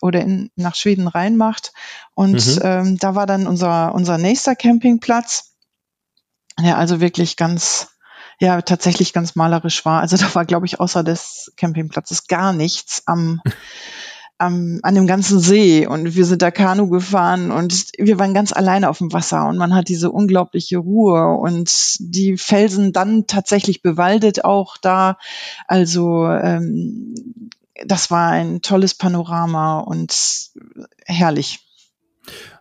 oder 0.00 0.20
in, 0.20 0.50
nach 0.56 0.74
Schweden 0.74 1.08
reinmacht. 1.08 1.72
Und 2.14 2.56
mhm. 2.56 2.60
ähm, 2.62 2.98
da 2.98 3.14
war 3.14 3.26
dann 3.26 3.46
unser, 3.46 3.94
unser 3.94 4.18
nächster 4.18 4.54
Campingplatz, 4.54 5.54
der 6.60 6.78
also 6.78 7.00
wirklich 7.00 7.36
ganz, 7.36 7.88
ja, 8.38 8.62
tatsächlich 8.62 9.12
ganz 9.12 9.34
malerisch 9.34 9.84
war. 9.84 10.00
Also 10.00 10.16
da 10.16 10.34
war, 10.34 10.44
glaube 10.44 10.66
ich, 10.66 10.80
außer 10.80 11.02
des 11.02 11.52
Campingplatzes 11.56 12.26
gar 12.26 12.52
nichts 12.52 13.02
am 13.06 13.40
am, 14.38 14.80
an 14.82 14.94
dem 14.94 15.06
ganzen 15.06 15.38
See 15.38 15.86
und 15.86 16.14
wir 16.14 16.24
sind 16.24 16.42
da 16.42 16.50
Kanu 16.50 16.88
gefahren 16.88 17.50
und 17.50 17.92
wir 17.98 18.18
waren 18.18 18.34
ganz 18.34 18.52
alleine 18.52 18.90
auf 18.90 18.98
dem 18.98 19.12
Wasser 19.12 19.46
und 19.48 19.58
man 19.58 19.74
hat 19.74 19.88
diese 19.88 20.10
unglaubliche 20.10 20.78
Ruhe 20.78 21.36
und 21.36 21.96
die 22.00 22.36
Felsen 22.36 22.92
dann 22.92 23.26
tatsächlich 23.26 23.82
bewaldet 23.82 24.44
auch 24.44 24.76
da. 24.76 25.18
Also 25.68 26.26
ähm, 26.26 27.14
das 27.86 28.10
war 28.10 28.30
ein 28.30 28.62
tolles 28.62 28.94
Panorama 28.94 29.80
und 29.80 30.50
herrlich. 31.06 31.60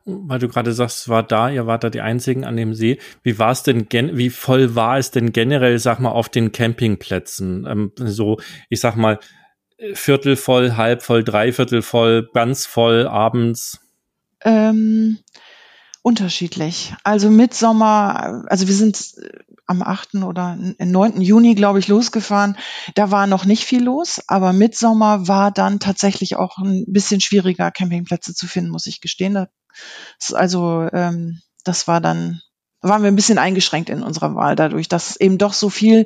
Weil 0.05 0.39
du 0.39 0.49
gerade 0.49 0.73
sagst, 0.73 1.07
war 1.07 1.23
da, 1.23 1.49
ihr 1.49 1.65
wart 1.65 1.86
da 1.86 1.89
die 1.89 2.01
einzigen 2.01 2.43
an 2.43 2.57
dem 2.57 2.73
See. 2.73 2.99
Wie 3.23 3.39
war 3.39 3.51
es 3.51 3.63
denn, 3.63 3.88
wie 3.89 4.29
voll 4.29 4.75
war 4.75 4.97
es 4.97 5.12
denn 5.12 5.31
generell, 5.31 5.79
sag 5.79 5.99
mal, 5.99 6.12
auf 6.12 6.27
den 6.27 6.51
Campingplätzen? 6.51 7.65
Ähm, 7.65 7.91
so, 7.95 8.38
ich 8.69 8.81
sag 8.81 8.97
mal, 8.97 9.19
Viertel 9.93 10.36
voll, 10.36 10.75
halb 10.75 11.03
voll, 11.03 11.23
dreiviertel 11.23 11.81
voll, 11.81 12.29
ganz 12.33 12.65
voll 12.65 13.07
abends? 13.07 13.79
Ähm, 14.41 15.19
unterschiedlich. 16.01 16.93
Also 17.03 17.29
Mitsommer, 17.29 18.45
also 18.47 18.67
wir 18.67 18.75
sind 18.75 19.13
äh, 19.17 19.39
am 19.65 19.81
8. 19.81 20.15
oder 20.15 20.57
9. 20.77 21.21
Juni, 21.21 21.55
glaube 21.55 21.79
ich, 21.79 21.88
losgefahren. 21.88 22.57
Da 22.95 23.12
war 23.12 23.27
noch 23.27 23.45
nicht 23.45 23.63
viel 23.63 23.83
los, 23.83 24.21
aber 24.27 24.53
Mitsommer 24.53 25.27
war 25.27 25.51
dann 25.51 25.79
tatsächlich 25.79 26.36
auch 26.36 26.57
ein 26.57 26.86
bisschen 26.88 27.21
schwieriger, 27.21 27.71
Campingplätze 27.71 28.33
zu 28.33 28.47
finden, 28.47 28.69
muss 28.69 28.88
ich 28.88 29.01
gestehen. 29.01 29.47
Das, 30.19 30.33
also 30.33 30.88
ähm, 30.91 31.41
das 31.63 31.88
war 31.88 32.01
dann 32.01 32.41
waren 32.84 33.02
wir 33.02 33.08
ein 33.08 33.15
bisschen 33.15 33.38
eingeschränkt 33.38 33.89
in 33.89 34.04
unserer 34.04 34.36
Wahl 34.36 34.56
dadurch, 34.56 34.88
dass 34.88 35.15
eben 35.15 35.38
doch 35.38 35.54
so 35.54 35.69
viel 35.69 36.06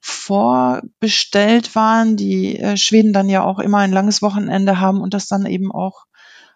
vorbestellt 0.00 1.74
waren, 1.74 2.16
die 2.16 2.58
äh, 2.58 2.76
Schweden 2.76 3.12
dann 3.12 3.28
ja 3.28 3.42
auch 3.42 3.58
immer 3.58 3.78
ein 3.78 3.92
langes 3.92 4.22
Wochenende 4.22 4.78
haben 4.78 5.00
und 5.00 5.14
das 5.14 5.26
dann 5.26 5.46
eben 5.46 5.72
auch 5.72 6.04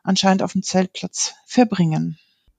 anscheinend 0.05 0.43
auf 0.43 0.53
dem 0.53 0.63
Zeltplatz 0.63 1.35
verbringen. 1.47 2.19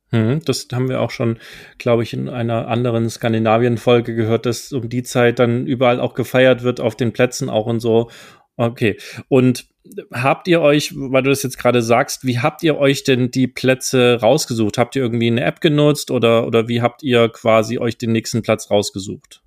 Hm, 0.09 0.41
das 0.45 0.67
haben 0.71 0.89
wir 0.89 1.01
auch 1.01 1.09
schon, 1.09 1.39
glaube 1.79 2.03
ich, 2.03 2.13
in 2.13 2.29
einer 2.29 2.67
anderen 2.67 3.09
Skandinavien-Folge 3.09 4.13
gehört, 4.13 4.45
dass 4.45 4.71
um 4.71 4.87
die 4.87 5.03
Zeit 5.03 5.39
dann 5.39 5.65
überall 5.65 5.99
auch 5.99 6.13
gefeiert 6.13 6.61
wird, 6.61 6.79
auf 6.79 6.95
den 6.95 7.13
Plätzen 7.13 7.49
auch 7.49 7.65
und 7.65 7.79
so. 7.79 8.11
Okay. 8.57 8.97
Und 9.29 9.67
habt 10.11 10.47
ihr 10.47 10.61
euch, 10.61 10.93
weil 10.95 11.23
du 11.23 11.29
das 11.29 11.43
jetzt 11.43 11.57
gerade 11.57 11.81
sagst, 11.81 12.25
wie 12.25 12.39
habt 12.39 12.63
ihr 12.63 12.77
euch 12.77 13.03
denn 13.03 13.31
die 13.31 13.47
Plätze 13.47 14.19
rausgesucht? 14.21 14.77
Habt 14.77 14.95
ihr 14.95 15.01
irgendwie 15.01 15.27
eine 15.27 15.43
App 15.43 15.61
genutzt 15.61 16.11
oder, 16.11 16.47
oder 16.47 16.67
wie 16.67 16.81
habt 16.81 17.03
ihr 17.03 17.29
quasi 17.29 17.77
euch 17.77 17.97
den 17.97 18.11
nächsten 18.11 18.41
Platz 18.41 18.69
rausgesucht? 18.69 19.41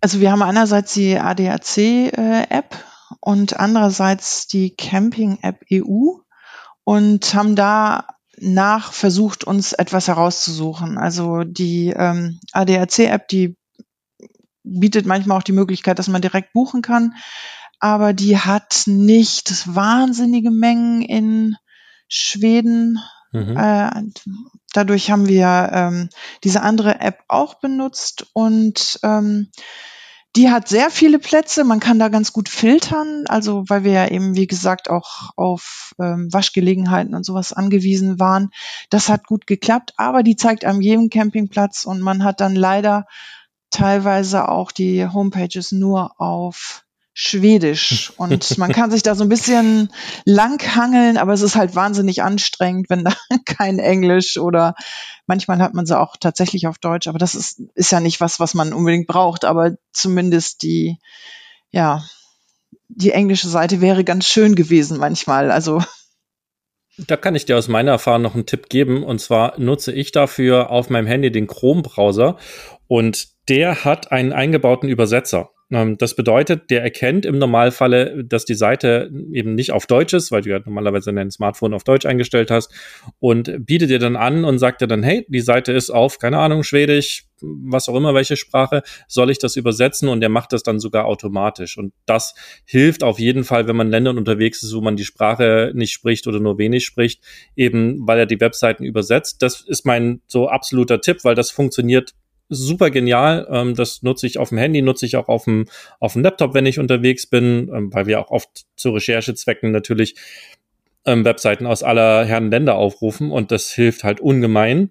Also 0.00 0.20
wir 0.20 0.30
haben 0.30 0.42
einerseits 0.42 0.94
die 0.94 1.18
ADAC-App 1.18 2.74
äh, 2.74 2.76
und 3.20 3.58
andererseits 3.58 4.46
die 4.46 4.76
Camping-App 4.76 5.64
EU 5.72 6.18
und 6.84 7.34
haben 7.34 7.56
da 7.56 8.06
nach 8.40 8.92
versucht, 8.92 9.42
uns 9.42 9.72
etwas 9.72 10.06
herauszusuchen. 10.06 10.98
Also 10.98 11.42
die 11.42 11.92
ähm, 11.96 12.38
ADAC-App, 12.52 13.26
die 13.26 13.56
bietet 14.62 15.06
manchmal 15.06 15.38
auch 15.38 15.42
die 15.42 15.52
Möglichkeit, 15.52 15.98
dass 15.98 16.08
man 16.08 16.22
direkt 16.22 16.52
buchen 16.52 16.82
kann 16.82 17.14
aber 17.80 18.12
die 18.12 18.38
hat 18.38 18.82
nicht 18.86 19.74
wahnsinnige 19.74 20.50
Mengen 20.50 21.02
in 21.02 21.56
Schweden. 22.08 22.98
Mhm. 23.32 23.56
Äh, 23.56 23.90
dadurch 24.72 25.10
haben 25.10 25.28
wir 25.28 25.70
ähm, 25.72 26.08
diese 26.44 26.62
andere 26.62 27.00
App 27.00 27.20
auch 27.28 27.54
benutzt 27.54 28.26
und 28.32 28.98
ähm, 29.02 29.50
die 30.36 30.50
hat 30.50 30.68
sehr 30.68 30.90
viele 30.90 31.18
Plätze. 31.18 31.64
Man 31.64 31.80
kann 31.80 31.98
da 31.98 32.08
ganz 32.08 32.32
gut 32.32 32.48
filtern, 32.48 33.24
also 33.28 33.64
weil 33.68 33.84
wir 33.84 33.92
ja 33.92 34.08
eben, 34.08 34.36
wie 34.36 34.46
gesagt, 34.46 34.90
auch 34.90 35.30
auf 35.36 35.94
ähm, 35.98 36.28
Waschgelegenheiten 36.32 37.14
und 37.14 37.24
sowas 37.24 37.52
angewiesen 37.52 38.20
waren. 38.20 38.50
Das 38.90 39.08
hat 39.08 39.26
gut 39.26 39.46
geklappt, 39.46 39.94
aber 39.96 40.22
die 40.22 40.36
zeigt 40.36 40.64
einem 40.64 40.80
jeden 40.80 41.10
Campingplatz 41.10 41.84
und 41.84 42.00
man 42.00 42.24
hat 42.24 42.40
dann 42.40 42.54
leider 42.54 43.06
teilweise 43.70 44.48
auch 44.48 44.70
die 44.70 45.06
Homepages 45.06 45.72
nur 45.72 46.20
auf 46.20 46.84
Schwedisch. 47.20 48.12
Und 48.16 48.58
man 48.58 48.70
kann 48.70 48.92
sich 48.92 49.02
da 49.02 49.16
so 49.16 49.24
ein 49.24 49.28
bisschen 49.28 49.92
langhangeln, 50.24 51.16
aber 51.16 51.32
es 51.32 51.42
ist 51.42 51.56
halt 51.56 51.74
wahnsinnig 51.74 52.22
anstrengend, 52.22 52.88
wenn 52.90 53.04
da 53.04 53.12
kein 53.44 53.80
Englisch 53.80 54.38
oder 54.38 54.76
manchmal 55.26 55.58
hat 55.58 55.74
man 55.74 55.84
sie 55.84 55.98
auch 55.98 56.16
tatsächlich 56.16 56.68
auf 56.68 56.78
Deutsch, 56.78 57.08
aber 57.08 57.18
das 57.18 57.34
ist, 57.34 57.60
ist 57.74 57.90
ja 57.90 57.98
nicht 57.98 58.20
was, 58.20 58.38
was 58.38 58.54
man 58.54 58.72
unbedingt 58.72 59.08
braucht, 59.08 59.44
aber 59.44 59.72
zumindest 59.92 60.62
die, 60.62 60.98
ja, 61.72 62.04
die 62.86 63.10
englische 63.10 63.48
Seite 63.48 63.80
wäre 63.80 64.04
ganz 64.04 64.28
schön 64.28 64.54
gewesen 64.54 64.98
manchmal. 64.98 65.50
Also 65.50 65.82
da 66.98 67.16
kann 67.16 67.34
ich 67.34 67.46
dir 67.46 67.58
aus 67.58 67.66
meiner 67.66 67.90
Erfahrung 67.90 68.22
noch 68.22 68.34
einen 68.34 68.46
Tipp 68.46 68.68
geben. 68.68 69.02
Und 69.02 69.20
zwar 69.20 69.58
nutze 69.58 69.90
ich 69.90 70.12
dafür 70.12 70.70
auf 70.70 70.88
meinem 70.88 71.08
Handy 71.08 71.32
den 71.32 71.48
Chrome-Browser 71.48 72.36
und 72.86 73.28
der 73.48 73.84
hat 73.84 74.12
einen 74.12 74.32
eingebauten 74.32 74.88
Übersetzer. 74.88 75.50
Ähm, 75.70 75.98
das 75.98 76.14
bedeutet, 76.14 76.70
der 76.70 76.82
erkennt 76.82 77.26
im 77.26 77.38
Normalfalle, 77.38 78.24
dass 78.24 78.44
die 78.44 78.54
Seite 78.54 79.10
eben 79.32 79.54
nicht 79.54 79.72
auf 79.72 79.86
Deutsch 79.86 80.14
ist, 80.14 80.32
weil 80.32 80.42
du 80.42 80.50
ja 80.50 80.60
normalerweise 80.64 81.12
dein 81.12 81.30
Smartphone 81.30 81.74
auf 81.74 81.84
Deutsch 81.84 82.06
eingestellt 82.06 82.50
hast 82.50 82.72
und 83.20 83.66
bietet 83.66 83.90
dir 83.90 83.98
dann 83.98 84.16
an 84.16 84.44
und 84.44 84.58
sagt 84.58 84.80
dir 84.80 84.86
dann, 84.86 85.02
hey, 85.02 85.26
die 85.28 85.40
Seite 85.40 85.72
ist 85.72 85.90
auf, 85.90 86.18
keine 86.18 86.38
Ahnung, 86.38 86.62
Schwedisch, 86.62 87.26
was 87.40 87.88
auch 87.88 87.94
immer, 87.94 88.14
welche 88.14 88.36
Sprache, 88.36 88.82
soll 89.06 89.30
ich 89.30 89.38
das 89.38 89.56
übersetzen 89.56 90.08
und 90.08 90.20
der 90.20 90.28
macht 90.28 90.52
das 90.52 90.62
dann 90.62 90.80
sogar 90.80 91.04
automatisch. 91.04 91.78
Und 91.78 91.92
das 92.06 92.34
hilft 92.64 93.04
auf 93.04 93.18
jeden 93.18 93.44
Fall, 93.44 93.68
wenn 93.68 93.76
man 93.76 93.90
Ländern 93.90 94.18
unterwegs 94.18 94.62
ist, 94.62 94.74
wo 94.74 94.80
man 94.80 94.96
die 94.96 95.04
Sprache 95.04 95.72
nicht 95.74 95.92
spricht 95.92 96.26
oder 96.26 96.40
nur 96.40 96.58
wenig 96.58 96.84
spricht, 96.84 97.22
eben 97.54 98.06
weil 98.06 98.18
er 98.18 98.26
die 98.26 98.40
Webseiten 98.40 98.84
übersetzt. 98.84 99.42
Das 99.42 99.60
ist 99.60 99.86
mein 99.86 100.20
so 100.26 100.48
absoluter 100.48 101.00
Tipp, 101.00 101.18
weil 101.22 101.34
das 101.34 101.50
funktioniert 101.50 102.14
super 102.48 102.90
genial. 102.90 103.46
Ähm, 103.50 103.74
das 103.74 104.02
nutze 104.02 104.26
ich 104.26 104.38
auf 104.38 104.50
dem 104.50 104.58
Handy, 104.58 104.82
nutze 104.82 105.06
ich 105.06 105.16
auch 105.16 105.28
auf 105.28 105.44
dem, 105.44 105.66
auf 106.00 106.14
dem 106.14 106.22
Laptop, 106.22 106.54
wenn 106.54 106.66
ich 106.66 106.78
unterwegs 106.78 107.26
bin, 107.26 107.70
ähm, 107.74 107.92
weil 107.92 108.06
wir 108.06 108.20
auch 108.20 108.30
oft 108.30 108.66
zu 108.76 108.90
Recherchezwecken 108.90 109.70
natürlich 109.70 110.14
ähm, 111.04 111.24
Webseiten 111.24 111.66
aus 111.66 111.82
aller 111.82 112.24
Herren 112.24 112.50
Länder 112.50 112.76
aufrufen 112.76 113.30
und 113.30 113.50
das 113.50 113.70
hilft 113.70 114.04
halt 114.04 114.20
ungemein. 114.20 114.90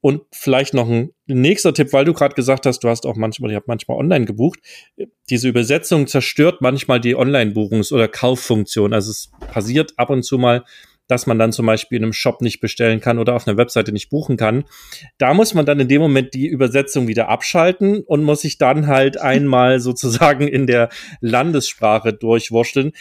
Und 0.00 0.22
vielleicht 0.32 0.74
noch 0.74 0.88
ein 0.88 1.10
nächster 1.26 1.74
Tipp, 1.74 1.92
weil 1.92 2.04
du 2.04 2.14
gerade 2.14 2.34
gesagt 2.34 2.66
hast, 2.66 2.80
du 2.80 2.88
hast 2.88 3.04
auch 3.04 3.16
manchmal, 3.16 3.50
ich 3.50 3.56
habe 3.56 3.66
manchmal 3.66 3.98
online 3.98 4.24
gebucht. 4.24 4.60
Diese 5.28 5.48
Übersetzung 5.48 6.06
zerstört 6.06 6.60
manchmal 6.60 7.00
die 7.00 7.16
Online-Buchungs- 7.16 7.92
oder 7.92 8.06
Kauffunktion. 8.06 8.94
Also 8.94 9.10
es 9.10 9.30
passiert 9.52 9.94
ab 9.96 10.10
und 10.10 10.22
zu 10.22 10.38
mal, 10.38 10.64
dass 11.08 11.26
man 11.26 11.38
dann 11.38 11.52
zum 11.52 11.66
Beispiel 11.66 11.98
in 11.98 12.04
einem 12.04 12.12
Shop 12.12 12.40
nicht 12.40 12.60
bestellen 12.60 13.00
kann 13.00 13.18
oder 13.18 13.34
auf 13.34 13.48
einer 13.48 13.56
Webseite 13.56 13.92
nicht 13.92 14.10
buchen 14.10 14.36
kann. 14.36 14.64
Da 15.18 15.34
muss 15.34 15.54
man 15.54 15.66
dann 15.66 15.80
in 15.80 15.88
dem 15.88 16.00
Moment 16.00 16.34
die 16.34 16.46
Übersetzung 16.46 17.08
wieder 17.08 17.28
abschalten 17.28 18.02
und 18.02 18.22
muss 18.22 18.42
sich 18.42 18.58
dann 18.58 18.86
halt 18.86 19.20
einmal 19.20 19.80
sozusagen 19.88 20.46
in 20.46 20.66
der 20.66 20.88
Landessprache 21.20 22.12
durchwurschteln 22.12 22.92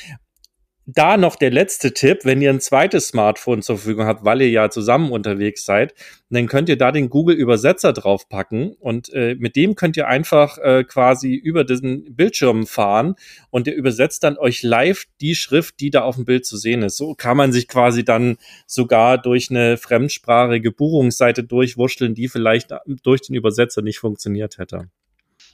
da 0.89 1.17
noch 1.17 1.35
der 1.35 1.51
letzte 1.51 1.93
Tipp, 1.93 2.19
wenn 2.23 2.41
ihr 2.41 2.49
ein 2.49 2.61
zweites 2.61 3.09
Smartphone 3.09 3.61
zur 3.61 3.77
Verfügung 3.77 4.05
habt, 4.05 4.23
weil 4.23 4.41
ihr 4.41 4.49
ja 4.49 4.69
zusammen 4.69 5.11
unterwegs 5.11 5.65
seid, 5.65 5.93
dann 6.29 6.47
könnt 6.47 6.69
ihr 6.69 6.77
da 6.77 6.93
den 6.93 7.09
Google 7.09 7.35
Übersetzer 7.35 7.91
draufpacken 7.91 8.71
und 8.79 9.11
äh, 9.11 9.35
mit 9.35 9.57
dem 9.57 9.75
könnt 9.75 9.97
ihr 9.97 10.07
einfach 10.07 10.57
äh, 10.59 10.85
quasi 10.85 11.33
über 11.35 11.65
diesen 11.65 12.15
Bildschirm 12.15 12.65
fahren 12.65 13.15
und 13.49 13.67
der 13.67 13.75
übersetzt 13.75 14.23
dann 14.23 14.37
euch 14.37 14.63
live 14.63 15.03
die 15.19 15.35
Schrift, 15.35 15.81
die 15.81 15.89
da 15.89 16.03
auf 16.03 16.15
dem 16.15 16.23
Bild 16.23 16.45
zu 16.45 16.55
sehen 16.55 16.81
ist. 16.83 16.95
So 16.95 17.15
kann 17.15 17.35
man 17.35 17.51
sich 17.51 17.67
quasi 17.67 18.05
dann 18.05 18.37
sogar 18.65 19.17
durch 19.17 19.49
eine 19.49 19.75
fremdsprachige 19.75 20.71
Buchungsseite 20.71 21.43
durchwurschteln, 21.43 22.15
die 22.15 22.29
vielleicht 22.29 22.73
durch 23.03 23.21
den 23.23 23.35
Übersetzer 23.35 23.81
nicht 23.81 23.99
funktioniert 23.99 24.57
hätte. 24.57 24.87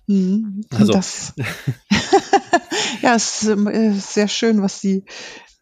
Mhm. 0.07 0.65
Also. 0.71 0.93
Das 0.93 1.33
ja, 3.01 3.15
es 3.15 3.43
ist 3.43 3.49
äh, 3.49 3.91
sehr 3.93 4.27
schön, 4.27 4.61
was 4.61 4.81
die 4.81 5.05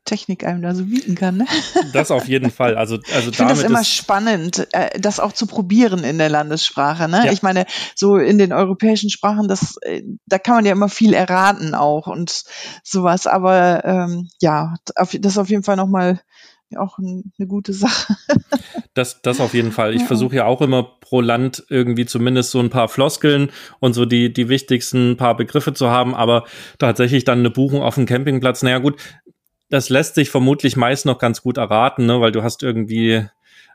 Technik 0.04 0.44
einem 0.44 0.64
da 0.64 0.74
so 0.74 0.86
bieten 0.86 1.16
kann. 1.16 1.38
Ne? 1.38 1.46
Das 1.94 2.10
auf 2.10 2.28
jeden 2.28 2.50
Fall. 2.52 2.76
Also, 2.76 2.98
also 3.14 3.30
ich 3.30 3.38
finde 3.38 3.54
das 3.54 3.64
immer 3.64 3.84
spannend, 3.84 4.68
äh, 4.72 5.00
das 5.00 5.20
auch 5.20 5.32
zu 5.32 5.46
probieren 5.46 6.04
in 6.04 6.18
der 6.18 6.30
Landessprache. 6.30 7.08
Ne? 7.08 7.26
Ja. 7.26 7.32
Ich 7.32 7.44
meine, 7.44 7.66
so 7.96 8.18
in 8.18 8.38
den 8.38 8.52
europäischen 8.52 9.10
Sprachen, 9.10 9.48
das, 9.48 9.78
äh, 9.82 10.02
da 10.26 10.40
kann 10.40 10.56
man 10.56 10.66
ja 10.66 10.72
immer 10.72 10.90
viel 10.90 11.14
erraten 11.14 11.76
auch 11.76 12.08
und 12.08 12.44
sowas. 12.84 13.28
Aber 13.28 13.86
ähm, 13.86 14.30
ja, 14.42 14.74
das 14.96 15.14
ist 15.14 15.38
auf 15.38 15.50
jeden 15.50 15.64
Fall 15.64 15.76
nochmal 15.76 16.20
auch 16.78 16.98
eine 16.98 17.48
gute 17.48 17.74
Sache. 17.74 18.16
das, 18.94 19.22
das 19.22 19.40
auf 19.40 19.54
jeden 19.54 19.72
Fall. 19.72 19.94
Ich 19.94 20.02
ja. 20.02 20.08
versuche 20.08 20.36
ja 20.38 20.46
auch 20.46 20.62
immer 20.62 20.84
pro 20.84 21.22
Land 21.22 21.64
irgendwie 21.70 22.06
zumindest 22.06 22.52
so 22.52 22.60
ein 22.60 22.70
paar 22.70 22.88
Floskeln 22.88 23.52
und 23.80 23.94
so 23.94 24.06
die, 24.06 24.32
die 24.34 24.50
wichtigsten 24.50 25.18
paar 25.18 25.36
Begriffe 25.36 25.74
zu 25.74 25.90
haben, 25.90 26.16
aber 26.16 26.46
tatsächlich 26.78 27.24
dann 27.24 27.40
eine 27.40 27.50
Buchung 27.50 27.82
auf 27.82 27.96
dem 27.96 28.06
Campingplatz, 28.06 28.64
naja 28.64 28.80
gut, 28.80 29.00
das 29.70 29.90
lässt 29.90 30.16
sich 30.16 30.30
vermutlich 30.30 30.76
meist 30.76 31.06
noch 31.06 31.18
ganz 31.18 31.42
gut 31.42 31.58
erraten, 31.58 32.06
ne, 32.06 32.20
weil 32.20 32.32
du 32.32 32.44
hast 32.44 32.62
irgendwie, 32.62 33.26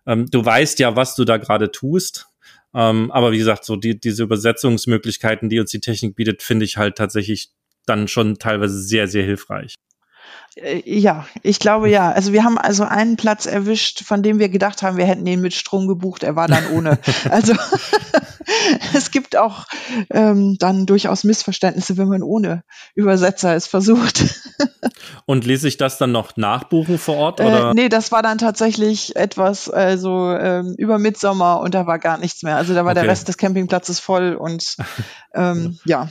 ähm, 0.06 0.26
du 0.30 0.44
weißt 0.44 0.78
ja, 0.78 0.94
was 0.94 1.14
du 1.14 1.24
da 1.24 1.38
gerade 1.38 1.72
tust. 1.72 2.26
Ähm, 2.74 3.10
aber 3.10 3.32
wie 3.32 3.38
gesagt, 3.38 3.64
so 3.64 3.76
die, 3.76 3.98
diese 3.98 4.22
Übersetzungsmöglichkeiten, 4.22 5.48
die 5.48 5.58
uns 5.58 5.70
die 5.70 5.80
Technik 5.80 6.14
bietet, 6.14 6.42
finde 6.42 6.66
ich 6.66 6.76
halt 6.76 6.96
tatsächlich 6.96 7.50
dann 7.86 8.08
schon 8.08 8.38
teilweise 8.38 8.78
sehr, 8.78 9.08
sehr 9.08 9.24
hilfreich. 9.24 9.76
Äh, 10.56 10.82
ja, 10.84 11.26
ich 11.42 11.58
glaube 11.58 11.88
ja. 11.90 12.10
Also 12.10 12.32
wir 12.32 12.44
haben 12.44 12.58
also 12.58 12.84
einen 12.84 13.16
Platz 13.16 13.46
erwischt, 13.46 14.02
von 14.04 14.22
dem 14.22 14.38
wir 14.38 14.48
gedacht 14.48 14.82
haben, 14.82 14.96
wir 14.96 15.06
hätten 15.06 15.26
ihn 15.26 15.40
mit 15.40 15.54
Strom 15.54 15.86
gebucht. 15.86 16.22
Er 16.22 16.36
war 16.36 16.48
dann 16.48 16.70
ohne. 16.72 16.98
also 17.30 17.54
es 18.94 19.10
gibt 19.10 19.36
auch 19.36 19.66
ähm, 20.10 20.56
dann 20.58 20.86
durchaus 20.86 21.24
Missverständnisse, 21.24 21.96
wenn 21.96 22.08
man 22.08 22.22
ohne 22.22 22.64
Übersetzer 22.94 23.54
es 23.54 23.66
versucht. 23.66 24.24
Und 25.26 25.44
lese 25.44 25.68
ich 25.68 25.76
das 25.76 25.98
dann 25.98 26.12
noch 26.12 26.36
nachbuchen 26.36 26.98
vor 26.98 27.16
Ort? 27.16 27.40
Äh, 27.40 27.44
oder? 27.44 27.70
Äh, 27.70 27.74
nee, 27.74 27.88
das 27.88 28.10
war 28.12 28.22
dann 28.22 28.38
tatsächlich 28.38 29.14
etwas 29.16 29.68
also 29.68 30.30
ähm, 30.30 30.74
über 30.78 30.98
Mitsommer 30.98 31.60
und 31.60 31.74
da 31.74 31.86
war 31.86 31.98
gar 31.98 32.18
nichts 32.18 32.42
mehr. 32.42 32.56
Also 32.56 32.74
da 32.74 32.84
war 32.84 32.92
okay. 32.92 33.02
der 33.02 33.10
Rest 33.10 33.28
des 33.28 33.36
Campingplatzes 33.36 34.00
voll 34.00 34.34
und 34.34 34.76
ähm, 35.34 35.78
ja. 35.84 36.08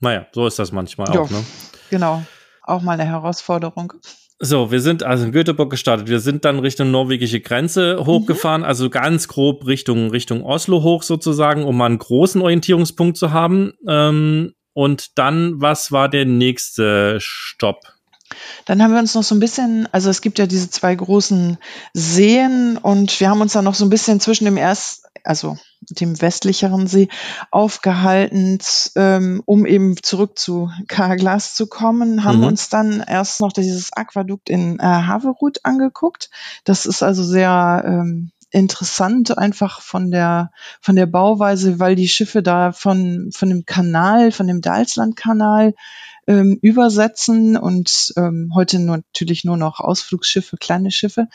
Naja, 0.00 0.26
so 0.32 0.46
ist 0.46 0.58
das 0.58 0.72
manchmal 0.72 1.12
jo, 1.14 1.22
auch. 1.22 1.30
Ne? 1.30 1.44
Genau 1.90 2.22
auch 2.64 2.82
mal 2.82 2.92
eine 2.92 3.04
Herausforderung. 3.04 3.92
So, 4.40 4.72
wir 4.72 4.80
sind 4.80 5.02
also 5.02 5.24
in 5.24 5.32
Göteborg 5.32 5.70
gestartet. 5.70 6.08
Wir 6.08 6.18
sind 6.18 6.44
dann 6.44 6.58
Richtung 6.58 6.90
norwegische 6.90 7.40
Grenze 7.40 8.04
hochgefahren, 8.04 8.62
mhm. 8.62 8.66
also 8.66 8.90
ganz 8.90 9.28
grob 9.28 9.66
Richtung, 9.66 10.10
Richtung 10.10 10.42
Oslo 10.42 10.82
hoch 10.82 11.02
sozusagen, 11.02 11.64
um 11.64 11.76
mal 11.76 11.86
einen 11.86 11.98
großen 11.98 12.42
Orientierungspunkt 12.42 13.16
zu 13.16 13.32
haben. 13.32 13.74
Ähm, 13.88 14.54
und 14.72 15.18
dann, 15.18 15.60
was 15.60 15.92
war 15.92 16.08
der 16.08 16.24
nächste 16.24 17.18
Stopp? 17.20 17.93
Dann 18.64 18.82
haben 18.82 18.92
wir 18.92 19.00
uns 19.00 19.14
noch 19.14 19.22
so 19.22 19.34
ein 19.34 19.40
bisschen, 19.40 19.88
also 19.92 20.10
es 20.10 20.20
gibt 20.20 20.38
ja 20.38 20.46
diese 20.46 20.70
zwei 20.70 20.94
großen 20.94 21.58
Seen 21.92 22.78
und 22.78 23.20
wir 23.20 23.28
haben 23.28 23.40
uns 23.40 23.52
dann 23.52 23.64
noch 23.64 23.74
so 23.74 23.84
ein 23.84 23.90
bisschen 23.90 24.20
zwischen 24.20 24.46
dem 24.46 24.56
ersten, 24.56 25.06
also 25.24 25.56
dem 25.80 26.20
westlicheren 26.20 26.86
See, 26.86 27.08
aufgehalten, 27.50 28.58
ähm, 28.96 29.42
um 29.44 29.66
eben 29.66 30.02
zurück 30.02 30.38
zu 30.38 30.70
Karglas 30.88 31.54
zu 31.54 31.66
kommen, 31.66 32.24
haben 32.24 32.38
mhm. 32.38 32.44
uns 32.44 32.68
dann 32.68 33.00
erst 33.06 33.40
noch 33.40 33.52
dieses 33.52 33.92
Aquadukt 33.92 34.48
in 34.48 34.78
äh, 34.78 34.82
Haverud 34.82 35.60
angeguckt. 35.62 36.30
Das 36.64 36.86
ist 36.86 37.02
also 37.02 37.22
sehr 37.22 37.84
ähm, 37.86 38.30
interessant 38.50 39.36
einfach 39.36 39.80
von 39.80 40.10
der 40.10 40.52
von 40.80 40.94
der 40.94 41.06
Bauweise, 41.06 41.80
weil 41.80 41.96
die 41.96 42.08
Schiffe 42.08 42.42
da 42.42 42.72
von 42.72 43.30
von 43.34 43.48
dem 43.48 43.66
Kanal, 43.66 44.30
von 44.30 44.46
dem 44.46 44.60
Dalslandkanal 44.60 45.74
ähm, 46.26 46.58
übersetzen 46.62 47.56
und 47.56 48.12
ähm, 48.16 48.52
heute 48.54 48.78
nur, 48.78 48.98
natürlich 48.98 49.44
nur 49.44 49.56
noch 49.56 49.80
Ausflugsschiffe, 49.80 50.56
kleine 50.56 50.90
Schiffe. 50.90 51.28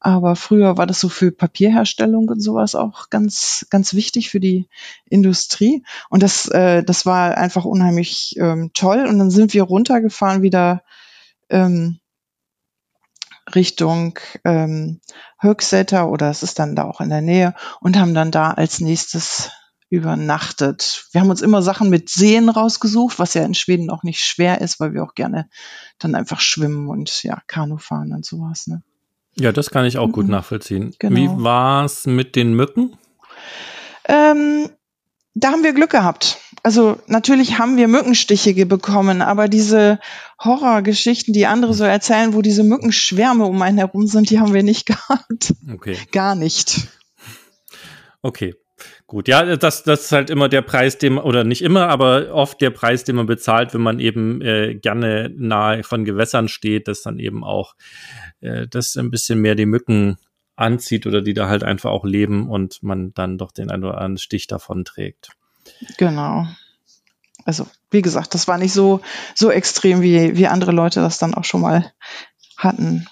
Aber 0.00 0.36
früher 0.36 0.76
war 0.76 0.86
das 0.86 1.00
so 1.00 1.08
für 1.08 1.32
Papierherstellung 1.32 2.28
und 2.28 2.40
sowas 2.40 2.74
auch 2.74 3.10
ganz, 3.10 3.66
ganz 3.70 3.94
wichtig 3.94 4.30
für 4.30 4.40
die 4.40 4.68
Industrie. 5.08 5.84
Und 6.08 6.22
das, 6.22 6.48
äh, 6.48 6.84
das 6.84 7.04
war 7.06 7.36
einfach 7.36 7.64
unheimlich 7.64 8.36
ähm, 8.38 8.70
toll. 8.74 9.06
Und 9.06 9.18
dann 9.18 9.30
sind 9.30 9.54
wir 9.54 9.64
runtergefahren 9.64 10.42
wieder 10.42 10.82
ähm, 11.50 11.98
Richtung 13.54 14.18
ähm, 14.44 15.00
Höchsäter 15.40 16.10
oder 16.10 16.30
es 16.30 16.42
ist 16.42 16.58
dann 16.58 16.76
da 16.76 16.84
auch 16.84 17.00
in 17.00 17.08
der 17.08 17.22
Nähe 17.22 17.54
und 17.80 17.98
haben 17.98 18.14
dann 18.14 18.30
da 18.30 18.50
als 18.50 18.80
nächstes 18.80 19.50
übernachtet. 19.90 21.06
Wir 21.12 21.20
haben 21.20 21.30
uns 21.30 21.42
immer 21.42 21.62
Sachen 21.62 21.88
mit 21.88 22.08
Seen 22.08 22.48
rausgesucht, 22.48 23.18
was 23.18 23.34
ja 23.34 23.44
in 23.44 23.54
Schweden 23.54 23.90
auch 23.90 24.02
nicht 24.02 24.20
schwer 24.20 24.60
ist, 24.60 24.80
weil 24.80 24.92
wir 24.92 25.02
auch 25.02 25.14
gerne 25.14 25.48
dann 25.98 26.14
einfach 26.14 26.40
schwimmen 26.40 26.88
und 26.88 27.22
ja, 27.22 27.40
Kanu 27.46 27.78
fahren 27.78 28.12
und 28.12 28.26
sowas. 28.26 28.66
Ne? 28.66 28.82
Ja, 29.36 29.52
das 29.52 29.70
kann 29.70 29.86
ich 29.86 29.98
auch 29.98 30.08
mhm. 30.08 30.12
gut 30.12 30.28
nachvollziehen. 30.28 30.94
Genau. 30.98 31.16
Wie 31.16 31.42
war's 31.42 32.06
mit 32.06 32.36
den 32.36 32.54
Mücken? 32.54 32.96
Ähm, 34.06 34.68
da 35.34 35.52
haben 35.52 35.62
wir 35.62 35.72
Glück 35.72 35.90
gehabt. 35.90 36.38
Also 36.62 36.98
natürlich 37.06 37.58
haben 37.58 37.76
wir 37.76 37.88
Mückenstiche 37.88 38.66
bekommen, 38.66 39.22
aber 39.22 39.48
diese 39.48 40.00
Horrorgeschichten, 40.42 41.32
die 41.32 41.46
andere 41.46 41.72
so 41.72 41.84
erzählen, 41.84 42.34
wo 42.34 42.42
diese 42.42 42.64
Mückenschwärme 42.64 43.44
um 43.44 43.62
einen 43.62 43.78
herum 43.78 44.06
sind, 44.06 44.30
die 44.30 44.40
haben 44.40 44.52
wir 44.52 44.64
nicht 44.64 44.86
gehabt. 44.86 45.54
Okay. 45.72 45.96
Gar 46.12 46.34
nicht. 46.34 46.88
Okay. 48.20 48.54
Gut, 49.06 49.28
ja, 49.28 49.56
das, 49.56 49.82
das 49.82 50.04
ist 50.04 50.12
halt 50.12 50.30
immer 50.30 50.48
der 50.48 50.62
Preis, 50.62 50.98
den 50.98 51.14
man, 51.14 51.24
oder 51.24 51.44
nicht 51.44 51.62
immer, 51.62 51.88
aber 51.88 52.32
oft 52.32 52.60
der 52.60 52.70
Preis, 52.70 53.04
den 53.04 53.16
man 53.16 53.26
bezahlt, 53.26 53.74
wenn 53.74 53.80
man 53.80 54.00
eben 54.00 54.40
äh, 54.40 54.74
gerne 54.74 55.30
nahe 55.36 55.82
von 55.82 56.04
Gewässern 56.04 56.48
steht, 56.48 56.88
dass 56.88 57.02
dann 57.02 57.18
eben 57.18 57.44
auch 57.44 57.74
äh, 58.40 58.66
das 58.68 58.96
ein 58.96 59.10
bisschen 59.10 59.40
mehr 59.40 59.54
die 59.54 59.66
Mücken 59.66 60.18
anzieht 60.56 61.06
oder 61.06 61.22
die 61.22 61.34
da 61.34 61.48
halt 61.48 61.64
einfach 61.64 61.90
auch 61.90 62.04
leben 62.04 62.48
und 62.48 62.82
man 62.82 63.12
dann 63.14 63.38
doch 63.38 63.52
den 63.52 63.70
einen 63.70 63.84
oder 63.84 63.94
anderen 63.94 64.18
Stich 64.18 64.46
davon 64.46 64.84
trägt. 64.84 65.30
Genau. 65.96 66.46
Also, 67.44 67.66
wie 67.90 68.02
gesagt, 68.02 68.34
das 68.34 68.48
war 68.48 68.58
nicht 68.58 68.72
so, 68.72 69.00
so 69.34 69.50
extrem, 69.50 70.02
wie, 70.02 70.36
wie 70.36 70.48
andere 70.48 70.72
Leute 70.72 71.00
das 71.00 71.18
dann 71.18 71.34
auch 71.34 71.44
schon 71.44 71.62
mal 71.62 71.92
hatten. 72.56 73.06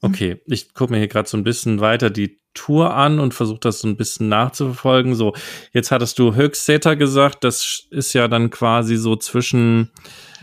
Okay, 0.00 0.40
ich 0.46 0.74
gucke 0.74 0.92
mir 0.92 0.98
hier 0.98 1.08
gerade 1.08 1.28
so 1.28 1.36
ein 1.36 1.44
bisschen 1.44 1.80
weiter 1.80 2.10
die 2.10 2.40
Tour 2.54 2.94
an 2.94 3.20
und 3.20 3.32
versuche 3.32 3.60
das 3.60 3.80
so 3.80 3.88
ein 3.88 3.96
bisschen 3.96 4.28
nachzuverfolgen. 4.28 5.14
So, 5.14 5.34
jetzt 5.72 5.90
hattest 5.90 6.18
du 6.18 6.34
Höchstsäter 6.34 6.96
gesagt, 6.96 7.44
das 7.44 7.86
ist 7.90 8.12
ja 8.12 8.26
dann 8.28 8.50
quasi 8.50 8.96
so 8.96 9.14
zwischen 9.16 9.90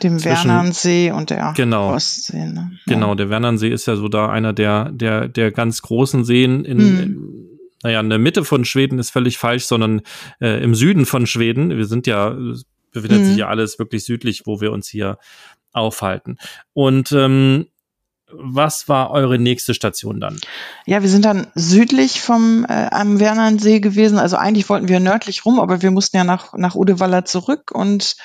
dem 0.04 0.24
Wernernsee 0.24 1.12
und 1.12 1.30
der 1.32 1.54
genau, 1.56 1.94
Ostsee. 1.94 2.46
Ne? 2.46 2.72
Genau, 2.86 3.16
der 3.16 3.30
Wernernsee 3.30 3.70
ist 3.70 3.88
ja 3.88 3.96
so 3.96 4.08
da 4.08 4.30
einer 4.30 4.54
der, 4.54 4.92
der, 4.92 5.28
der 5.28 5.52
ganz 5.52 5.82
großen 5.82 6.24
Seen 6.24 6.64
in, 6.64 6.80
hm. 6.80 7.00
in 7.00 7.48
naja, 7.84 8.00
in 8.00 8.10
der 8.10 8.20
Mitte 8.20 8.44
von 8.44 8.66
Schweden 8.66 9.00
ist 9.00 9.12
völlig 9.12 9.38
falsch, 9.38 9.66
sondern 9.66 10.02
äh, 10.40 10.64
im 10.64 10.76
Süden 10.76 11.06
von 11.06 11.28
Schweden. 11.28 11.70
Wir 11.70 11.86
sind 11.86 12.08
ja, 12.08 12.36
befindet 12.92 13.20
hm. 13.20 13.26
sich 13.26 13.38
ja 13.38 13.48
alles 13.48 13.80
wirklich 13.80 14.04
südlich, 14.04 14.44
wo 14.46 14.62
wir 14.62 14.72
uns 14.72 14.88
hier 14.88 15.18
aufhalten. 15.74 16.38
Und 16.74 17.12
ähm, 17.12 17.68
was 18.32 18.90
war 18.90 19.12
eure 19.12 19.40
nächste 19.40 19.74
Station 19.74 20.20
dann? 20.20 20.40
Ja, 20.86 21.02
wir 21.02 21.10
sind 21.10 21.26
dann 21.26 21.48
südlich 21.56 22.22
vom 22.22 22.66
äh, 22.68 22.88
am 22.92 23.20
Wernernsee 23.20 23.80
gewesen. 23.80 24.20
Also 24.20 24.38
eigentlich 24.38 24.68
wollten 24.70 24.90
wir 24.90 25.00
nördlich 25.00 25.46
rum, 25.46 25.60
aber 25.60 25.82
wir 25.82 25.92
mussten 25.92 26.18
ja 26.18 26.24
nach 26.24 26.54
nach 26.54 26.76
Uddevalla 26.76 27.26
zurück 27.26 27.72
und 27.72 28.16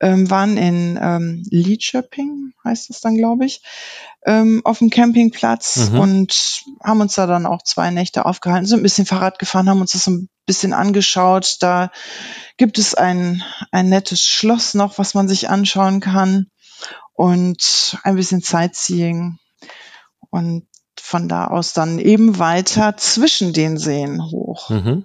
ähm, 0.00 0.28
waren 0.28 0.56
in 0.56 0.98
ähm, 1.00 1.42
Lidköping, 1.50 2.52
heißt 2.64 2.90
es 2.90 3.00
dann, 3.00 3.16
glaube 3.16 3.44
ich, 3.46 3.62
ähm, 4.26 4.60
auf 4.64 4.78
dem 4.78 4.90
Campingplatz 4.90 5.90
mhm. 5.90 5.98
und 5.98 6.62
haben 6.82 7.00
uns 7.00 7.14
da 7.14 7.26
dann 7.26 7.46
auch 7.46 7.62
zwei 7.62 7.90
Nächte 7.90 8.26
aufgehalten, 8.26 8.66
sind 8.66 8.80
ein 8.80 8.82
bisschen 8.82 9.06
Fahrrad 9.06 9.38
gefahren, 9.38 9.68
haben 9.68 9.80
uns 9.80 9.92
das 9.92 10.04
so 10.04 10.10
ein 10.10 10.28
bisschen 10.46 10.72
angeschaut. 10.72 11.58
Da 11.60 11.90
gibt 12.56 12.78
es 12.78 12.94
ein, 12.94 13.42
ein 13.70 13.88
nettes 13.88 14.22
Schloss 14.22 14.74
noch, 14.74 14.98
was 14.98 15.14
man 15.14 15.28
sich 15.28 15.48
anschauen 15.48 16.00
kann 16.00 16.46
und 17.12 17.98
ein 18.02 18.16
bisschen 18.16 18.40
Sightseeing 18.40 19.38
und 20.30 20.66
von 21.00 21.28
da 21.28 21.46
aus 21.46 21.72
dann 21.72 21.98
eben 21.98 22.38
weiter 22.38 22.96
zwischen 22.96 23.52
den 23.52 23.76
Seen 23.78 24.22
hoch. 24.22 24.70
Mhm. 24.70 25.04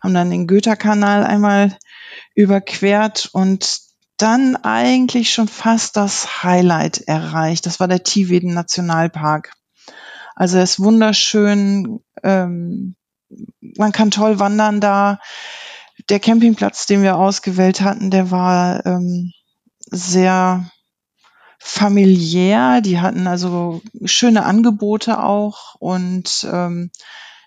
Haben 0.00 0.14
dann 0.14 0.30
den 0.30 0.46
Goethe-Kanal 0.46 1.24
einmal 1.24 1.76
überquert 2.34 3.30
und 3.32 3.80
dann 4.16 4.56
eigentlich 4.56 5.32
schon 5.32 5.48
fast 5.48 5.96
das 5.96 6.42
Highlight 6.44 7.02
erreicht. 7.02 7.66
Das 7.66 7.80
war 7.80 7.88
der 7.88 8.04
Tiveden 8.04 8.54
Nationalpark. 8.54 9.52
Also 10.34 10.58
er 10.58 10.64
ist 10.64 10.80
wunderschön, 10.80 12.00
ähm, 12.22 12.94
man 13.76 13.92
kann 13.92 14.10
toll 14.10 14.38
wandern 14.38 14.80
da. 14.80 15.18
Der 16.08 16.20
Campingplatz, 16.20 16.86
den 16.86 17.02
wir 17.02 17.16
ausgewählt 17.16 17.80
hatten, 17.80 18.10
der 18.10 18.30
war 18.30 18.84
ähm, 18.86 19.32
sehr 19.90 20.70
familiär. 21.62 22.80
Die 22.80 23.00
hatten 23.00 23.26
also 23.26 23.82
schöne 24.04 24.44
Angebote 24.44 25.22
auch 25.22 25.76
und 25.76 26.46
ähm, 26.50 26.90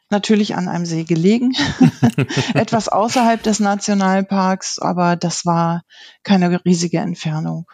natürlich 0.09 0.55
an 0.55 0.67
einem 0.67 0.85
See 0.85 1.03
gelegen. 1.03 1.53
Etwas 2.53 2.87
außerhalb 2.87 3.43
des 3.43 3.59
Nationalparks, 3.59 4.79
aber 4.79 5.15
das 5.15 5.45
war 5.45 5.83
keine 6.23 6.63
riesige 6.65 6.99
Entfernung. 6.99 7.65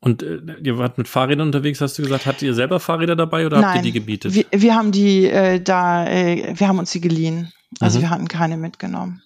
Und 0.00 0.22
äh, 0.22 0.40
ihr 0.62 0.78
wart 0.78 0.98
mit 0.98 1.06
Fahrrädern 1.06 1.48
unterwegs, 1.48 1.80
hast 1.80 1.98
du 1.98 2.02
gesagt, 2.02 2.26
hattet 2.26 2.42
ihr 2.42 2.54
selber 2.54 2.80
Fahrräder 2.80 3.14
dabei 3.14 3.46
oder 3.46 3.60
Nein, 3.60 3.66
habt 3.66 3.76
ihr 3.76 3.82
die 3.82 3.92
gebietet? 3.92 4.34
Wir, 4.34 4.46
wir 4.50 4.74
haben 4.74 4.90
die 4.90 5.26
äh, 5.26 5.60
da, 5.60 6.06
äh, 6.08 6.54
wir 6.58 6.66
haben 6.66 6.78
uns 6.78 6.90
die 6.90 7.00
geliehen. 7.00 7.52
Also 7.78 7.98
mhm. 7.98 8.02
wir 8.02 8.10
hatten 8.10 8.28
keine 8.28 8.56
mitgenommen. 8.56 9.22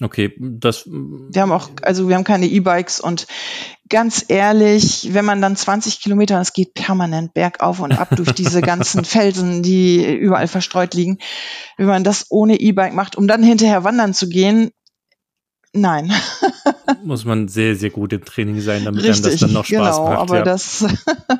Okay, 0.00 0.34
das. 0.38 0.84
Wir 0.86 1.40
haben 1.40 1.52
auch, 1.52 1.70
also 1.82 2.08
wir 2.08 2.16
haben 2.16 2.24
keine 2.24 2.46
E-Bikes 2.46 3.00
und 3.00 3.26
ganz 3.88 4.26
ehrlich, 4.28 5.08
wenn 5.12 5.24
man 5.24 5.40
dann 5.40 5.56
20 5.56 6.00
Kilometer, 6.00 6.38
es 6.40 6.52
geht 6.52 6.74
permanent 6.74 7.32
bergauf 7.32 7.80
und 7.80 7.92
ab 7.92 8.14
durch 8.14 8.32
diese 8.32 8.60
ganzen 8.62 9.04
Felsen, 9.04 9.62
die 9.62 10.04
überall 10.04 10.48
verstreut 10.48 10.92
liegen, 10.92 11.18
wenn 11.78 11.86
man 11.86 12.04
das 12.04 12.26
ohne 12.28 12.60
E-Bike 12.60 12.92
macht, 12.92 13.16
um 13.16 13.26
dann 13.26 13.42
hinterher 13.42 13.84
wandern 13.84 14.12
zu 14.12 14.28
gehen, 14.28 14.70
nein. 15.72 16.12
Muss 17.04 17.24
man 17.24 17.48
sehr, 17.48 17.74
sehr 17.74 17.90
gut 17.90 18.12
im 18.12 18.24
Training 18.24 18.60
sein, 18.60 18.84
damit 18.84 19.02
Richtig, 19.02 19.24
einem 19.24 19.32
das 19.32 19.40
dann 19.40 19.52
noch 19.52 19.64
Spaß 19.64 19.96
genau, 19.96 20.08
macht. 20.10 20.18
Aber 20.18 20.36
ja. 20.38 20.42
das, 20.42 20.84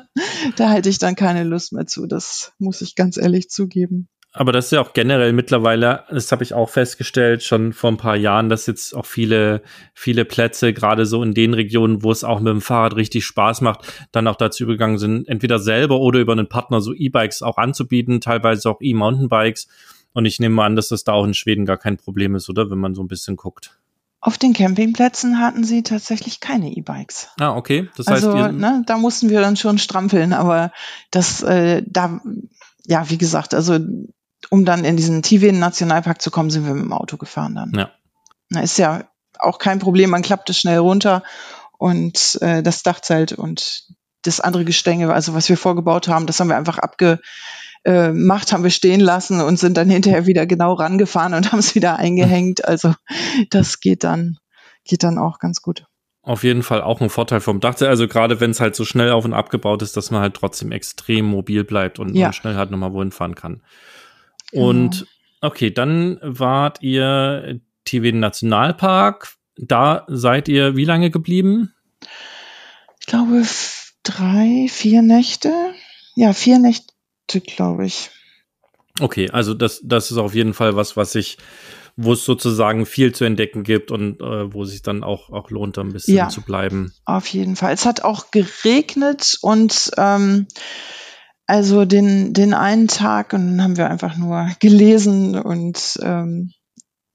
da 0.55 0.71
hätte 0.71 0.89
ich 0.89 0.97
dann 0.97 1.15
keine 1.15 1.43
Lust 1.43 1.73
mehr 1.73 1.85
zu. 1.85 2.07
Das 2.07 2.53
muss 2.57 2.81
ich 2.81 2.95
ganz 2.95 3.17
ehrlich 3.17 3.49
zugeben. 3.49 4.07
Aber 4.37 4.51
das 4.51 4.65
ist 4.65 4.71
ja 4.71 4.81
auch 4.81 4.93
generell 4.93 5.33
mittlerweile, 5.33 6.03
das 6.11 6.31
habe 6.31 6.43
ich 6.43 6.53
auch 6.53 6.69
festgestellt, 6.69 7.41
schon 7.41 7.73
vor 7.73 7.91
ein 7.91 7.97
paar 7.97 8.15
Jahren, 8.15 8.49
dass 8.49 8.67
jetzt 8.67 8.95
auch 8.95 9.07
viele, 9.07 9.63
viele 9.95 10.25
Plätze, 10.25 10.73
gerade 10.73 11.07
so 11.07 11.23
in 11.23 11.33
den 11.33 11.55
Regionen, 11.55 12.03
wo 12.03 12.11
es 12.11 12.23
auch 12.23 12.39
mit 12.39 12.53
dem 12.53 12.61
Fahrrad 12.61 12.95
richtig 12.95 13.25
Spaß 13.25 13.61
macht, 13.61 13.91
dann 14.11 14.27
auch 14.27 14.35
dazu 14.35 14.63
übergegangen 14.63 14.99
sind, 14.99 15.27
entweder 15.27 15.57
selber 15.57 15.99
oder 15.99 16.19
über 16.19 16.33
einen 16.33 16.47
Partner 16.47 16.81
so 16.81 16.93
E-Bikes 16.93 17.41
auch 17.41 17.57
anzubieten, 17.57 18.21
teilweise 18.21 18.69
auch 18.69 18.79
E-Mountainbikes. 18.79 19.67
Und 20.13 20.25
ich 20.25 20.39
nehme 20.39 20.63
an, 20.63 20.75
dass 20.75 20.89
das 20.89 21.03
da 21.03 21.13
auch 21.13 21.25
in 21.25 21.33
Schweden 21.33 21.65
gar 21.65 21.77
kein 21.77 21.97
Problem 21.97 22.35
ist, 22.35 22.47
oder? 22.47 22.69
Wenn 22.69 22.79
man 22.79 22.93
so 22.93 23.01
ein 23.01 23.07
bisschen 23.07 23.37
guckt. 23.37 23.77
Auf 24.19 24.37
den 24.37 24.53
Campingplätzen 24.53 25.39
hatten 25.39 25.63
sie 25.63 25.83
tatsächlich 25.83 26.39
keine 26.39 26.71
E-Bikes. 26.71 27.29
Ah, 27.39 27.55
okay. 27.55 27.89
Das 27.97 28.07
heißt, 28.07 28.25
also, 28.25 28.51
ne, 28.51 28.83
da 28.85 28.97
mussten 28.97 29.29
wir 29.29 29.41
dann 29.41 29.57
schon 29.57 29.77
strampeln, 29.77 30.33
aber 30.33 30.71
das, 31.11 31.43
äh, 31.43 31.83
da, 31.85 32.19
ja, 32.85 33.09
wie 33.09 33.17
gesagt, 33.17 33.53
also 33.53 33.77
um 34.49 34.65
dann 34.65 34.85
in 34.85 34.97
diesen 34.97 35.21
Tiveden 35.21 35.59
Nationalpark 35.59 36.21
zu 36.21 36.31
kommen, 36.31 36.49
sind 36.49 36.65
wir 36.65 36.73
mit 36.73 36.83
dem 36.83 36.93
Auto 36.93 37.17
gefahren 37.17 37.55
dann. 37.55 37.73
Ja. 37.75 37.91
Na, 38.49 38.61
ist 38.61 38.77
ja 38.77 39.09
auch 39.39 39.59
kein 39.59 39.79
Problem, 39.79 40.09
man 40.09 40.21
klappt 40.21 40.49
es 40.49 40.59
schnell 40.59 40.79
runter 40.79 41.23
und 41.77 42.37
äh, 42.41 42.63
das 42.63 42.83
Dachzelt 42.83 43.33
und 43.33 43.87
das 44.23 44.39
andere 44.39 44.65
Gestänge, 44.65 45.13
also 45.13 45.33
was 45.33 45.49
wir 45.49 45.57
vorgebaut 45.57 46.07
haben, 46.07 46.25
das 46.25 46.39
haben 46.39 46.49
wir 46.49 46.57
einfach 46.57 46.79
abgemacht, 46.79 47.21
äh, 47.83 48.53
haben 48.53 48.63
wir 48.63 48.69
stehen 48.69 48.99
lassen 48.99 49.41
und 49.41 49.59
sind 49.59 49.77
dann 49.77 49.89
hinterher 49.89 50.25
wieder 50.25 50.45
genau 50.45 50.73
rangefahren 50.73 51.33
und 51.33 51.51
haben 51.51 51.59
es 51.59 51.75
wieder 51.75 51.97
eingehängt. 51.97 52.65
Also 52.65 52.93
das 53.49 53.79
geht 53.79 54.03
dann, 54.03 54.37
geht 54.83 55.03
dann 55.03 55.17
auch 55.17 55.39
ganz 55.39 55.61
gut. 55.61 55.85
Auf 56.23 56.43
jeden 56.43 56.61
Fall 56.61 56.81
auch 56.81 56.99
ein 56.99 57.09
Vorteil 57.09 57.39
vom 57.39 57.61
Dachzelt. 57.61 57.89
Also 57.89 58.07
gerade 58.07 58.41
wenn 58.41 58.51
es 58.51 58.59
halt 58.59 58.75
so 58.75 58.83
schnell 58.83 59.11
auf 59.11 59.23
und 59.23 59.33
abgebaut 59.33 59.81
ist, 59.81 59.95
dass 59.95 60.11
man 60.11 60.19
halt 60.19 60.33
trotzdem 60.33 60.73
extrem 60.73 61.25
mobil 61.25 61.63
bleibt 61.63 61.99
und, 61.99 62.13
ja. 62.15 62.27
und 62.27 62.33
schnell 62.33 62.55
halt 62.55 62.69
nochmal 62.69 62.91
wohin 62.91 63.11
fahren 63.11 63.35
kann. 63.35 63.61
Und 64.51 64.91
genau. 64.91 65.11
okay, 65.41 65.71
dann 65.71 66.19
wart 66.21 66.81
ihr 66.81 67.59
Tiveden 67.85 68.19
Nationalpark. 68.19 69.35
Da 69.57 70.05
seid 70.07 70.47
ihr 70.47 70.75
wie 70.75 70.85
lange 70.85 71.09
geblieben? 71.09 71.73
Ich 72.99 73.07
glaube 73.07 73.43
drei, 74.03 74.67
vier 74.69 75.01
Nächte. 75.01 75.51
Ja, 76.15 76.33
vier 76.33 76.59
Nächte, 76.59 77.41
glaube 77.41 77.85
ich. 77.85 78.09
Okay, 78.99 79.29
also 79.29 79.53
das, 79.53 79.81
das 79.83 80.11
ist 80.11 80.17
auf 80.17 80.33
jeden 80.33 80.53
Fall 80.53 80.75
was, 80.75 80.97
was 80.97 81.15
ich, 81.15 81.37
wo 81.95 82.13
es 82.13 82.25
sozusagen 82.25 82.85
viel 82.85 83.13
zu 83.13 83.25
entdecken 83.25 83.63
gibt 83.63 83.91
und 83.91 84.21
äh, 84.21 84.53
wo 84.53 84.65
sich 84.65 84.81
dann 84.81 85.03
auch, 85.03 85.29
auch 85.29 85.49
lohnt, 85.49 85.77
da 85.77 85.81
ein 85.81 85.93
bisschen 85.93 86.15
ja, 86.15 86.29
zu 86.29 86.41
bleiben. 86.41 86.93
Auf 87.05 87.27
jeden 87.27 87.55
Fall. 87.55 87.73
Es 87.73 87.85
hat 87.85 88.03
auch 88.03 88.31
geregnet 88.31 89.37
und 89.41 89.91
ähm, 89.97 90.47
also 91.47 91.85
den, 91.85 92.33
den 92.33 92.53
einen 92.53 92.87
Tag 92.87 93.33
und 93.33 93.47
dann 93.47 93.63
haben 93.63 93.77
wir 93.77 93.89
einfach 93.89 94.17
nur 94.17 94.49
gelesen 94.59 95.39
und 95.39 95.97
ähm, 96.03 96.51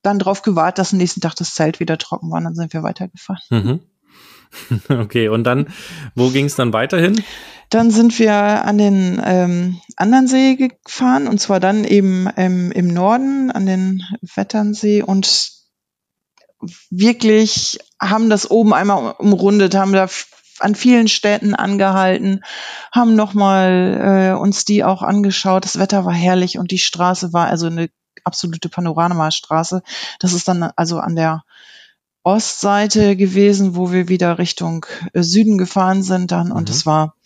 dann 0.03 0.19
darauf 0.19 0.43
gewartet, 0.43 0.79
dass 0.79 0.93
am 0.93 0.99
nächsten 0.99 1.21
Tag 1.21 1.37
das 1.37 1.55
Zelt 1.55 1.79
wieder 1.81 1.99
trocken 1.99 2.31
war. 2.31 2.39
Und 2.39 2.45
dann 2.45 2.55
sind 2.55 2.73
wir 2.73 2.83
weitergefahren. 2.83 3.43
Mhm. 3.51 3.81
Okay, 4.91 5.29
und 5.29 5.45
dann, 5.45 5.69
wo 6.15 6.29
ging 6.29 6.45
es 6.45 6.57
dann 6.57 6.75
weiterhin? 6.75 7.23
Dann 7.71 7.91
sind 7.91 8.19
wir 8.19 8.35
an 8.35 8.77
den 8.77 9.19
ähm, 9.25 9.81
anderen 9.97 10.27
See 10.29 10.57
gefahren 10.57 11.27
und 11.27 11.41
zwar 11.41 11.59
dann 11.59 11.85
eben 11.85 12.29
ähm, 12.37 12.71
im 12.71 12.89
Norden 12.89 13.51
an 13.51 13.65
den 13.65 14.03
Wetternsee 14.21 15.03
und 15.03 15.53
wirklich 16.91 17.79
haben 17.99 18.29
das 18.29 18.51
oben 18.51 18.75
einmal 18.75 19.15
umrundet, 19.19 19.75
haben 19.75 19.95
da 19.95 20.07
an 20.59 20.75
vielen 20.75 21.09
Städten 21.09 21.55
angehalten, 21.55 22.43
haben 22.93 23.17
nochmal 23.17 24.33
äh, 24.35 24.39
uns 24.39 24.65
die 24.65 24.85
auch 24.85 25.03
angeschaut. 25.03 25.65
Das 25.65 25.79
Wetter 25.79 26.05
war 26.05 26.13
herrlich 26.13 26.59
und 26.59 26.71
die 26.71 26.79
Straße 26.79 27.33
war 27.33 27.47
also 27.47 27.67
eine 27.67 27.89
absolute 28.25 28.69
Panoramastraße. 28.69 29.83
Das 30.21 30.33
ist 30.33 30.49
dann 30.49 30.63
also 30.63 30.99
an 30.99 31.17
der 31.17 31.45
Ostseite 32.23 33.17
gewesen, 33.17 33.75
wo 33.75 33.91
wir 33.91 34.09
wieder 34.09 34.39
Richtung 34.39 34.87
äh, 35.13 35.23
Süden 35.23 35.59
gefahren 35.59 36.03
sind 36.03 36.31
dann 36.31 36.53
und 36.53 36.69
mhm. 36.69 36.75
es 36.75 36.87
war, 36.87 37.17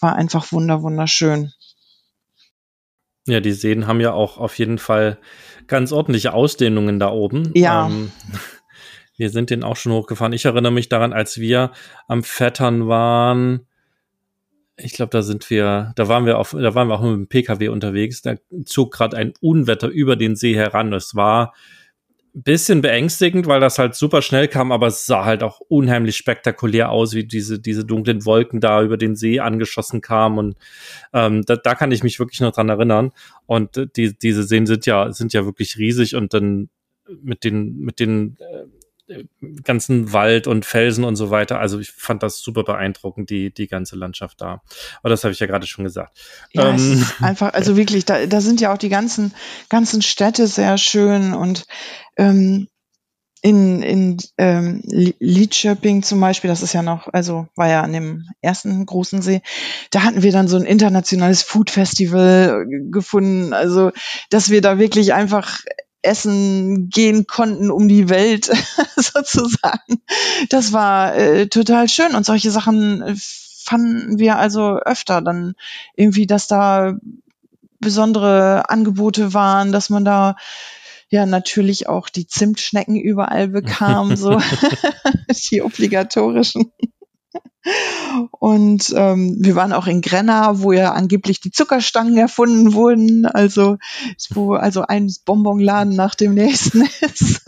war 0.00 0.16
einfach 0.16 0.50
wunder, 0.52 0.82
wunderschön. 0.82 1.52
Ja, 3.26 3.40
die 3.40 3.52
Seen 3.52 3.86
haben 3.86 4.00
ja 4.00 4.12
auch 4.12 4.38
auf 4.38 4.56
jeden 4.58 4.78
Fall 4.78 5.18
ganz 5.66 5.90
ordentliche 5.90 6.32
Ausdehnungen 6.32 7.00
da 7.00 7.10
oben. 7.10 7.50
Ja. 7.54 7.86
Ähm, 7.86 8.12
wir 9.16 9.30
sind 9.30 9.50
den 9.50 9.62
auch 9.62 9.76
schon 9.76 9.92
hochgefahren. 9.92 10.32
Ich 10.32 10.44
erinnere 10.44 10.72
mich 10.72 10.88
daran, 10.88 11.12
als 11.12 11.38
wir 11.38 11.72
am 12.08 12.22
Vettern 12.22 12.88
waren. 12.88 13.66
Ich 14.76 14.92
glaube, 14.92 15.10
da 15.10 15.22
sind 15.22 15.48
wir, 15.48 15.92
da 15.96 16.08
waren 16.08 16.26
wir 16.26 16.38
auf, 16.38 16.50
da 16.50 16.74
waren 16.74 16.88
wir 16.88 16.94
auch 16.94 17.02
mit 17.02 17.12
dem 17.12 17.28
PKW 17.28 17.68
unterwegs. 17.68 18.22
Da 18.22 18.34
zog 18.64 18.92
gerade 18.92 19.16
ein 19.16 19.32
Unwetter 19.40 19.88
über 19.88 20.16
den 20.16 20.36
See 20.36 20.54
heran. 20.54 20.92
Es 20.92 21.14
war 21.14 21.54
bisschen 22.36 22.82
beängstigend, 22.82 23.46
weil 23.46 23.60
das 23.60 23.78
halt 23.78 23.94
super 23.94 24.20
schnell 24.20 24.46
kam, 24.46 24.70
aber 24.70 24.88
es 24.88 25.06
sah 25.06 25.24
halt 25.24 25.42
auch 25.42 25.60
unheimlich 25.68 26.18
spektakulär 26.18 26.90
aus, 26.90 27.14
wie 27.14 27.24
diese, 27.24 27.58
diese 27.58 27.86
dunklen 27.86 28.26
Wolken 28.26 28.60
da 28.60 28.82
über 28.82 28.98
den 28.98 29.16
See 29.16 29.40
angeschossen 29.40 30.02
kamen. 30.02 30.38
Und 30.38 30.56
ähm, 31.14 31.42
da, 31.46 31.56
da 31.56 31.74
kann 31.74 31.92
ich 31.92 32.02
mich 32.02 32.18
wirklich 32.18 32.40
noch 32.40 32.52
dran 32.52 32.68
erinnern. 32.68 33.12
Und 33.46 33.88
die, 33.96 34.18
diese 34.18 34.42
Seen 34.42 34.66
sind 34.66 34.84
ja, 34.84 35.10
sind 35.12 35.32
ja 35.32 35.46
wirklich 35.46 35.78
riesig 35.78 36.14
und 36.14 36.34
dann 36.34 36.68
mit 37.22 37.42
den, 37.42 37.78
mit 37.78 38.00
den 38.00 38.36
äh, 38.38 38.64
ganzen 39.62 40.12
Wald 40.12 40.46
und 40.46 40.64
Felsen 40.64 41.04
und 41.04 41.16
so 41.16 41.30
weiter. 41.30 41.60
Also 41.60 41.78
ich 41.78 41.90
fand 41.90 42.22
das 42.22 42.40
super 42.40 42.64
beeindruckend, 42.64 43.30
die, 43.30 43.52
die 43.52 43.68
ganze 43.68 43.96
Landschaft 43.96 44.40
da. 44.40 44.62
Aber 45.00 45.10
das 45.10 45.24
habe 45.24 45.32
ich 45.32 45.40
ja 45.40 45.46
gerade 45.46 45.66
schon 45.66 45.84
gesagt. 45.84 46.18
Ja, 46.52 46.70
ähm, 46.70 47.04
einfach, 47.20 47.52
also 47.54 47.76
wirklich, 47.76 48.04
da, 48.04 48.26
da 48.26 48.40
sind 48.40 48.60
ja 48.60 48.72
auch 48.72 48.78
die 48.78 48.88
ganzen, 48.88 49.34
ganzen 49.68 50.02
Städte 50.02 50.46
sehr 50.46 50.78
schön 50.78 51.34
und 51.34 51.66
ähm, 52.16 52.68
in, 53.42 53.82
in 53.82 54.16
ähm, 54.38 54.82
Lidköping 54.84 56.02
zum 56.02 56.20
Beispiel, 56.20 56.48
das 56.48 56.62
ist 56.62 56.72
ja 56.72 56.82
noch, 56.82 57.06
also 57.12 57.46
war 57.54 57.68
ja 57.68 57.82
an 57.82 57.92
dem 57.92 58.24
ersten 58.40 58.84
großen 58.84 59.22
See, 59.22 59.40
da 59.90 60.02
hatten 60.02 60.22
wir 60.22 60.32
dann 60.32 60.48
so 60.48 60.56
ein 60.56 60.64
internationales 60.64 61.42
Food 61.42 61.70
Festival 61.70 62.66
gefunden. 62.90 63.52
Also, 63.52 63.92
dass 64.30 64.50
wir 64.50 64.62
da 64.62 64.80
wirklich 64.80 65.14
einfach 65.14 65.60
essen 66.02 66.88
gehen 66.88 67.26
konnten 67.26 67.70
um 67.70 67.88
die 67.88 68.08
Welt 68.08 68.46
sozusagen. 68.96 70.02
Das 70.50 70.72
war 70.72 71.14
äh, 71.16 71.48
total 71.48 71.88
schön 71.88 72.14
und 72.14 72.24
solche 72.24 72.50
Sachen 72.50 73.02
äh, 73.02 73.14
fanden 73.64 74.18
wir 74.18 74.38
also 74.38 74.78
öfter 74.78 75.20
dann 75.20 75.54
irgendwie, 75.96 76.26
dass 76.26 76.46
da 76.46 76.96
besondere 77.80 78.70
Angebote 78.70 79.34
waren, 79.34 79.72
dass 79.72 79.90
man 79.90 80.04
da 80.04 80.36
ja 81.08 81.26
natürlich 81.26 81.88
auch 81.88 82.08
die 82.08 82.26
Zimtschnecken 82.26 82.96
überall 82.96 83.48
bekam, 83.48 84.16
so 84.16 84.40
die 85.50 85.62
obligatorischen. 85.62 86.72
Und 88.30 88.92
ähm, 88.96 89.36
wir 89.40 89.56
waren 89.56 89.72
auch 89.72 89.86
in 89.86 90.00
Grenna, 90.00 90.60
wo 90.60 90.72
ja 90.72 90.92
angeblich 90.92 91.40
die 91.40 91.50
Zuckerstangen 91.50 92.16
erfunden 92.16 92.74
wurden, 92.74 93.26
also 93.26 93.78
wo 94.30 94.54
also 94.54 94.82
ein 94.82 95.12
Bonbonladen 95.24 95.94
nach 95.94 96.14
dem 96.14 96.34
nächsten 96.34 96.82
ist. 97.00 97.44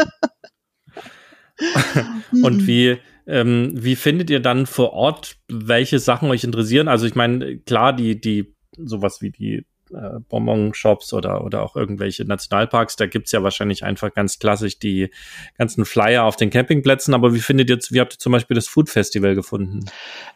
Und 2.42 2.66
wie 2.66 2.98
ähm, 3.26 3.72
wie 3.74 3.96
findet 3.96 4.30
ihr 4.30 4.40
dann 4.40 4.66
vor 4.66 4.92
Ort, 4.94 5.36
welche 5.48 5.98
Sachen 5.98 6.30
euch 6.30 6.44
interessieren? 6.44 6.88
Also 6.88 7.06
ich 7.06 7.14
meine, 7.14 7.58
klar, 7.58 7.92
die 7.92 8.20
die 8.20 8.54
sowas 8.76 9.20
wie 9.20 9.30
die 9.30 9.66
äh, 9.92 10.20
Bonbon-Shops 10.28 11.12
oder, 11.12 11.44
oder 11.44 11.62
auch 11.62 11.76
irgendwelche 11.76 12.24
Nationalparks, 12.24 12.96
da 12.96 13.06
gibt's 13.06 13.32
ja 13.32 13.42
wahrscheinlich 13.42 13.84
einfach 13.84 14.12
ganz 14.12 14.38
klassisch 14.38 14.78
die 14.78 15.10
ganzen 15.56 15.84
Flyer 15.84 16.24
auf 16.24 16.36
den 16.36 16.50
Campingplätzen. 16.50 17.14
Aber 17.14 17.34
wie 17.34 17.40
findet 17.40 17.70
ihr, 17.70 17.78
wie 17.90 18.00
habt 18.00 18.14
ihr 18.14 18.18
zum 18.18 18.32
Beispiel 18.32 18.54
das 18.54 18.68
Food 18.68 18.90
Festival 18.90 19.34
gefunden? 19.34 19.86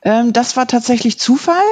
Ähm, 0.02 0.32
das 0.32 0.56
war 0.56 0.66
tatsächlich 0.66 1.18
Zufall. 1.18 1.62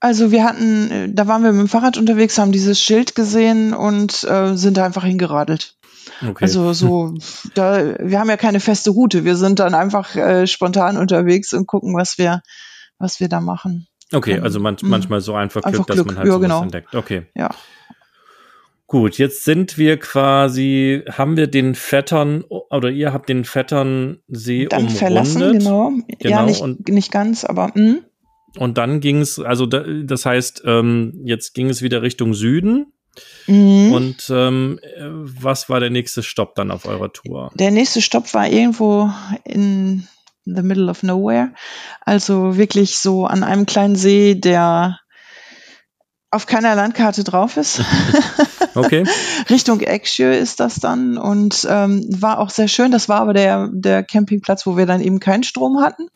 Also 0.00 0.30
wir 0.30 0.44
hatten, 0.44 0.90
äh, 0.90 1.08
da 1.12 1.26
waren 1.26 1.42
wir 1.42 1.52
mit 1.52 1.60
dem 1.60 1.68
Fahrrad 1.68 1.98
unterwegs, 1.98 2.38
haben 2.38 2.52
dieses 2.52 2.80
Schild 2.80 3.14
gesehen 3.14 3.74
und 3.74 4.24
äh, 4.24 4.56
sind 4.56 4.76
da 4.76 4.84
einfach 4.84 5.04
hingeradelt. 5.04 5.76
Okay. 6.22 6.44
Also 6.44 6.72
so, 6.72 7.14
da, 7.54 7.98
wir 7.98 8.18
haben 8.18 8.30
ja 8.30 8.36
keine 8.36 8.60
feste 8.60 8.90
Route. 8.90 9.24
Wir 9.24 9.36
sind 9.36 9.58
dann 9.58 9.74
einfach 9.74 10.14
äh, 10.16 10.46
spontan 10.46 10.96
unterwegs 10.96 11.52
und 11.52 11.66
gucken, 11.66 11.94
was 11.94 12.18
wir, 12.18 12.42
was 12.98 13.20
wir 13.20 13.28
da 13.28 13.40
machen. 13.40 13.86
Okay, 14.12 14.38
also 14.38 14.60
man, 14.60 14.76
mhm. 14.80 14.88
manchmal 14.88 15.20
so 15.20 15.34
einfach 15.34 15.62
Glück, 15.62 15.74
einfach 15.74 15.86
dass 15.86 15.96
Glück. 15.96 16.06
man 16.06 16.18
halt 16.18 16.28
ja, 16.28 16.38
genau. 16.38 16.62
entdeckt. 16.62 16.94
Okay. 16.94 17.22
Ja. 17.34 17.50
Gut, 18.86 19.18
jetzt 19.18 19.44
sind 19.44 19.78
wir 19.78 19.98
quasi, 19.98 21.02
haben 21.10 21.36
wir 21.36 21.48
den 21.48 21.74
Vettern 21.74 22.44
oder 22.44 22.88
ihr 22.88 23.12
habt 23.12 23.28
den 23.28 23.44
Vetternsee 23.44 24.66
dann 24.66 24.82
umrundet. 24.82 24.98
verlassen, 24.98 25.40
genau. 25.58 25.90
genau. 25.90 26.30
Ja, 26.30 26.46
nicht, 26.46 26.60
und, 26.60 26.88
nicht 26.88 27.10
ganz, 27.10 27.44
aber 27.44 27.72
mh. 27.74 27.98
Und 28.58 28.78
dann 28.78 29.00
ging 29.00 29.20
es, 29.20 29.38
also 29.38 29.66
da, 29.66 29.84
das 30.04 30.24
heißt, 30.24 30.62
ähm, 30.64 31.20
jetzt 31.24 31.52
ging 31.54 31.68
es 31.68 31.82
wieder 31.82 32.02
Richtung 32.02 32.32
Süden. 32.32 32.92
Mhm. 33.46 33.92
Und 33.92 34.30
ähm, 34.30 34.78
was 34.98 35.68
war 35.68 35.80
der 35.80 35.90
nächste 35.90 36.22
Stopp 36.22 36.54
dann 36.54 36.70
auf 36.70 36.86
eurer 36.86 37.12
Tour? 37.12 37.50
Der 37.54 37.70
nächste 37.70 38.02
Stopp 38.02 38.32
war 38.34 38.46
irgendwo 38.48 39.10
in 39.44 40.06
the 40.46 40.62
middle 40.62 40.88
of 40.88 41.02
nowhere. 41.02 41.52
Also 42.00 42.56
wirklich 42.56 42.98
so 42.98 43.26
an 43.26 43.44
einem 43.44 43.66
kleinen 43.66 43.96
See, 43.96 44.34
der 44.34 44.98
auf 46.30 46.46
keiner 46.46 46.74
Landkarte 46.74 47.24
drauf 47.24 47.56
ist. 47.56 47.80
okay. 48.74 49.04
Richtung 49.50 49.80
Exjö 49.80 50.32
ist 50.32 50.60
das 50.60 50.76
dann 50.76 51.18
und 51.18 51.66
ähm, 51.68 52.04
war 52.20 52.38
auch 52.40 52.50
sehr 52.50 52.68
schön. 52.68 52.90
Das 52.90 53.08
war 53.08 53.20
aber 53.20 53.32
der, 53.32 53.68
der 53.72 54.02
Campingplatz, 54.02 54.66
wo 54.66 54.76
wir 54.76 54.86
dann 54.86 55.00
eben 55.00 55.20
keinen 55.20 55.44
Strom 55.44 55.80
hatten. 55.80 56.08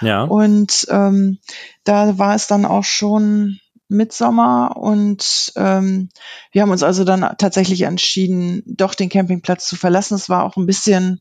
Ja. 0.00 0.24
Und 0.24 0.86
ähm, 0.90 1.38
da 1.84 2.18
war 2.18 2.34
es 2.34 2.46
dann 2.46 2.64
auch 2.64 2.84
schon 2.84 3.58
Mitsommer 3.88 4.76
und 4.76 5.52
ähm, 5.56 6.08
wir 6.50 6.62
haben 6.62 6.70
uns 6.70 6.82
also 6.82 7.04
dann 7.04 7.20
tatsächlich 7.38 7.82
entschieden, 7.82 8.62
doch 8.66 8.94
den 8.94 9.10
Campingplatz 9.10 9.68
zu 9.68 9.76
verlassen. 9.76 10.14
Es 10.14 10.28
war 10.28 10.44
auch 10.44 10.56
ein 10.56 10.66
bisschen 10.66 11.20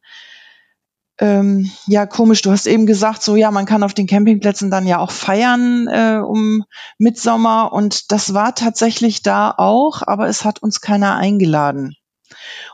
ähm, 1.22 1.72
ja 1.86 2.05
komisch. 2.05 2.41
Du 2.41 2.51
hast 2.51 2.65
eben 2.65 2.86
gesagt, 2.86 3.24
so 3.24 3.36
ja, 3.36 3.51
man 3.51 3.65
kann 3.65 3.84
auf 3.84 3.93
den 3.93 4.07
Campingplätzen 4.07 4.72
dann 4.72 4.88
ja 4.88 4.97
auch 4.97 5.11
feiern 5.11 5.88
äh, 5.88 6.19
um 6.26 6.63
Mitsommer 6.97 7.72
und 7.72 8.11
das 8.11 8.34
war 8.34 8.55
tatsächlich 8.55 9.22
da 9.22 9.53
auch, 9.55 10.01
aber 10.05 10.28
es 10.28 10.43
hat 10.43 10.61
uns 10.61 10.82
keiner 10.82 11.15
eingeladen. 11.15 11.95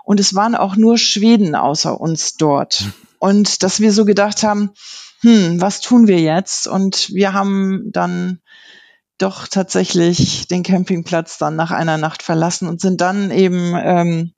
Und 0.03 0.19
es 0.19 0.33
waren 0.33 0.55
auch 0.55 0.77
nur 0.77 0.97
Schweden 0.97 1.55
außer 1.55 1.99
uns 1.99 2.35
dort. 2.35 2.85
Und 3.19 3.63
dass 3.63 3.79
wir 3.79 3.91
so 3.91 4.05
gedacht 4.05 4.43
haben, 4.43 4.71
hm, 5.21 5.59
was 5.59 5.81
tun 5.81 6.07
wir 6.07 6.19
jetzt? 6.19 6.67
Und 6.67 7.09
wir 7.13 7.33
haben 7.33 7.89
dann 7.91 8.39
doch 9.17 9.47
tatsächlich 9.47 10.47
den 10.47 10.63
Campingplatz 10.63 11.37
dann 11.37 11.55
nach 11.55 11.71
einer 11.71 11.97
Nacht 11.97 12.21
verlassen 12.21 12.67
und 12.69 12.79
sind 12.79 13.01
dann 13.01 13.31
eben 13.31 13.73
ähm, 13.75 14.33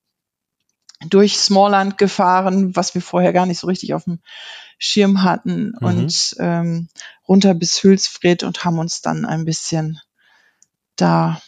durch 1.08 1.38
Smallland 1.38 1.97
gefahren, 1.97 2.76
was 2.76 2.93
wir 2.93 3.02
vorher 3.02 3.34
gar 3.34 3.45
nicht 3.45 3.60
so 3.60 3.68
richtig 3.68 3.93
auf 3.93 4.04
dem 4.04 4.20
Schirm 4.78 5.24
hatten 5.24 5.74
mhm. 5.80 5.88
und 5.88 6.36
ähm, 6.39 6.89
runter 7.28 7.54
bis 7.54 7.84
Hülsfred 7.84 8.43
und 8.43 8.66
haben 8.66 8.80
uns 8.80 9.02
dann 9.02 9.26
ein 9.26 9.45
bisschen 9.45 10.00
da 10.95 11.41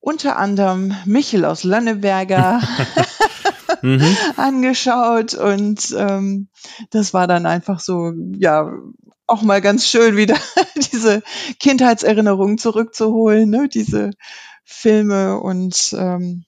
unter 0.00 0.36
anderem 0.36 0.94
Michel 1.06 1.46
aus 1.46 1.64
Lönneberger 1.64 2.60
mhm. 3.82 4.16
angeschaut 4.36 5.32
und 5.34 5.94
ähm, 5.96 6.48
das 6.90 7.14
war 7.14 7.26
dann 7.26 7.46
einfach 7.46 7.80
so, 7.80 8.12
ja, 8.36 8.70
auch 9.26 9.42
mal 9.42 9.62
ganz 9.62 9.86
schön 9.88 10.16
wieder 10.16 10.36
diese 10.92 11.22
Kindheitserinnerungen 11.58 12.58
zurückzuholen, 12.58 13.48
ne? 13.48 13.68
diese 13.68 14.10
Filme 14.64 15.40
und 15.40 15.94
ähm, 15.98 16.44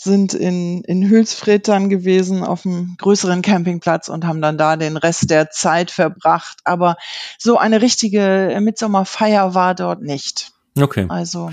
sind 0.00 0.32
in, 0.32 0.82
in 0.84 1.10
Hülsfred 1.10 1.66
dann 1.66 1.88
gewesen 1.88 2.44
auf 2.44 2.64
einem 2.64 2.94
größeren 2.98 3.42
Campingplatz 3.42 4.08
und 4.08 4.24
haben 4.24 4.40
dann 4.40 4.56
da 4.56 4.76
den 4.76 4.96
Rest 4.96 5.28
der 5.28 5.50
Zeit 5.50 5.90
verbracht. 5.90 6.58
Aber 6.64 6.96
so 7.36 7.58
eine 7.58 7.82
richtige 7.82 8.56
Mitsommerfeier 8.60 9.54
war 9.54 9.74
dort 9.74 10.02
nicht. 10.02 10.52
Okay. 10.80 11.06
Also 11.08 11.50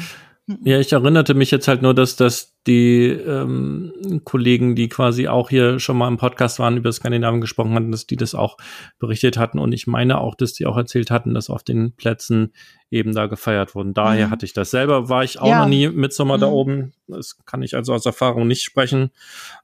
ja, 0.63 0.79
ich 0.79 0.93
erinnerte 0.93 1.33
mich 1.33 1.49
jetzt 1.49 1.67
halt 1.67 1.81
nur, 1.81 1.95
dass, 1.95 2.15
dass 2.15 2.54
die 2.67 3.07
ähm, 3.07 4.21
Kollegen, 4.23 4.75
die 4.75 4.89
quasi 4.89 5.27
auch 5.27 5.49
hier 5.49 5.79
schon 5.79 5.97
mal 5.97 6.07
im 6.07 6.17
Podcast 6.17 6.59
waren, 6.59 6.77
über 6.77 6.91
Skandinavien 6.91 7.41
gesprochen 7.41 7.73
hatten, 7.73 7.91
dass 7.91 8.07
die 8.07 8.15
das 8.15 8.33
auch 8.33 8.57
berichtet 8.97 9.37
hatten. 9.37 9.59
Und 9.59 9.71
ich 9.71 9.87
meine 9.87 10.19
auch, 10.19 10.35
dass 10.35 10.53
die 10.53 10.65
auch 10.65 10.77
erzählt 10.77 11.11
hatten, 11.11 11.33
dass 11.33 11.49
auf 11.49 11.63
den 11.63 11.93
Plätzen 11.93 12.53
eben 12.89 13.13
da 13.13 13.27
gefeiert 13.27 13.75
wurden. 13.75 13.93
Daher 13.93 14.27
mhm. 14.27 14.31
hatte 14.31 14.45
ich 14.45 14.53
das 14.53 14.71
selber, 14.71 15.09
war 15.09 15.23
ich 15.23 15.39
auch 15.39 15.47
ja. 15.47 15.59
noch 15.59 15.67
nie 15.67 15.87
mit 15.89 16.13
Sommer 16.13 16.37
mhm. 16.37 16.41
da 16.41 16.47
oben. 16.47 16.93
Das 17.07 17.37
kann 17.45 17.61
ich 17.61 17.75
also 17.75 17.93
aus 17.93 18.05
Erfahrung 18.05 18.47
nicht 18.47 18.63
sprechen, 18.63 19.11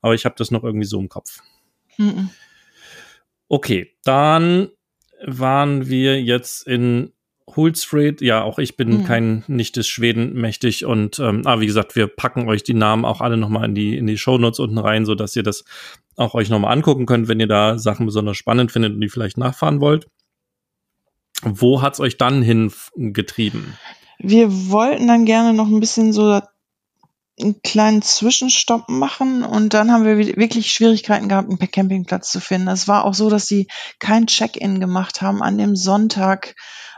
aber 0.02 0.14
ich 0.14 0.26
habe 0.26 0.36
das 0.38 0.52
noch 0.52 0.64
irgendwie 0.64 0.88
so 0.88 1.00
im 1.00 1.10
Kopf. 1.10 1.40
Mhm. 1.98 2.30
Okay, 3.48 3.96
dann 4.04 4.70
waren 5.26 5.88
wir 5.88 6.22
jetzt 6.22 6.68
in 6.68 7.14
Hultsfred, 7.56 8.22
ja, 8.22 8.44
auch 8.44 8.60
ich 8.60 8.78
bin 8.78 9.00
mhm. 9.00 9.04
kein 9.06 9.44
nicht 9.48 9.76
des 9.76 9.88
Schweden 9.88 10.34
mächtig 10.34 10.86
und 10.86 11.20
ähm, 11.20 11.42
ah, 11.46 11.60
wie 11.60 11.68
gesagt, 11.68 11.96
wir 11.96 12.08
packen 12.08 12.48
euch 12.48 12.64
die 12.64 12.74
Namen 12.74 13.06
auch 13.06 13.22
alle 13.22 13.38
nochmal 13.38 13.66
in 13.66 13.76
die 13.76 13.98
in 13.98 14.08
die 14.08 14.18
Shownotes 14.18 14.60
unten 14.60 14.78
rein, 14.78 15.06
so 15.06 15.16
dass 15.16 15.36
ihr 15.36 15.44
das 15.44 15.64
auch 16.16 16.34
euch 16.34 16.50
nochmal 16.50 16.74
angucken 16.74 17.06
könnt, 17.06 17.28
wenn 17.28 17.40
ihr 17.40 17.48
da 17.48 17.78
Sachen 17.78 18.06
besonders 18.06 18.38
spannend 18.38 18.72
findet 18.72 18.94
und 18.94 19.02
die 19.02 19.10
vielleicht 19.10 19.38
nachfahren 19.38 19.82
wollt. 19.82 20.08
Wo 21.44 21.82
hat's 21.82 22.00
euch 22.00 22.18
dann 22.18 22.44
hingetrieben? 22.44 23.78
Wir 24.20 24.70
wollten 24.70 25.08
dann 25.08 25.26
gerne 25.26 25.54
noch 25.54 25.68
ein 25.68 25.80
bisschen 25.80 26.14
so 26.14 26.42
einen 27.40 27.62
kleinen 27.64 28.02
Zwischenstopp 28.02 28.90
machen 28.90 29.44
und 29.44 29.74
dann 29.74 29.92
haben 29.92 30.06
wir 30.06 30.18
wirklich 30.18 30.72
Schwierigkeiten 30.72 31.30
gehabt, 31.30 31.50
einen 31.50 31.72
Campingplatz 31.72 32.32
zu 32.32 32.40
finden. 32.40 32.68
Es 32.68 32.88
war 32.88 33.06
auch 33.06 33.14
so, 33.14 33.30
dass 33.30 33.48
sie 33.48 33.68
kein 34.00 34.28
Check-in 34.28 34.80
gemacht 34.80 35.22
haben 35.22 35.42
an 35.42 35.58
dem 35.58 35.76
Sonntag 35.76 36.56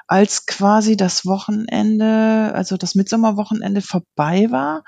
als 0.07 0.45
quasi 0.45 0.97
das 0.97 1.25
Wochenende, 1.25 2.51
also 2.53 2.77
das 2.77 2.95
Mitsommerwochenende 2.95 3.81
vorbei 3.81 4.47
war. 4.49 4.83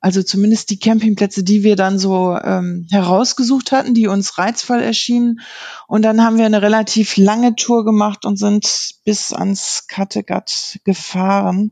Also 0.00 0.24
zumindest 0.24 0.70
die 0.70 0.80
Campingplätze, 0.80 1.44
die 1.44 1.62
wir 1.62 1.76
dann 1.76 1.96
so 1.96 2.36
ähm, 2.36 2.88
herausgesucht 2.90 3.70
hatten, 3.70 3.94
die 3.94 4.08
uns 4.08 4.36
reizvoll 4.36 4.80
erschienen. 4.80 5.40
Und 5.86 6.02
dann 6.02 6.24
haben 6.24 6.38
wir 6.38 6.46
eine 6.46 6.60
relativ 6.60 7.16
lange 7.16 7.54
Tour 7.54 7.84
gemacht 7.84 8.24
und 8.24 8.36
sind 8.36 8.96
bis 9.04 9.32
ans 9.32 9.84
Kattegat 9.86 10.80
gefahren. 10.82 11.70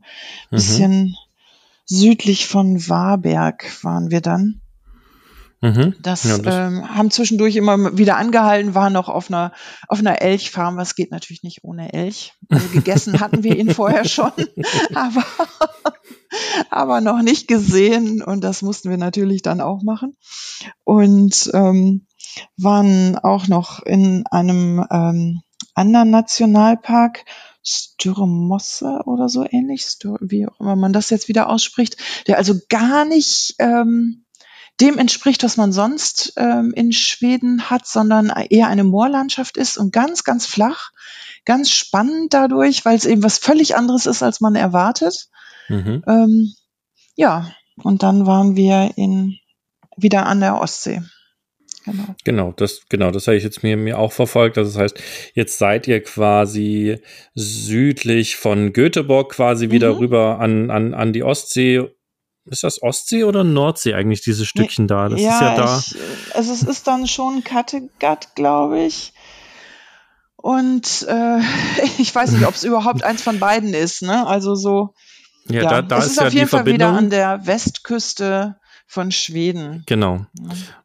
Mhm. 0.49 0.55
Bisschen 0.55 1.17
südlich 1.85 2.47
von 2.47 2.87
Warberg 2.87 3.65
waren 3.83 4.11
wir 4.11 4.21
dann. 4.21 4.60
Mhm. 5.61 5.95
Das, 6.01 6.23
ja, 6.23 6.39
das 6.39 6.55
ähm, 6.55 6.95
haben 6.95 7.11
zwischendurch 7.11 7.55
immer 7.55 7.95
wieder 7.95 8.17
angehalten, 8.17 8.73
waren 8.73 8.93
noch 8.93 9.09
auf 9.09 9.29
einer, 9.29 9.53
auf 9.87 9.99
einer 9.99 10.19
Elchfarm. 10.21 10.75
Was 10.75 10.95
geht 10.95 11.11
natürlich 11.11 11.43
nicht 11.43 11.63
ohne 11.63 11.93
Elch. 11.93 12.33
Also 12.49 12.67
gegessen 12.69 13.19
hatten 13.19 13.43
wir 13.43 13.55
ihn 13.55 13.69
vorher 13.69 14.05
schon, 14.05 14.31
aber, 14.95 15.23
aber 16.71 16.99
noch 16.99 17.21
nicht 17.21 17.47
gesehen. 17.47 18.23
Und 18.23 18.43
das 18.43 18.63
mussten 18.63 18.89
wir 18.89 18.97
natürlich 18.97 19.43
dann 19.43 19.61
auch 19.61 19.83
machen. 19.83 20.17
Und 20.83 21.51
ähm, 21.53 22.07
waren 22.57 23.17
auch 23.19 23.47
noch 23.47 23.83
in 23.83 24.25
einem 24.31 24.83
ähm, 24.89 25.41
anderen 25.75 26.09
Nationalpark, 26.09 27.23
Styromosse 27.63 29.01
oder 29.05 29.29
so 29.29 29.45
ähnlich, 29.47 29.85
wie 30.21 30.47
auch 30.47 30.59
immer 30.59 30.75
man 30.75 30.93
das 30.93 31.11
jetzt 31.11 31.27
wieder 31.27 31.49
ausspricht, 31.49 31.97
der 32.25 32.37
also 32.37 32.55
gar 32.69 33.05
nicht 33.05 33.53
ähm, 33.59 34.25
dem 34.79 34.97
entspricht, 34.97 35.43
was 35.43 35.57
man 35.57 35.71
sonst 35.71 36.33
ähm, 36.37 36.73
in 36.75 36.91
Schweden 36.91 37.69
hat, 37.69 37.85
sondern 37.85 38.29
eher 38.49 38.67
eine 38.67 38.83
Moorlandschaft 38.83 39.57
ist 39.57 39.77
und 39.77 39.93
ganz, 39.93 40.23
ganz 40.23 40.45
flach, 40.45 40.91
ganz 41.45 41.71
spannend 41.71 42.33
dadurch, 42.33 42.85
weil 42.85 42.95
es 42.95 43.05
eben 43.05 43.23
was 43.23 43.37
völlig 43.37 43.75
anderes 43.75 44.05
ist, 44.05 44.23
als 44.23 44.41
man 44.41 44.55
erwartet. 44.55 45.27
Mhm. 45.69 46.03
Ähm, 46.07 46.53
ja, 47.15 47.51
und 47.77 48.03
dann 48.03 48.25
waren 48.25 48.55
wir 48.55 48.91
in, 48.95 49.37
wieder 49.97 50.25
an 50.25 50.39
der 50.39 50.59
Ostsee. 50.59 51.01
Genau. 51.83 52.15
genau, 52.23 52.51
das, 52.51 52.81
genau, 52.89 53.09
das 53.09 53.25
habe 53.25 53.37
ich 53.37 53.43
jetzt 53.43 53.63
mir, 53.63 53.75
mir 53.75 53.97
auch 53.97 54.11
verfolgt. 54.11 54.57
Das 54.57 54.77
heißt, 54.77 55.01
jetzt 55.33 55.57
seid 55.57 55.87
ihr 55.87 56.03
quasi 56.03 56.99
südlich 57.33 58.35
von 58.35 58.71
Göteborg 58.71 59.31
quasi 59.31 59.71
wieder 59.71 59.93
mhm. 59.93 59.97
rüber 59.97 60.39
an, 60.39 60.69
an, 60.69 60.93
an 60.93 61.11
die 61.11 61.23
Ostsee 61.23 61.87
ist 62.45 62.63
das 62.63 62.81
Ostsee 62.81 63.23
oder 63.23 63.43
Nordsee 63.43 63.93
eigentlich, 63.93 64.21
dieses 64.21 64.47
Stückchen 64.47 64.87
da? 64.87 65.09
Das 65.09 65.21
ja, 65.21 65.33
ist 65.33 65.41
ja 65.41 65.55
da. 65.55 65.77
Ich, 65.79 66.35
also 66.35 66.53
es 66.53 66.63
ist 66.63 66.87
dann 66.87 67.07
schon 67.07 67.43
Kattegat, 67.43 68.35
glaube 68.35 68.81
ich. 68.81 69.13
Und 70.35 71.05
äh, 71.07 71.39
ich 71.99 72.13
weiß 72.13 72.31
nicht, 72.31 72.45
ob 72.45 72.55
es 72.55 72.63
überhaupt 72.63 73.03
eins 73.03 73.21
von 73.21 73.39
beiden 73.39 73.73
ist, 73.73 74.01
ne? 74.01 74.25
Also 74.25 74.55
so. 74.55 74.93
Ja, 75.47 75.63
ja. 75.63 75.69
Da, 75.69 75.81
da 75.81 75.97
es 75.97 76.05
ist, 76.05 76.11
ist 76.11 76.17
ja 76.19 76.27
auf 76.27 76.33
jeden 76.33 76.47
Fall 76.47 76.59
Verbindung. 76.59 76.89
wieder 76.89 76.97
an 76.97 77.09
der 77.09 77.45
Westküste 77.45 78.59
von 78.87 79.11
Schweden. 79.11 79.83
Genau. 79.85 80.25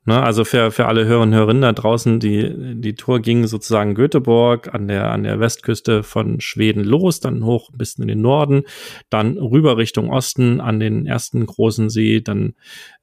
Ne, 0.08 0.22
also 0.22 0.44
für, 0.44 0.70
für 0.70 0.86
alle 0.86 1.04
Hörerinnen 1.04 1.32
und 1.32 1.36
Hörerinnen 1.36 1.62
da 1.62 1.72
draußen, 1.72 2.20
die, 2.20 2.54
die 2.80 2.94
Tour 2.94 3.18
ging 3.18 3.48
sozusagen 3.48 3.96
Göteborg 3.96 4.72
an 4.72 4.86
der, 4.86 5.10
an 5.10 5.24
der 5.24 5.40
Westküste 5.40 6.04
von 6.04 6.40
Schweden 6.40 6.84
los, 6.84 7.18
dann 7.18 7.44
hoch 7.44 7.70
bis 7.76 7.98
in 7.98 8.06
den 8.06 8.20
Norden, 8.20 8.62
dann 9.10 9.36
rüber 9.36 9.76
Richtung 9.78 10.10
Osten 10.10 10.60
an 10.60 10.78
den 10.78 11.06
ersten 11.06 11.44
großen 11.44 11.90
See, 11.90 12.20
dann 12.20 12.54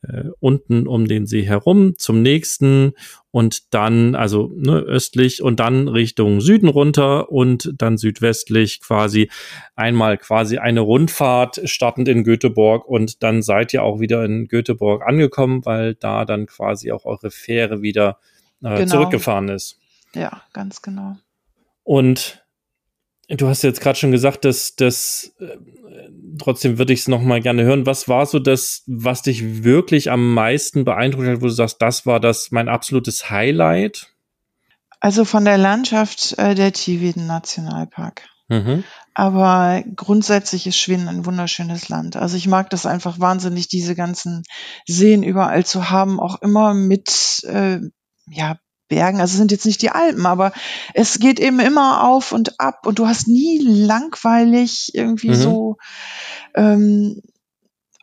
äh, 0.01 0.30
unten 0.39 0.88
um 0.88 1.06
den 1.06 1.26
See 1.26 1.43
herum 1.43 1.95
zum 1.97 2.22
nächsten 2.22 2.93
und 3.34 3.74
dann, 3.74 4.14
also 4.14 4.51
ne, 4.56 4.78
östlich 4.78 5.41
und 5.41 5.60
dann 5.60 5.88
Richtung 5.88 6.39
Süden 6.39 6.70
runter 6.70 7.32
und 7.32 7.74
dann 7.78 7.97
südwestlich 7.97 8.80
quasi 8.80 9.30
einmal 9.76 10.20
quasi 10.20 10.60
eine 10.60 10.82
Rundfahrt 10.82 11.60
startend 11.66 12.08
in 12.08 12.24
Göteborg 12.24 12.88
und 12.88 13.24
dann 13.24 13.41
seid 13.41 13.74
ihr 13.74 13.82
auch 13.84 13.99
wieder 13.99 14.24
in 14.24 14.47
Göteborg 14.47 15.01
angekommen, 15.04 15.66
weil 15.66 15.95
da 15.95 16.26
dann 16.26 16.45
quasi 16.45 16.91
auch 16.94 17.06
eure 17.06 17.32
Fähre 17.32 17.82
wieder 17.82 18.20
äh, 18.64 18.78
genau. 18.78 18.91
zurückgefahren 18.91 19.50
ist. 19.50 19.80
Ja, 20.14 20.44
ganz 20.54 20.82
genau. 20.82 21.18
Und 21.84 22.44
du 23.28 23.48
hast 23.48 23.64
jetzt 23.64 23.82
gerade 23.82 23.98
schon 23.98 24.12
gesagt, 24.12 24.46
dass 24.46 24.76
das 24.76 25.36
äh, 25.39 25.58
trotzdem 26.39 26.78
würde 26.78 26.94
ich 26.94 27.02
es 27.02 27.08
noch 27.08 27.22
mal 27.22 27.41
gerne 27.41 27.64
hören. 27.64 27.86
Was 27.86 28.08
war 28.08 28.26
so 28.26 28.39
das, 28.39 28.84
was 28.88 29.22
dich 29.22 29.64
wirklich 29.64 30.12
am 30.12 30.34
meisten 30.34 30.86
beeindruckt 30.86 31.28
hat, 31.28 31.41
wo 31.41 31.46
du 31.46 31.52
sagst, 31.52 31.82
das 31.82 32.06
war 32.06 32.20
das 32.20 32.52
mein 32.52 32.70
absolutes 32.70 33.30
Highlight? 33.30 34.10
Also 35.00 35.26
von 35.26 35.46
der 35.46 35.58
Landschaft 35.58 36.38
äh, 36.38 36.56
der 36.56 36.74
Tiveden 36.74 37.28
Nationalpark. 37.28 38.24
Mhm. 38.48 38.84
Aber 39.16 39.84
grundsätzlich 39.95 40.66
ist 40.66 40.78
Schweden 40.78 41.07
ein 41.07 41.26
wunderschönes 41.26 41.89
Land. 41.89 42.16
Also 42.16 42.36
ich 42.36 42.47
mag 42.47 42.70
das 42.72 42.86
einfach 42.86 43.20
wahnsinnig, 43.20 43.68
diese 43.68 43.95
ganzen 43.95 44.43
Seen 44.88 45.22
überall 45.22 45.66
zu 45.66 45.89
haben, 45.89 46.20
auch 46.20 46.41
immer 46.41 46.74
mit 46.74 47.43
äh, 47.43 47.80
ja, 48.28 48.57
Bergen. 48.88 49.20
Also 49.20 49.34
es 49.34 49.38
sind 49.38 49.51
jetzt 49.51 49.66
nicht 49.66 49.82
die 49.82 49.91
Alpen, 49.91 50.26
aber 50.26 50.51
es 50.93 51.20
geht 51.20 51.39
eben 51.39 51.59
immer 51.59 52.03
auf 52.03 52.32
und 52.32 52.59
ab 52.59 52.88
und 52.88 52.97
du 52.97 53.07
hast 53.07 53.28
nie 53.28 53.59
langweilig 53.59 54.91
irgendwie 54.93 55.30
mhm. 55.30 55.36
so 55.36 55.78
ähm, 56.55 57.22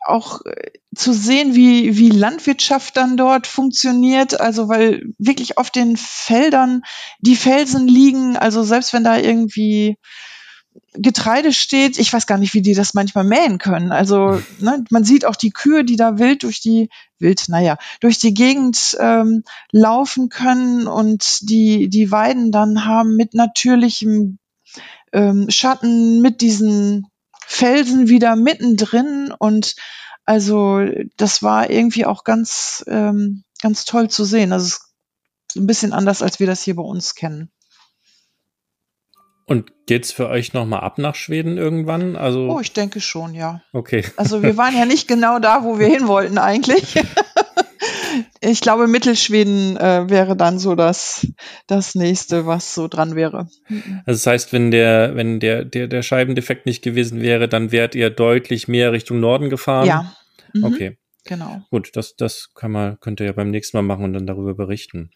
auch 0.05 0.41
äh, 0.45 0.71
zu 0.95 1.13
sehen, 1.13 1.55
wie, 1.55 1.97
wie 1.97 2.09
Landwirtschaft 2.09 2.97
dann 2.97 3.17
dort 3.17 3.47
funktioniert. 3.47 4.39
Also 4.39 4.69
weil 4.69 5.13
wirklich 5.17 5.57
auf 5.57 5.69
den 5.69 5.97
Feldern 5.97 6.83
die 7.19 7.35
Felsen 7.35 7.87
liegen. 7.87 8.37
Also 8.37 8.63
selbst 8.63 8.93
wenn 8.93 9.03
da 9.03 9.17
irgendwie 9.17 9.97
Getreide 10.93 11.53
steht, 11.53 11.97
ich 11.97 12.11
weiß 12.11 12.27
gar 12.27 12.37
nicht, 12.37 12.53
wie 12.53 12.61
die 12.61 12.73
das 12.73 12.93
manchmal 12.93 13.23
mähen 13.23 13.57
können. 13.57 13.91
Also 13.91 14.41
ne, 14.59 14.83
man 14.89 15.03
sieht 15.03 15.25
auch 15.25 15.35
die 15.35 15.51
Kühe, 15.51 15.83
die 15.83 15.95
da 15.95 16.17
wild 16.17 16.43
durch 16.43 16.61
die 16.61 16.89
wild, 17.19 17.45
naja, 17.47 17.77
durch 17.99 18.19
die 18.19 18.33
Gegend 18.33 18.97
ähm, 18.99 19.43
laufen 19.71 20.29
können 20.29 20.87
und 20.87 21.49
die 21.49 21.89
die 21.89 22.11
Weiden 22.11 22.51
dann 22.51 22.85
haben 22.85 23.15
mit 23.15 23.33
natürlichem 23.33 24.39
ähm, 25.13 25.49
Schatten, 25.49 26.21
mit 26.21 26.41
diesen 26.41 27.07
Felsen 27.45 28.07
wieder 28.07 28.35
mittendrin 28.35 29.33
und 29.37 29.75
also 30.25 30.81
das 31.17 31.43
war 31.43 31.69
irgendwie 31.69 32.05
auch 32.05 32.23
ganz 32.23 32.83
ähm, 32.87 33.43
ganz 33.61 33.85
toll 33.85 34.09
zu 34.09 34.23
sehen. 34.23 34.53
Also 34.53 34.77
ein 35.55 35.67
bisschen 35.67 35.93
anders, 35.93 36.21
als 36.21 36.39
wir 36.39 36.47
das 36.47 36.63
hier 36.63 36.75
bei 36.75 36.83
uns 36.83 37.15
kennen. 37.15 37.51
Und 39.51 39.73
geht's 39.85 40.13
für 40.13 40.29
euch 40.29 40.53
nochmal 40.53 40.79
ab 40.79 40.97
nach 40.97 41.13
Schweden 41.13 41.57
irgendwann? 41.57 42.15
Also 42.15 42.47
oh, 42.49 42.61
ich 42.61 42.71
denke 42.71 43.01
schon, 43.01 43.33
ja. 43.33 43.61
Okay. 43.73 44.05
Also 44.15 44.41
wir 44.43 44.55
waren 44.55 44.73
ja 44.77 44.85
nicht 44.85 45.09
genau 45.09 45.39
da, 45.39 45.65
wo 45.65 45.77
wir 45.77 45.87
hin 45.87 46.07
wollten 46.07 46.37
eigentlich. 46.37 46.95
ich 48.39 48.61
glaube, 48.61 48.87
Mittelschweden 48.87 49.75
äh, 49.75 50.09
wäre 50.09 50.37
dann 50.37 50.57
so 50.57 50.75
das, 50.75 51.27
das 51.67 51.95
nächste, 51.95 52.45
was 52.45 52.73
so 52.73 52.87
dran 52.87 53.17
wäre. 53.17 53.49
Also 54.05 54.23
das 54.23 54.25
heißt, 54.25 54.53
wenn 54.53 54.71
der, 54.71 55.17
wenn 55.17 55.41
der, 55.41 55.65
der, 55.65 55.87
der 55.87 56.01
Scheibendefekt 56.01 56.65
nicht 56.65 56.81
gewesen 56.81 57.19
wäre, 57.19 57.49
dann 57.49 57.73
wärt 57.73 57.93
ihr 57.93 58.09
deutlich 58.09 58.69
mehr 58.69 58.93
Richtung 58.93 59.19
Norden 59.19 59.49
gefahren? 59.49 59.85
Ja. 59.85 60.15
Mhm. 60.53 60.63
Okay. 60.63 60.97
Genau. 61.25 61.61
Gut, 61.69 61.91
das, 61.93 62.15
das 62.15 62.51
kann 62.55 62.71
man, 62.71 62.99
könnt 62.99 63.19
ihr 63.19 63.27
ja 63.27 63.31
beim 63.31 63.51
nächsten 63.51 63.77
Mal 63.77 63.83
machen 63.83 64.05
und 64.05 64.13
dann 64.13 64.25
darüber 64.25 64.55
berichten. 64.55 65.11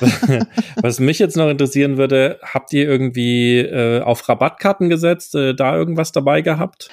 Was 0.76 1.00
mich 1.00 1.18
jetzt 1.18 1.36
noch 1.36 1.50
interessieren 1.50 1.98
würde, 1.98 2.38
habt 2.42 2.72
ihr 2.72 2.88
irgendwie 2.88 3.58
äh, 3.58 4.00
auf 4.00 4.26
Rabattkarten 4.28 4.88
gesetzt, 4.88 5.34
äh, 5.34 5.54
da 5.54 5.76
irgendwas 5.76 6.12
dabei 6.12 6.40
gehabt? 6.40 6.88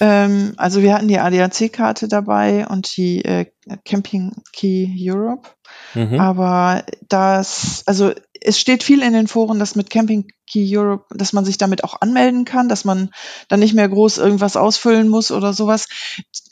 Ähm, 0.00 0.54
also 0.56 0.82
wir 0.82 0.94
hatten 0.94 1.08
die 1.08 1.18
ADAC-Karte 1.18 2.08
dabei 2.08 2.66
und 2.66 2.96
die 2.96 3.24
äh, 3.24 3.46
Camping 3.84 4.32
Key 4.52 4.88
Europe. 4.98 5.48
Mhm. 5.94 6.18
Aber 6.18 6.84
das, 7.08 7.82
also 7.86 8.12
es 8.44 8.58
steht 8.58 8.82
viel 8.82 9.02
in 9.02 9.12
den 9.12 9.28
Foren, 9.28 9.58
dass 9.58 9.74
mit 9.74 9.90
Camping 9.90 10.28
Key 10.50 10.76
Europe, 10.76 11.06
dass 11.16 11.32
man 11.32 11.44
sich 11.44 11.58
damit 11.58 11.84
auch 11.84 12.00
anmelden 12.00 12.44
kann, 12.44 12.68
dass 12.68 12.84
man 12.84 13.10
dann 13.48 13.60
nicht 13.60 13.74
mehr 13.74 13.88
groß 13.88 14.18
irgendwas 14.18 14.56
ausfüllen 14.56 15.08
muss 15.08 15.30
oder 15.30 15.52
sowas. 15.52 15.88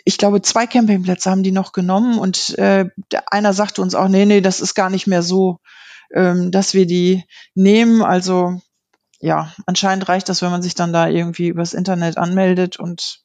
Ich 0.04 0.18
glaube, 0.18 0.42
zwei 0.42 0.66
Campingplätze 0.66 1.30
haben 1.30 1.42
die 1.42 1.52
noch 1.52 1.72
genommen 1.72 2.18
und 2.18 2.58
äh, 2.58 2.86
einer 3.26 3.52
sagte 3.52 3.82
uns 3.82 3.94
auch, 3.94 4.08
nee, 4.08 4.26
nee, 4.26 4.40
das 4.40 4.60
ist 4.60 4.74
gar 4.74 4.90
nicht 4.90 5.06
mehr 5.06 5.22
so, 5.22 5.58
ähm, 6.14 6.50
dass 6.50 6.74
wir 6.74 6.86
die 6.86 7.24
nehmen. 7.54 8.02
Also 8.02 8.60
ja, 9.20 9.52
anscheinend 9.66 10.08
reicht 10.08 10.28
das, 10.28 10.42
wenn 10.42 10.50
man 10.50 10.62
sich 10.62 10.74
dann 10.74 10.92
da 10.92 11.08
irgendwie 11.08 11.48
übers 11.48 11.74
Internet 11.74 12.16
anmeldet 12.16 12.78
und 12.78 13.22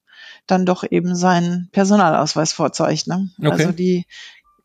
dann 0.47 0.65
doch 0.65 0.83
eben 0.89 1.15
seinen 1.15 1.69
Personalausweis 1.71 2.53
vorzeigt. 2.53 3.07
Ne? 3.07 3.29
Okay. 3.39 3.51
Also 3.51 3.71
die 3.71 4.05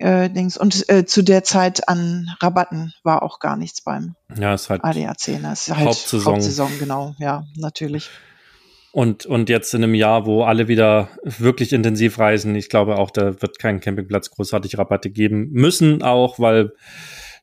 äh, 0.01 0.28
Dings. 0.30 0.57
Und 0.57 0.88
äh, 0.88 1.05
zu 1.05 1.22
der 1.22 1.44
Zeit 1.44 1.88
an 1.88 2.28
Rabatten 2.40 2.92
war 3.03 3.22
auch 3.22 3.38
gar 3.38 3.57
nichts 3.57 3.82
beim 3.82 4.14
ja, 4.38 4.55
ist 4.55 4.70
halt 4.70 4.84
ADAC. 4.84 5.40
Ne? 5.40 5.53
Ist 5.53 5.68
halt 5.68 5.88
Hauptsaison. 5.88 6.34
Hauptsaison, 6.34 6.78
genau, 6.78 7.14
ja, 7.18 7.44
natürlich. 7.57 8.11
Und, 8.92 9.24
und 9.24 9.48
jetzt 9.48 9.72
in 9.72 9.84
einem 9.84 9.94
Jahr, 9.94 10.26
wo 10.26 10.42
alle 10.42 10.66
wieder 10.66 11.11
wirklich 11.22 11.72
intensiv 11.72 12.18
reisen, 12.18 12.57
ich 12.57 12.68
glaube 12.68 12.96
auch, 12.96 13.11
da 13.11 13.40
wird 13.40 13.59
kein 13.61 13.78
Campingplatz 13.78 14.30
großartig 14.30 14.78
Rabatte 14.78 15.11
geben 15.11 15.51
müssen, 15.53 16.03
auch 16.03 16.40
weil 16.40 16.72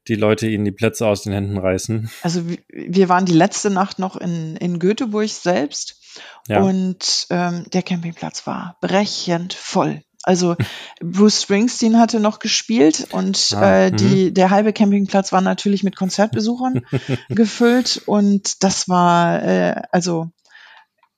die 0.10 0.16
Leute 0.16 0.48
ihnen 0.48 0.66
die 0.66 0.72
Plätze 0.72 1.08
aus 1.08 1.24
den 1.24 1.34
Händen 1.34 1.58
reißen. 1.58 2.10
Also 2.22 2.44
wir 2.70 3.10
waren 3.10 3.26
die 3.26 3.34
letzte 3.34 3.70
Nacht 3.70 4.00
noch 4.00 4.16
in, 4.16 4.58
in 4.58 4.80
Göteborg 4.80 5.30
selbst 5.30 6.02
ja. 6.48 6.62
und 6.62 7.28
ähm, 7.30 7.66
der 7.72 7.84
Campingplatz 7.84 8.46
war 8.48 8.78
brechend 8.82 9.54
voll. 9.54 10.02
Also 10.28 10.58
Bruce 11.00 11.44
Springsteen 11.44 11.98
hatte 11.98 12.20
noch 12.20 12.40
gespielt 12.40 13.08
und 13.12 13.54
ah, 13.56 13.86
äh, 13.86 13.92
die, 13.94 14.26
mhm. 14.26 14.34
der 14.34 14.50
halbe 14.50 14.74
Campingplatz 14.74 15.32
war 15.32 15.40
natürlich 15.40 15.84
mit 15.84 15.96
Konzertbesuchern 15.96 16.82
gefüllt 17.30 18.02
und 18.06 18.62
das 18.62 18.90
war 18.90 19.42
äh, 19.42 19.82
also 19.94 20.30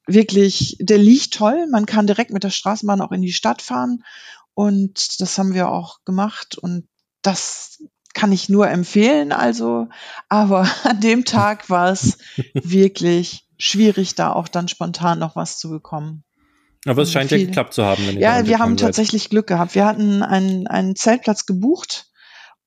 wirklich, 0.06 0.78
der 0.80 1.00
liegt 1.00 1.34
toll. 1.34 1.66
Man 1.72 1.88
kann 1.88 2.06
direkt 2.06 2.30
mit 2.30 2.44
der 2.44 2.52
Straßenbahn 2.52 3.02
auch 3.02 3.12
in 3.12 3.24
die 3.24 3.34
Stadt 3.34 3.64
fahren 3.64 4.04
und 4.54 5.20
das 5.20 5.40
haben 5.40 5.56
wir 5.56 5.70
auch 5.70 6.04
gemacht 6.06 6.60
und 6.60 6.88
das 7.24 7.82
kann 8.14 8.32
ich 8.32 8.48
nur 8.48 8.70
empfehlen. 8.70 9.32
Also, 9.32 9.88
aber 10.28 10.70
an 10.84 11.02
dem 11.02 11.26
Tag 11.26 11.68
war 11.72 11.90
es 11.90 12.20
wirklich 12.54 13.48
schwierig, 13.58 14.14
da 14.14 14.32
auch 14.34 14.50
dann 14.50 14.68
spontan 14.68 15.18
noch 15.18 15.36
was 15.36 15.58
zu 15.58 15.72
bekommen. 15.72 16.24
Aber 16.86 17.02
es 17.02 17.12
scheint 17.12 17.30
viel. 17.30 17.40
ja 17.40 17.46
geklappt 17.46 17.74
zu 17.74 17.86
haben. 17.86 18.06
Wenn 18.08 18.20
ja, 18.20 18.46
wir 18.46 18.60
haben 18.60 18.78
seid. 18.78 18.88
tatsächlich 18.88 19.30
Glück 19.30 19.48
gehabt. 19.48 19.76
Wir 19.76 19.86
hatten 19.86 20.24
einen, 20.24 20.68
einen 20.68 20.96
Zeltplatz 20.96 21.46
gebucht 21.46 22.10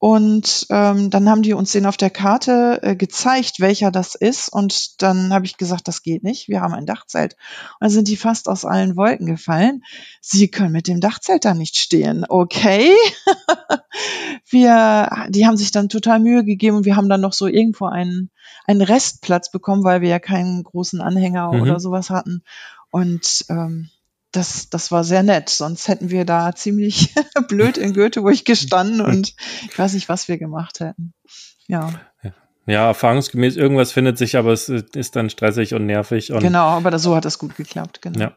und 0.04 0.66
ähm, 0.68 1.10
dann 1.10 1.28
haben 1.28 1.42
die 1.42 1.52
uns 1.52 1.70
den 1.70 1.86
auf 1.86 1.96
der 1.96 2.10
Karte 2.10 2.80
äh, 2.82 2.96
gezeigt, 2.96 3.60
welcher 3.60 3.92
das 3.92 4.16
ist. 4.16 4.48
Und 4.48 5.00
dann 5.00 5.32
habe 5.32 5.46
ich 5.46 5.58
gesagt, 5.58 5.86
das 5.86 6.02
geht 6.02 6.24
nicht. 6.24 6.48
Wir 6.48 6.60
haben 6.60 6.74
ein 6.74 6.86
Dachzelt. 6.86 7.34
Und 7.34 7.82
dann 7.82 7.90
sind 7.90 8.08
die 8.08 8.16
fast 8.16 8.48
aus 8.48 8.64
allen 8.64 8.96
Wolken 8.96 9.26
gefallen. 9.26 9.84
Sie 10.20 10.48
können 10.48 10.72
mit 10.72 10.88
dem 10.88 11.00
Dachzelt 11.00 11.44
da 11.44 11.54
nicht 11.54 11.76
stehen. 11.76 12.26
Okay. 12.28 12.90
wir, 14.50 15.28
die 15.28 15.46
haben 15.46 15.56
sich 15.56 15.70
dann 15.70 15.88
total 15.88 16.18
Mühe 16.18 16.44
gegeben 16.44 16.78
und 16.78 16.84
wir 16.84 16.96
haben 16.96 17.08
dann 17.08 17.20
noch 17.20 17.32
so 17.32 17.46
irgendwo 17.46 17.86
einen, 17.86 18.32
einen 18.66 18.82
Restplatz 18.82 19.52
bekommen, 19.52 19.84
weil 19.84 20.00
wir 20.00 20.08
ja 20.08 20.18
keinen 20.18 20.64
großen 20.64 21.00
Anhänger 21.00 21.52
mhm. 21.52 21.62
oder 21.62 21.78
sowas 21.78 22.10
hatten. 22.10 22.42
Und 22.90 23.44
ähm, 23.50 23.88
das, 24.32 24.70
das 24.70 24.90
war 24.90 25.04
sehr 25.04 25.22
nett. 25.22 25.48
Sonst 25.48 25.88
hätten 25.88 26.10
wir 26.10 26.24
da 26.24 26.54
ziemlich 26.54 27.14
blöd 27.48 27.78
in 27.78 27.92
Göteborg 27.92 28.44
gestanden 28.44 29.00
und 29.06 29.34
ich 29.68 29.78
weiß 29.78 29.94
nicht, 29.94 30.08
was 30.08 30.28
wir 30.28 30.38
gemacht 30.38 30.80
hätten. 30.80 31.14
Ja. 31.68 31.92
Ja, 32.64 32.86
erfahrungsgemäß 32.86 33.56
irgendwas 33.56 33.90
findet 33.90 34.18
sich, 34.18 34.36
aber 34.36 34.52
es 34.52 34.68
ist 34.68 35.16
dann 35.16 35.30
stressig 35.30 35.74
und 35.74 35.86
nervig. 35.86 36.32
Und 36.32 36.40
genau, 36.40 36.68
aber 36.68 36.96
so 36.98 37.16
hat 37.16 37.24
es 37.24 37.38
gut 37.38 37.56
geklappt, 37.56 38.02
genau. 38.02 38.20
Ja. 38.20 38.36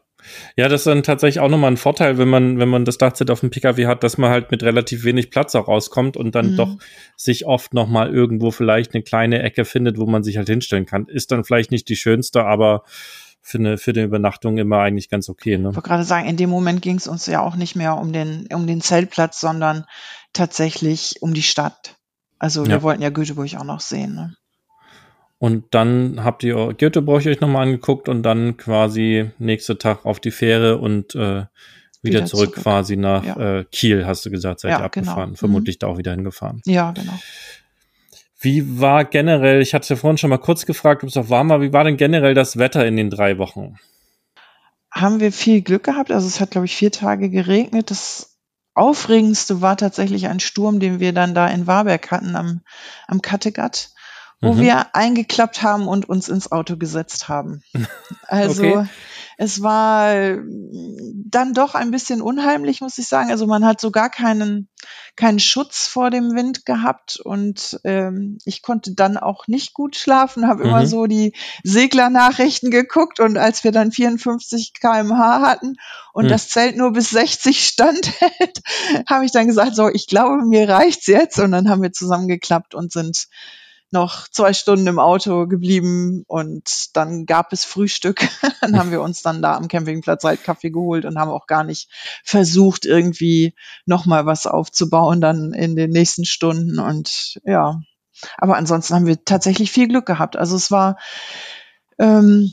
Ja, 0.56 0.68
das 0.68 0.80
ist 0.80 0.86
dann 0.86 1.04
tatsächlich 1.04 1.38
auch 1.38 1.48
nochmal 1.48 1.70
ein 1.70 1.76
Vorteil, 1.76 2.18
wenn 2.18 2.28
man, 2.28 2.58
wenn 2.58 2.68
man 2.68 2.84
das 2.84 2.98
Dachzelt 2.98 3.30
auf 3.30 3.40
dem 3.40 3.50
Pkw 3.50 3.86
hat, 3.86 4.02
dass 4.02 4.18
man 4.18 4.30
halt 4.30 4.50
mit 4.50 4.64
relativ 4.64 5.04
wenig 5.04 5.30
Platz 5.30 5.54
auch 5.54 5.68
rauskommt 5.68 6.16
und 6.16 6.34
dann 6.34 6.52
mhm. 6.52 6.56
doch 6.56 6.76
sich 7.16 7.46
oft 7.46 7.74
nochmal 7.74 8.12
irgendwo 8.12 8.50
vielleicht 8.50 8.94
eine 8.94 9.04
kleine 9.04 9.42
Ecke 9.42 9.64
findet, 9.64 9.98
wo 9.98 10.06
man 10.06 10.24
sich 10.24 10.36
halt 10.36 10.48
hinstellen 10.48 10.86
kann. 10.86 11.06
Ist 11.06 11.30
dann 11.30 11.44
vielleicht 11.44 11.70
nicht 11.70 11.88
die 11.88 11.96
schönste, 11.96 12.44
aber 12.44 12.82
für 13.46 13.58
eine, 13.58 13.78
für 13.78 13.92
eine 13.92 14.02
Übernachtung 14.02 14.58
immer 14.58 14.80
eigentlich 14.80 15.08
ganz 15.08 15.28
okay. 15.28 15.56
Ne? 15.56 15.68
Ich 15.68 15.76
wollte 15.76 15.88
gerade 15.88 16.02
sagen, 16.02 16.26
in 16.26 16.36
dem 16.36 16.50
Moment 16.50 16.82
ging 16.82 16.96
es 16.96 17.06
uns 17.06 17.26
ja 17.26 17.42
auch 17.42 17.54
nicht 17.54 17.76
mehr 17.76 17.96
um 17.96 18.12
den, 18.12 18.48
um 18.52 18.66
den 18.66 18.80
Zeltplatz, 18.80 19.38
sondern 19.40 19.84
tatsächlich 20.32 21.22
um 21.22 21.32
die 21.32 21.44
Stadt. 21.44 21.94
Also 22.40 22.66
wir 22.66 22.72
ja. 22.72 22.82
wollten 22.82 23.02
ja 23.02 23.10
Göteborg 23.10 23.54
auch 23.54 23.62
noch 23.62 23.78
sehen. 23.78 24.16
Ne? 24.16 24.34
Und 25.38 25.66
dann 25.70 26.24
habt 26.24 26.42
ihr 26.42 26.74
Göteborg 26.74 27.24
euch 27.24 27.40
nochmal 27.40 27.68
angeguckt 27.68 28.08
und 28.08 28.24
dann 28.24 28.56
quasi 28.56 29.30
nächster 29.38 29.78
Tag 29.78 30.04
auf 30.04 30.18
die 30.18 30.32
Fähre 30.32 30.78
und 30.78 31.14
äh, 31.14 31.18
wieder, 31.18 31.46
wieder 32.02 32.26
zurück, 32.26 32.54
zurück, 32.54 32.64
quasi 32.64 32.96
nach 32.96 33.24
ja. 33.24 33.58
äh, 33.60 33.64
Kiel, 33.70 34.06
hast 34.06 34.26
du 34.26 34.30
gesagt, 34.30 34.58
seid 34.58 34.72
ja, 34.72 34.80
ihr 34.80 34.84
abgefahren. 34.86 35.30
Genau. 35.30 35.38
Vermutlich 35.38 35.76
mhm. 35.76 35.78
da 35.78 35.86
auch 35.86 35.98
wieder 35.98 36.10
hingefahren. 36.10 36.62
Ja, 36.64 36.90
genau. 36.90 37.16
Wie 38.38 38.80
war 38.80 39.04
generell, 39.04 39.62
ich 39.62 39.74
hatte 39.74 39.88
ja 39.94 39.96
vorhin 39.96 40.18
schon 40.18 40.30
mal 40.30 40.38
kurz 40.38 40.66
gefragt, 40.66 41.02
ob 41.02 41.08
es 41.08 41.16
auch 41.16 41.30
warm 41.30 41.48
war, 41.48 41.60
wie 41.60 41.72
war 41.72 41.84
denn 41.84 41.96
generell 41.96 42.34
das 42.34 42.58
Wetter 42.58 42.86
in 42.86 42.96
den 42.96 43.10
drei 43.10 43.38
Wochen? 43.38 43.76
Haben 44.90 45.20
wir 45.20 45.32
viel 45.32 45.62
Glück 45.62 45.84
gehabt. 45.84 46.10
Also 46.10 46.26
es 46.26 46.40
hat, 46.40 46.50
glaube 46.50 46.66
ich, 46.66 46.76
vier 46.76 46.92
Tage 46.92 47.30
geregnet. 47.30 47.90
Das 47.90 48.38
Aufregendste 48.74 49.62
war 49.62 49.76
tatsächlich 49.76 50.28
ein 50.28 50.40
Sturm, 50.40 50.80
den 50.80 51.00
wir 51.00 51.12
dann 51.12 51.34
da 51.34 51.48
in 51.48 51.66
Warberg 51.66 52.10
hatten 52.10 52.36
am, 52.36 52.60
am 53.06 53.22
Kattegat, 53.22 53.90
wo 54.40 54.52
mhm. 54.52 54.60
wir 54.60 54.94
eingeklappt 54.94 55.62
haben 55.62 55.88
und 55.88 56.08
uns 56.08 56.28
ins 56.28 56.52
Auto 56.52 56.76
gesetzt 56.76 57.28
haben. 57.28 57.62
Also 58.28 58.64
okay 58.64 58.88
es 59.38 59.62
war 59.62 60.14
äh, 60.14 60.38
dann 61.28 61.52
doch 61.52 61.74
ein 61.74 61.90
bisschen 61.90 62.22
unheimlich, 62.22 62.80
muss 62.80 62.96
ich 62.96 63.06
sagen. 63.06 63.30
Also 63.30 63.46
man 63.46 63.66
hat 63.66 63.80
so 63.80 63.90
gar 63.90 64.08
keinen, 64.08 64.68
keinen 65.14 65.38
Schutz 65.38 65.86
vor 65.86 66.10
dem 66.10 66.34
Wind 66.34 66.64
gehabt 66.64 67.20
und 67.20 67.78
ähm, 67.84 68.38
ich 68.44 68.62
konnte 68.62 68.94
dann 68.94 69.18
auch 69.18 69.46
nicht 69.46 69.74
gut 69.74 69.96
schlafen, 69.96 70.48
habe 70.48 70.64
mhm. 70.64 70.70
immer 70.70 70.86
so 70.86 71.06
die 71.06 71.34
Seglernachrichten 71.64 72.70
geguckt 72.70 73.20
und 73.20 73.36
als 73.36 73.62
wir 73.62 73.72
dann 73.72 73.92
54 73.92 74.72
kmh 74.72 75.40
hatten 75.42 75.76
und 76.14 76.26
mhm. 76.26 76.30
das 76.30 76.48
Zelt 76.48 76.76
nur 76.76 76.92
bis 76.92 77.10
60 77.10 77.66
standhält, 77.66 78.62
habe 79.08 79.26
ich 79.26 79.32
dann 79.32 79.46
gesagt, 79.46 79.76
so, 79.76 79.88
ich 79.88 80.06
glaube, 80.06 80.44
mir 80.46 80.68
reicht's 80.68 81.06
jetzt 81.06 81.38
und 81.38 81.52
dann 81.52 81.68
haben 81.68 81.82
wir 81.82 81.92
zusammengeklappt 81.92 82.74
und 82.74 82.90
sind 82.90 83.28
noch 83.90 84.28
zwei 84.28 84.52
Stunden 84.52 84.86
im 84.86 84.98
Auto 84.98 85.46
geblieben 85.46 86.24
und 86.26 86.96
dann 86.96 87.26
gab 87.26 87.52
es 87.52 87.64
Frühstück. 87.64 88.28
dann 88.60 88.78
haben 88.78 88.90
wir 88.90 89.00
uns 89.00 89.22
dann 89.22 89.42
da 89.42 89.56
am 89.56 89.68
Campingplatz 89.68 90.24
halt 90.24 90.42
Kaffee 90.42 90.70
geholt 90.70 91.04
und 91.04 91.18
haben 91.18 91.30
auch 91.30 91.46
gar 91.46 91.64
nicht 91.64 91.90
versucht, 92.24 92.84
irgendwie 92.84 93.54
nochmal 93.84 94.26
was 94.26 94.46
aufzubauen 94.46 95.20
dann 95.20 95.52
in 95.52 95.76
den 95.76 95.90
nächsten 95.90 96.24
Stunden 96.24 96.78
und 96.78 97.40
ja. 97.44 97.80
Aber 98.38 98.56
ansonsten 98.56 98.94
haben 98.94 99.06
wir 99.06 99.24
tatsächlich 99.24 99.70
viel 99.70 99.88
Glück 99.88 100.06
gehabt. 100.06 100.36
Also 100.36 100.56
es 100.56 100.70
war 100.70 100.98
ähm, 101.98 102.52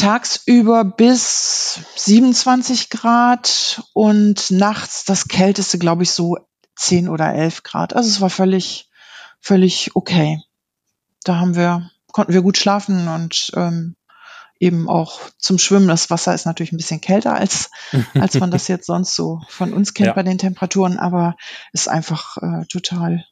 tagsüber 0.00 0.84
bis 0.84 1.80
27 1.96 2.88
Grad 2.88 3.82
und 3.92 4.50
nachts 4.50 5.04
das 5.04 5.28
kälteste, 5.28 5.78
glaube 5.78 6.04
ich, 6.04 6.12
so 6.12 6.38
10 6.76 7.08
oder 7.08 7.34
11 7.34 7.62
Grad. 7.62 7.94
Also 7.94 8.08
es 8.08 8.20
war 8.20 8.30
völlig, 8.30 8.89
völlig 9.40 9.90
okay. 9.94 10.40
Da 11.24 11.36
haben 11.36 11.56
wir, 11.56 11.90
konnten 12.12 12.32
wir 12.32 12.42
gut 12.42 12.56
schlafen 12.56 13.08
und 13.08 13.50
ähm, 13.54 13.96
eben 14.58 14.88
auch 14.88 15.20
zum 15.38 15.58
Schwimmen. 15.58 15.88
Das 15.88 16.10
Wasser 16.10 16.34
ist 16.34 16.46
natürlich 16.46 16.72
ein 16.72 16.76
bisschen 16.76 17.00
kälter 17.00 17.34
als, 17.34 17.70
als 18.14 18.38
man 18.38 18.50
das 18.50 18.68
jetzt 18.68 18.86
sonst 18.86 19.14
so 19.14 19.40
von 19.48 19.72
uns 19.72 19.94
kennt 19.94 20.08
ja. 20.08 20.12
bei 20.12 20.22
den 20.22 20.38
Temperaturen, 20.38 20.98
aber 20.98 21.36
ist 21.72 21.88
einfach 21.88 22.36
äh, 22.38 22.66
total 22.66 23.24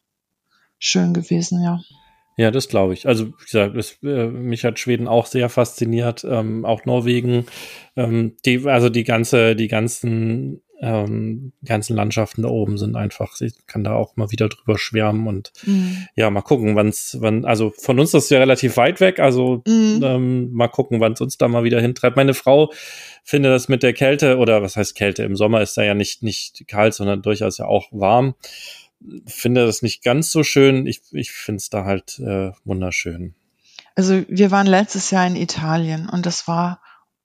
schön 0.78 1.14
gewesen, 1.14 1.62
ja. 1.62 1.80
Ja, 2.36 2.52
das 2.52 2.68
glaube 2.68 2.94
ich. 2.94 3.08
Also, 3.08 3.26
wie 3.26 3.44
gesagt, 3.44 3.76
es, 3.76 3.98
äh, 4.04 4.26
mich 4.28 4.64
hat 4.64 4.78
Schweden 4.78 5.08
auch 5.08 5.26
sehr 5.26 5.48
fasziniert, 5.48 6.24
ähm, 6.24 6.64
auch 6.64 6.84
Norwegen. 6.84 7.46
Ähm, 7.96 8.36
die, 8.44 8.64
also 8.64 8.88
die 8.90 9.02
ganze, 9.02 9.56
die 9.56 9.66
ganzen 9.66 10.62
ähm, 10.80 11.52
ganzen 11.64 11.96
Landschaften 11.96 12.42
da 12.42 12.48
oben 12.48 12.78
sind 12.78 12.94
einfach, 12.94 13.40
ich 13.40 13.66
kann 13.66 13.82
da 13.82 13.94
auch 13.94 14.16
mal 14.16 14.30
wieder 14.30 14.48
drüber 14.48 14.78
schwärmen 14.78 15.26
und 15.26 15.52
mhm. 15.64 16.06
ja, 16.14 16.30
mal 16.30 16.42
gucken, 16.42 16.76
wann's, 16.76 17.16
wann, 17.20 17.44
also 17.44 17.70
von 17.70 17.98
uns 17.98 18.12
das 18.12 18.24
ist 18.24 18.30
ja 18.30 18.38
relativ 18.38 18.76
weit 18.76 19.00
weg, 19.00 19.18
also 19.18 19.62
mhm. 19.66 20.00
ähm, 20.04 20.52
mal 20.52 20.68
gucken, 20.68 21.00
wann 21.00 21.12
es 21.12 21.20
uns 21.20 21.36
da 21.36 21.48
mal 21.48 21.64
wieder 21.64 21.80
hintreibt. 21.80 22.16
Meine 22.16 22.34
Frau 22.34 22.72
findet 23.24 23.52
das 23.52 23.68
mit 23.68 23.82
der 23.82 23.92
Kälte 23.92 24.38
oder 24.38 24.62
was 24.62 24.76
heißt 24.76 24.94
Kälte? 24.94 25.24
Im 25.24 25.36
Sommer 25.36 25.62
ist 25.62 25.76
da 25.76 25.82
ja 25.82 25.94
nicht, 25.94 26.22
nicht 26.22 26.66
kalt, 26.68 26.94
sondern 26.94 27.22
durchaus 27.22 27.58
ja 27.58 27.66
auch 27.66 27.88
warm. 27.90 28.34
Finde 29.26 29.66
das 29.66 29.82
nicht 29.82 30.02
ganz 30.02 30.30
so 30.30 30.44
schön. 30.44 30.86
Ich, 30.86 31.02
ich 31.12 31.32
finde 31.32 31.58
es 31.58 31.70
da 31.70 31.84
halt 31.84 32.18
äh, 32.20 32.52
wunderschön. 32.64 33.34
Also 33.94 34.22
wir 34.28 34.52
waren 34.52 34.66
letztes 34.66 35.10
Jahr 35.10 35.26
in 35.26 35.34
Italien 35.34 36.08
und 36.08 36.24
das 36.24 36.46
war 36.46 36.80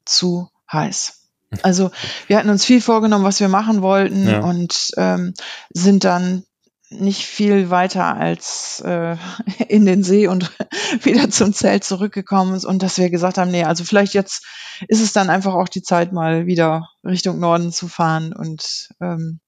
zu 0.05 0.49
heiß. 0.71 1.22
Also 1.61 1.91
wir 2.27 2.37
hatten 2.37 2.49
uns 2.49 2.65
viel 2.65 2.81
vorgenommen, 2.81 3.25
was 3.25 3.39
wir 3.39 3.49
machen 3.49 3.81
wollten 3.81 4.27
ja. 4.27 4.39
und 4.39 4.91
ähm, 4.97 5.33
sind 5.71 6.03
dann 6.03 6.43
nicht 6.89 7.25
viel 7.25 7.69
weiter 7.69 8.15
als 8.15 8.81
äh, 8.85 9.17
in 9.67 9.85
den 9.85 10.03
See 10.03 10.27
und 10.27 10.51
wieder 11.03 11.29
zum 11.29 11.53
Zelt 11.53 11.83
zurückgekommen 11.83 12.59
und 12.65 12.83
dass 12.83 12.97
wir 12.97 13.09
gesagt 13.09 13.37
haben, 13.37 13.51
nee, 13.51 13.63
also 13.63 13.83
vielleicht 13.83 14.13
jetzt 14.13 14.45
ist 14.87 15.01
es 15.01 15.13
dann 15.13 15.29
einfach 15.29 15.53
auch 15.53 15.69
die 15.69 15.81
Zeit, 15.81 16.11
mal 16.11 16.45
wieder 16.45 16.89
Richtung 17.03 17.39
Norden 17.39 17.71
zu 17.71 17.87
fahren 17.87 18.33
und 18.33 18.89
ähm, 19.01 19.39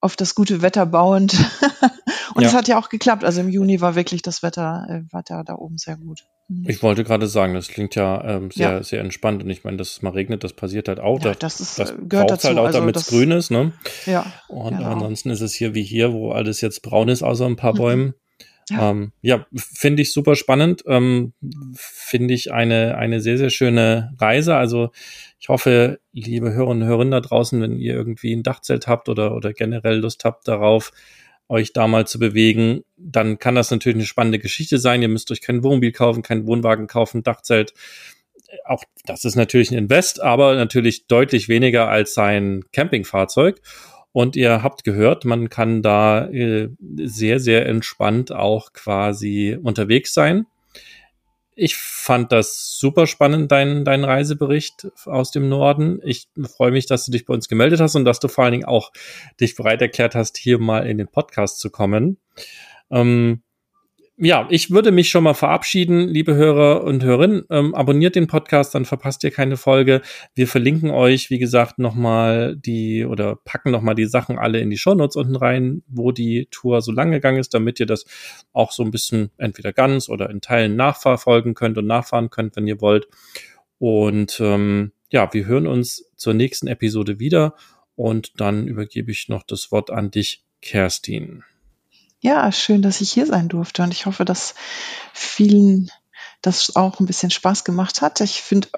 auf 0.00 0.16
das 0.16 0.34
gute 0.34 0.62
Wetter 0.62 0.86
bauend. 0.86 1.34
und 2.34 2.44
es 2.44 2.54
hat 2.54 2.68
ja 2.68 2.78
auch 2.78 2.88
geklappt. 2.88 3.24
Also 3.24 3.40
im 3.40 3.48
Juni 3.48 3.80
war 3.80 3.94
wirklich 3.94 4.22
das 4.22 4.42
Wetter, 4.42 4.86
äh, 4.88 5.02
Wetter 5.12 5.42
da 5.44 5.54
oben 5.54 5.78
sehr 5.78 5.96
gut. 5.96 6.24
Mhm. 6.48 6.64
Ich 6.68 6.82
wollte 6.82 7.04
gerade 7.04 7.26
sagen, 7.26 7.54
das 7.54 7.68
klingt 7.68 7.94
ja 7.94 8.22
ähm, 8.24 8.50
sehr, 8.50 8.70
ja. 8.70 8.82
sehr 8.82 9.00
entspannt. 9.00 9.42
Und 9.42 9.50
ich 9.50 9.64
meine, 9.64 9.76
dass 9.76 9.92
es 9.92 10.02
mal 10.02 10.10
regnet, 10.10 10.44
das 10.44 10.52
passiert 10.52 10.88
halt 10.88 11.00
auch. 11.00 11.22
Ja, 11.24 11.34
das 11.34 11.60
ist, 11.60 11.78
das 11.78 11.94
gehört 12.08 12.30
dazu. 12.30 12.48
halt 12.48 12.58
auch, 12.58 12.66
also 12.66 12.78
damit 12.78 12.96
es 12.96 13.08
grün 13.08 13.32
ist. 13.32 13.50
Ne? 13.50 13.72
Ja. 14.06 14.32
Und 14.48 14.78
genau. 14.78 14.92
ansonsten 14.92 15.30
ist 15.30 15.40
es 15.40 15.54
hier 15.54 15.74
wie 15.74 15.82
hier, 15.82 16.12
wo 16.12 16.30
alles 16.30 16.60
jetzt 16.60 16.82
braun 16.82 17.08
ist, 17.08 17.22
außer 17.22 17.46
ein 17.46 17.56
paar 17.56 17.72
mhm. 17.72 17.78
Bäumen. 17.78 18.14
Ja, 18.70 18.90
ähm, 18.90 19.12
ja 19.22 19.46
finde 19.54 20.02
ich 20.02 20.12
super 20.12 20.36
spannend. 20.36 20.82
Ähm, 20.86 21.32
finde 21.74 22.34
ich 22.34 22.52
eine, 22.52 22.96
eine 22.96 23.20
sehr, 23.20 23.38
sehr 23.38 23.50
schöne 23.50 24.14
Reise. 24.18 24.56
Also 24.56 24.90
ich 25.38 25.48
hoffe, 25.48 26.00
liebe 26.12 26.52
Hörerinnen 26.52 26.82
und 26.82 26.88
Hörer 26.88 27.04
da 27.06 27.20
draußen, 27.20 27.60
wenn 27.60 27.78
ihr 27.78 27.94
irgendwie 27.94 28.34
ein 28.34 28.42
Dachzelt 28.42 28.86
habt 28.86 29.08
oder, 29.08 29.34
oder 29.34 29.52
generell 29.52 29.98
Lust 29.98 30.24
habt 30.24 30.48
darauf, 30.48 30.92
euch 31.48 31.72
da 31.72 31.86
mal 31.86 32.06
zu 32.06 32.18
bewegen, 32.18 32.82
dann 32.96 33.38
kann 33.38 33.54
das 33.54 33.70
natürlich 33.70 33.96
eine 33.96 34.06
spannende 34.06 34.38
Geschichte 34.38 34.78
sein. 34.78 35.02
Ihr 35.02 35.08
müsst 35.08 35.30
euch 35.30 35.40
kein 35.40 35.62
Wohnmobil 35.62 35.92
kaufen, 35.92 36.22
keinen 36.22 36.46
Wohnwagen 36.46 36.86
kaufen, 36.86 37.22
Dachzelt. 37.22 37.72
Auch 38.64 38.84
das 39.04 39.24
ist 39.24 39.36
natürlich 39.36 39.70
ein 39.70 39.78
Invest, 39.78 40.22
aber 40.22 40.54
natürlich 40.54 41.06
deutlich 41.06 41.48
weniger 41.48 41.88
als 41.88 42.14
sein 42.14 42.64
Campingfahrzeug. 42.72 43.60
Und 44.12 44.34
ihr 44.34 44.62
habt 44.62 44.82
gehört, 44.82 45.24
man 45.24 45.50
kann 45.50 45.82
da 45.82 46.26
äh, 46.28 46.70
sehr, 46.96 47.38
sehr 47.38 47.66
entspannt 47.66 48.32
auch 48.32 48.72
quasi 48.72 49.58
unterwegs 49.62 50.14
sein. 50.14 50.46
Ich 51.58 51.74
fand 51.76 52.32
das 52.32 52.76
super 52.78 53.06
spannend, 53.06 53.50
dein, 53.50 53.86
dein 53.86 54.04
Reisebericht 54.04 54.88
aus 55.06 55.30
dem 55.30 55.48
Norden. 55.48 56.00
Ich 56.04 56.28
freue 56.54 56.70
mich, 56.70 56.84
dass 56.84 57.06
du 57.06 57.12
dich 57.12 57.24
bei 57.24 57.32
uns 57.32 57.48
gemeldet 57.48 57.80
hast 57.80 57.94
und 57.94 58.04
dass 58.04 58.20
du 58.20 58.28
vor 58.28 58.44
allen 58.44 58.52
Dingen 58.52 58.66
auch 58.66 58.92
dich 59.40 59.56
bereit 59.56 59.80
erklärt 59.80 60.14
hast, 60.14 60.36
hier 60.36 60.58
mal 60.58 60.86
in 60.86 60.98
den 60.98 61.08
Podcast 61.08 61.58
zu 61.58 61.70
kommen. 61.70 62.18
Ähm, 62.90 63.42
ja, 64.18 64.46
ich 64.50 64.70
würde 64.70 64.92
mich 64.92 65.10
schon 65.10 65.24
mal 65.24 65.34
verabschieden, 65.34 66.08
liebe 66.08 66.34
Hörer 66.34 66.84
und 66.84 67.04
Hörerinnen. 67.04 67.44
Ähm, 67.50 67.74
abonniert 67.74 68.16
den 68.16 68.26
Podcast, 68.26 68.74
dann 68.74 68.86
verpasst 68.86 69.22
ihr 69.24 69.30
keine 69.30 69.58
Folge. 69.58 70.00
Wir 70.34 70.48
verlinken 70.48 70.90
euch, 70.90 71.28
wie 71.28 71.38
gesagt, 71.38 71.78
nochmal 71.78 72.56
die 72.56 73.04
oder 73.04 73.36
packen 73.36 73.70
nochmal 73.70 73.94
die 73.94 74.06
Sachen 74.06 74.38
alle 74.38 74.60
in 74.60 74.70
die 74.70 74.78
Shownotes 74.78 75.16
unten 75.16 75.36
rein, 75.36 75.82
wo 75.86 76.12
die 76.12 76.48
Tour 76.50 76.80
so 76.80 76.92
lang 76.92 77.10
gegangen 77.10 77.38
ist, 77.38 77.52
damit 77.52 77.78
ihr 77.78 77.84
das 77.84 78.06
auch 78.54 78.72
so 78.72 78.82
ein 78.84 78.90
bisschen 78.90 79.30
entweder 79.36 79.74
ganz 79.74 80.08
oder 80.08 80.30
in 80.30 80.40
Teilen 80.40 80.76
nachverfolgen 80.76 81.52
könnt 81.52 81.76
und 81.76 81.86
nachfahren 81.86 82.30
könnt, 82.30 82.56
wenn 82.56 82.66
ihr 82.66 82.80
wollt. 82.80 83.08
Und 83.78 84.40
ähm, 84.40 84.92
ja, 85.10 85.32
wir 85.34 85.44
hören 85.44 85.66
uns 85.66 86.10
zur 86.16 86.32
nächsten 86.32 86.68
Episode 86.68 87.18
wieder 87.18 87.54
und 87.96 88.40
dann 88.40 88.66
übergebe 88.66 89.10
ich 89.10 89.28
noch 89.28 89.42
das 89.42 89.70
Wort 89.72 89.90
an 89.90 90.10
dich, 90.10 90.42
Kerstin. 90.62 91.44
Ja, 92.20 92.50
schön, 92.50 92.82
dass 92.82 93.00
ich 93.00 93.12
hier 93.12 93.26
sein 93.26 93.48
durfte 93.48 93.82
und 93.82 93.92
ich 93.92 94.06
hoffe, 94.06 94.24
dass 94.24 94.54
vielen 95.12 95.90
das 96.42 96.74
auch 96.76 97.00
ein 97.00 97.06
bisschen 97.06 97.30
Spaß 97.30 97.64
gemacht 97.64 98.02
hat. 98.02 98.20
Ich 98.20 98.42
finde 98.42 98.68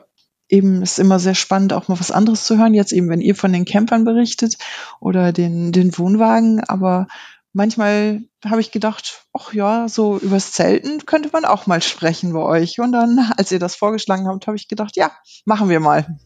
eben 0.48 0.82
es 0.82 0.98
immer 0.98 1.18
sehr 1.18 1.34
spannend, 1.34 1.72
auch 1.72 1.88
mal 1.88 2.00
was 2.00 2.10
anderes 2.10 2.44
zu 2.44 2.58
hören. 2.58 2.74
Jetzt 2.74 2.92
eben, 2.92 3.08
wenn 3.08 3.20
ihr 3.20 3.34
von 3.34 3.52
den 3.52 3.64
Campern 3.64 4.04
berichtet 4.04 4.56
oder 5.00 5.32
den, 5.32 5.72
den 5.72 5.96
Wohnwagen, 5.98 6.64
aber 6.64 7.06
manchmal 7.52 8.22
habe 8.44 8.60
ich 8.60 8.70
gedacht, 8.70 9.26
ach 9.32 9.52
ja, 9.52 9.88
so 9.88 10.18
übers 10.18 10.52
Zelten 10.52 11.06
könnte 11.06 11.30
man 11.32 11.44
auch 11.44 11.66
mal 11.66 11.82
sprechen 11.82 12.32
bei 12.32 12.40
euch. 12.40 12.80
Und 12.80 12.92
dann, 12.92 13.32
als 13.36 13.52
ihr 13.52 13.58
das 13.58 13.76
vorgeschlagen 13.76 14.26
habt, 14.26 14.46
habe 14.46 14.56
ich 14.56 14.68
gedacht, 14.68 14.96
ja, 14.96 15.10
machen 15.44 15.68
wir 15.68 15.80
mal. 15.80 16.18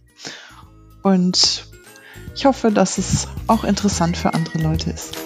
Und 1.02 1.66
ich 2.34 2.46
hoffe, 2.46 2.70
dass 2.70 2.98
es 2.98 3.28
auch 3.48 3.64
interessant 3.64 4.16
für 4.16 4.34
andere 4.34 4.58
Leute 4.58 4.90
ist. 4.90 5.16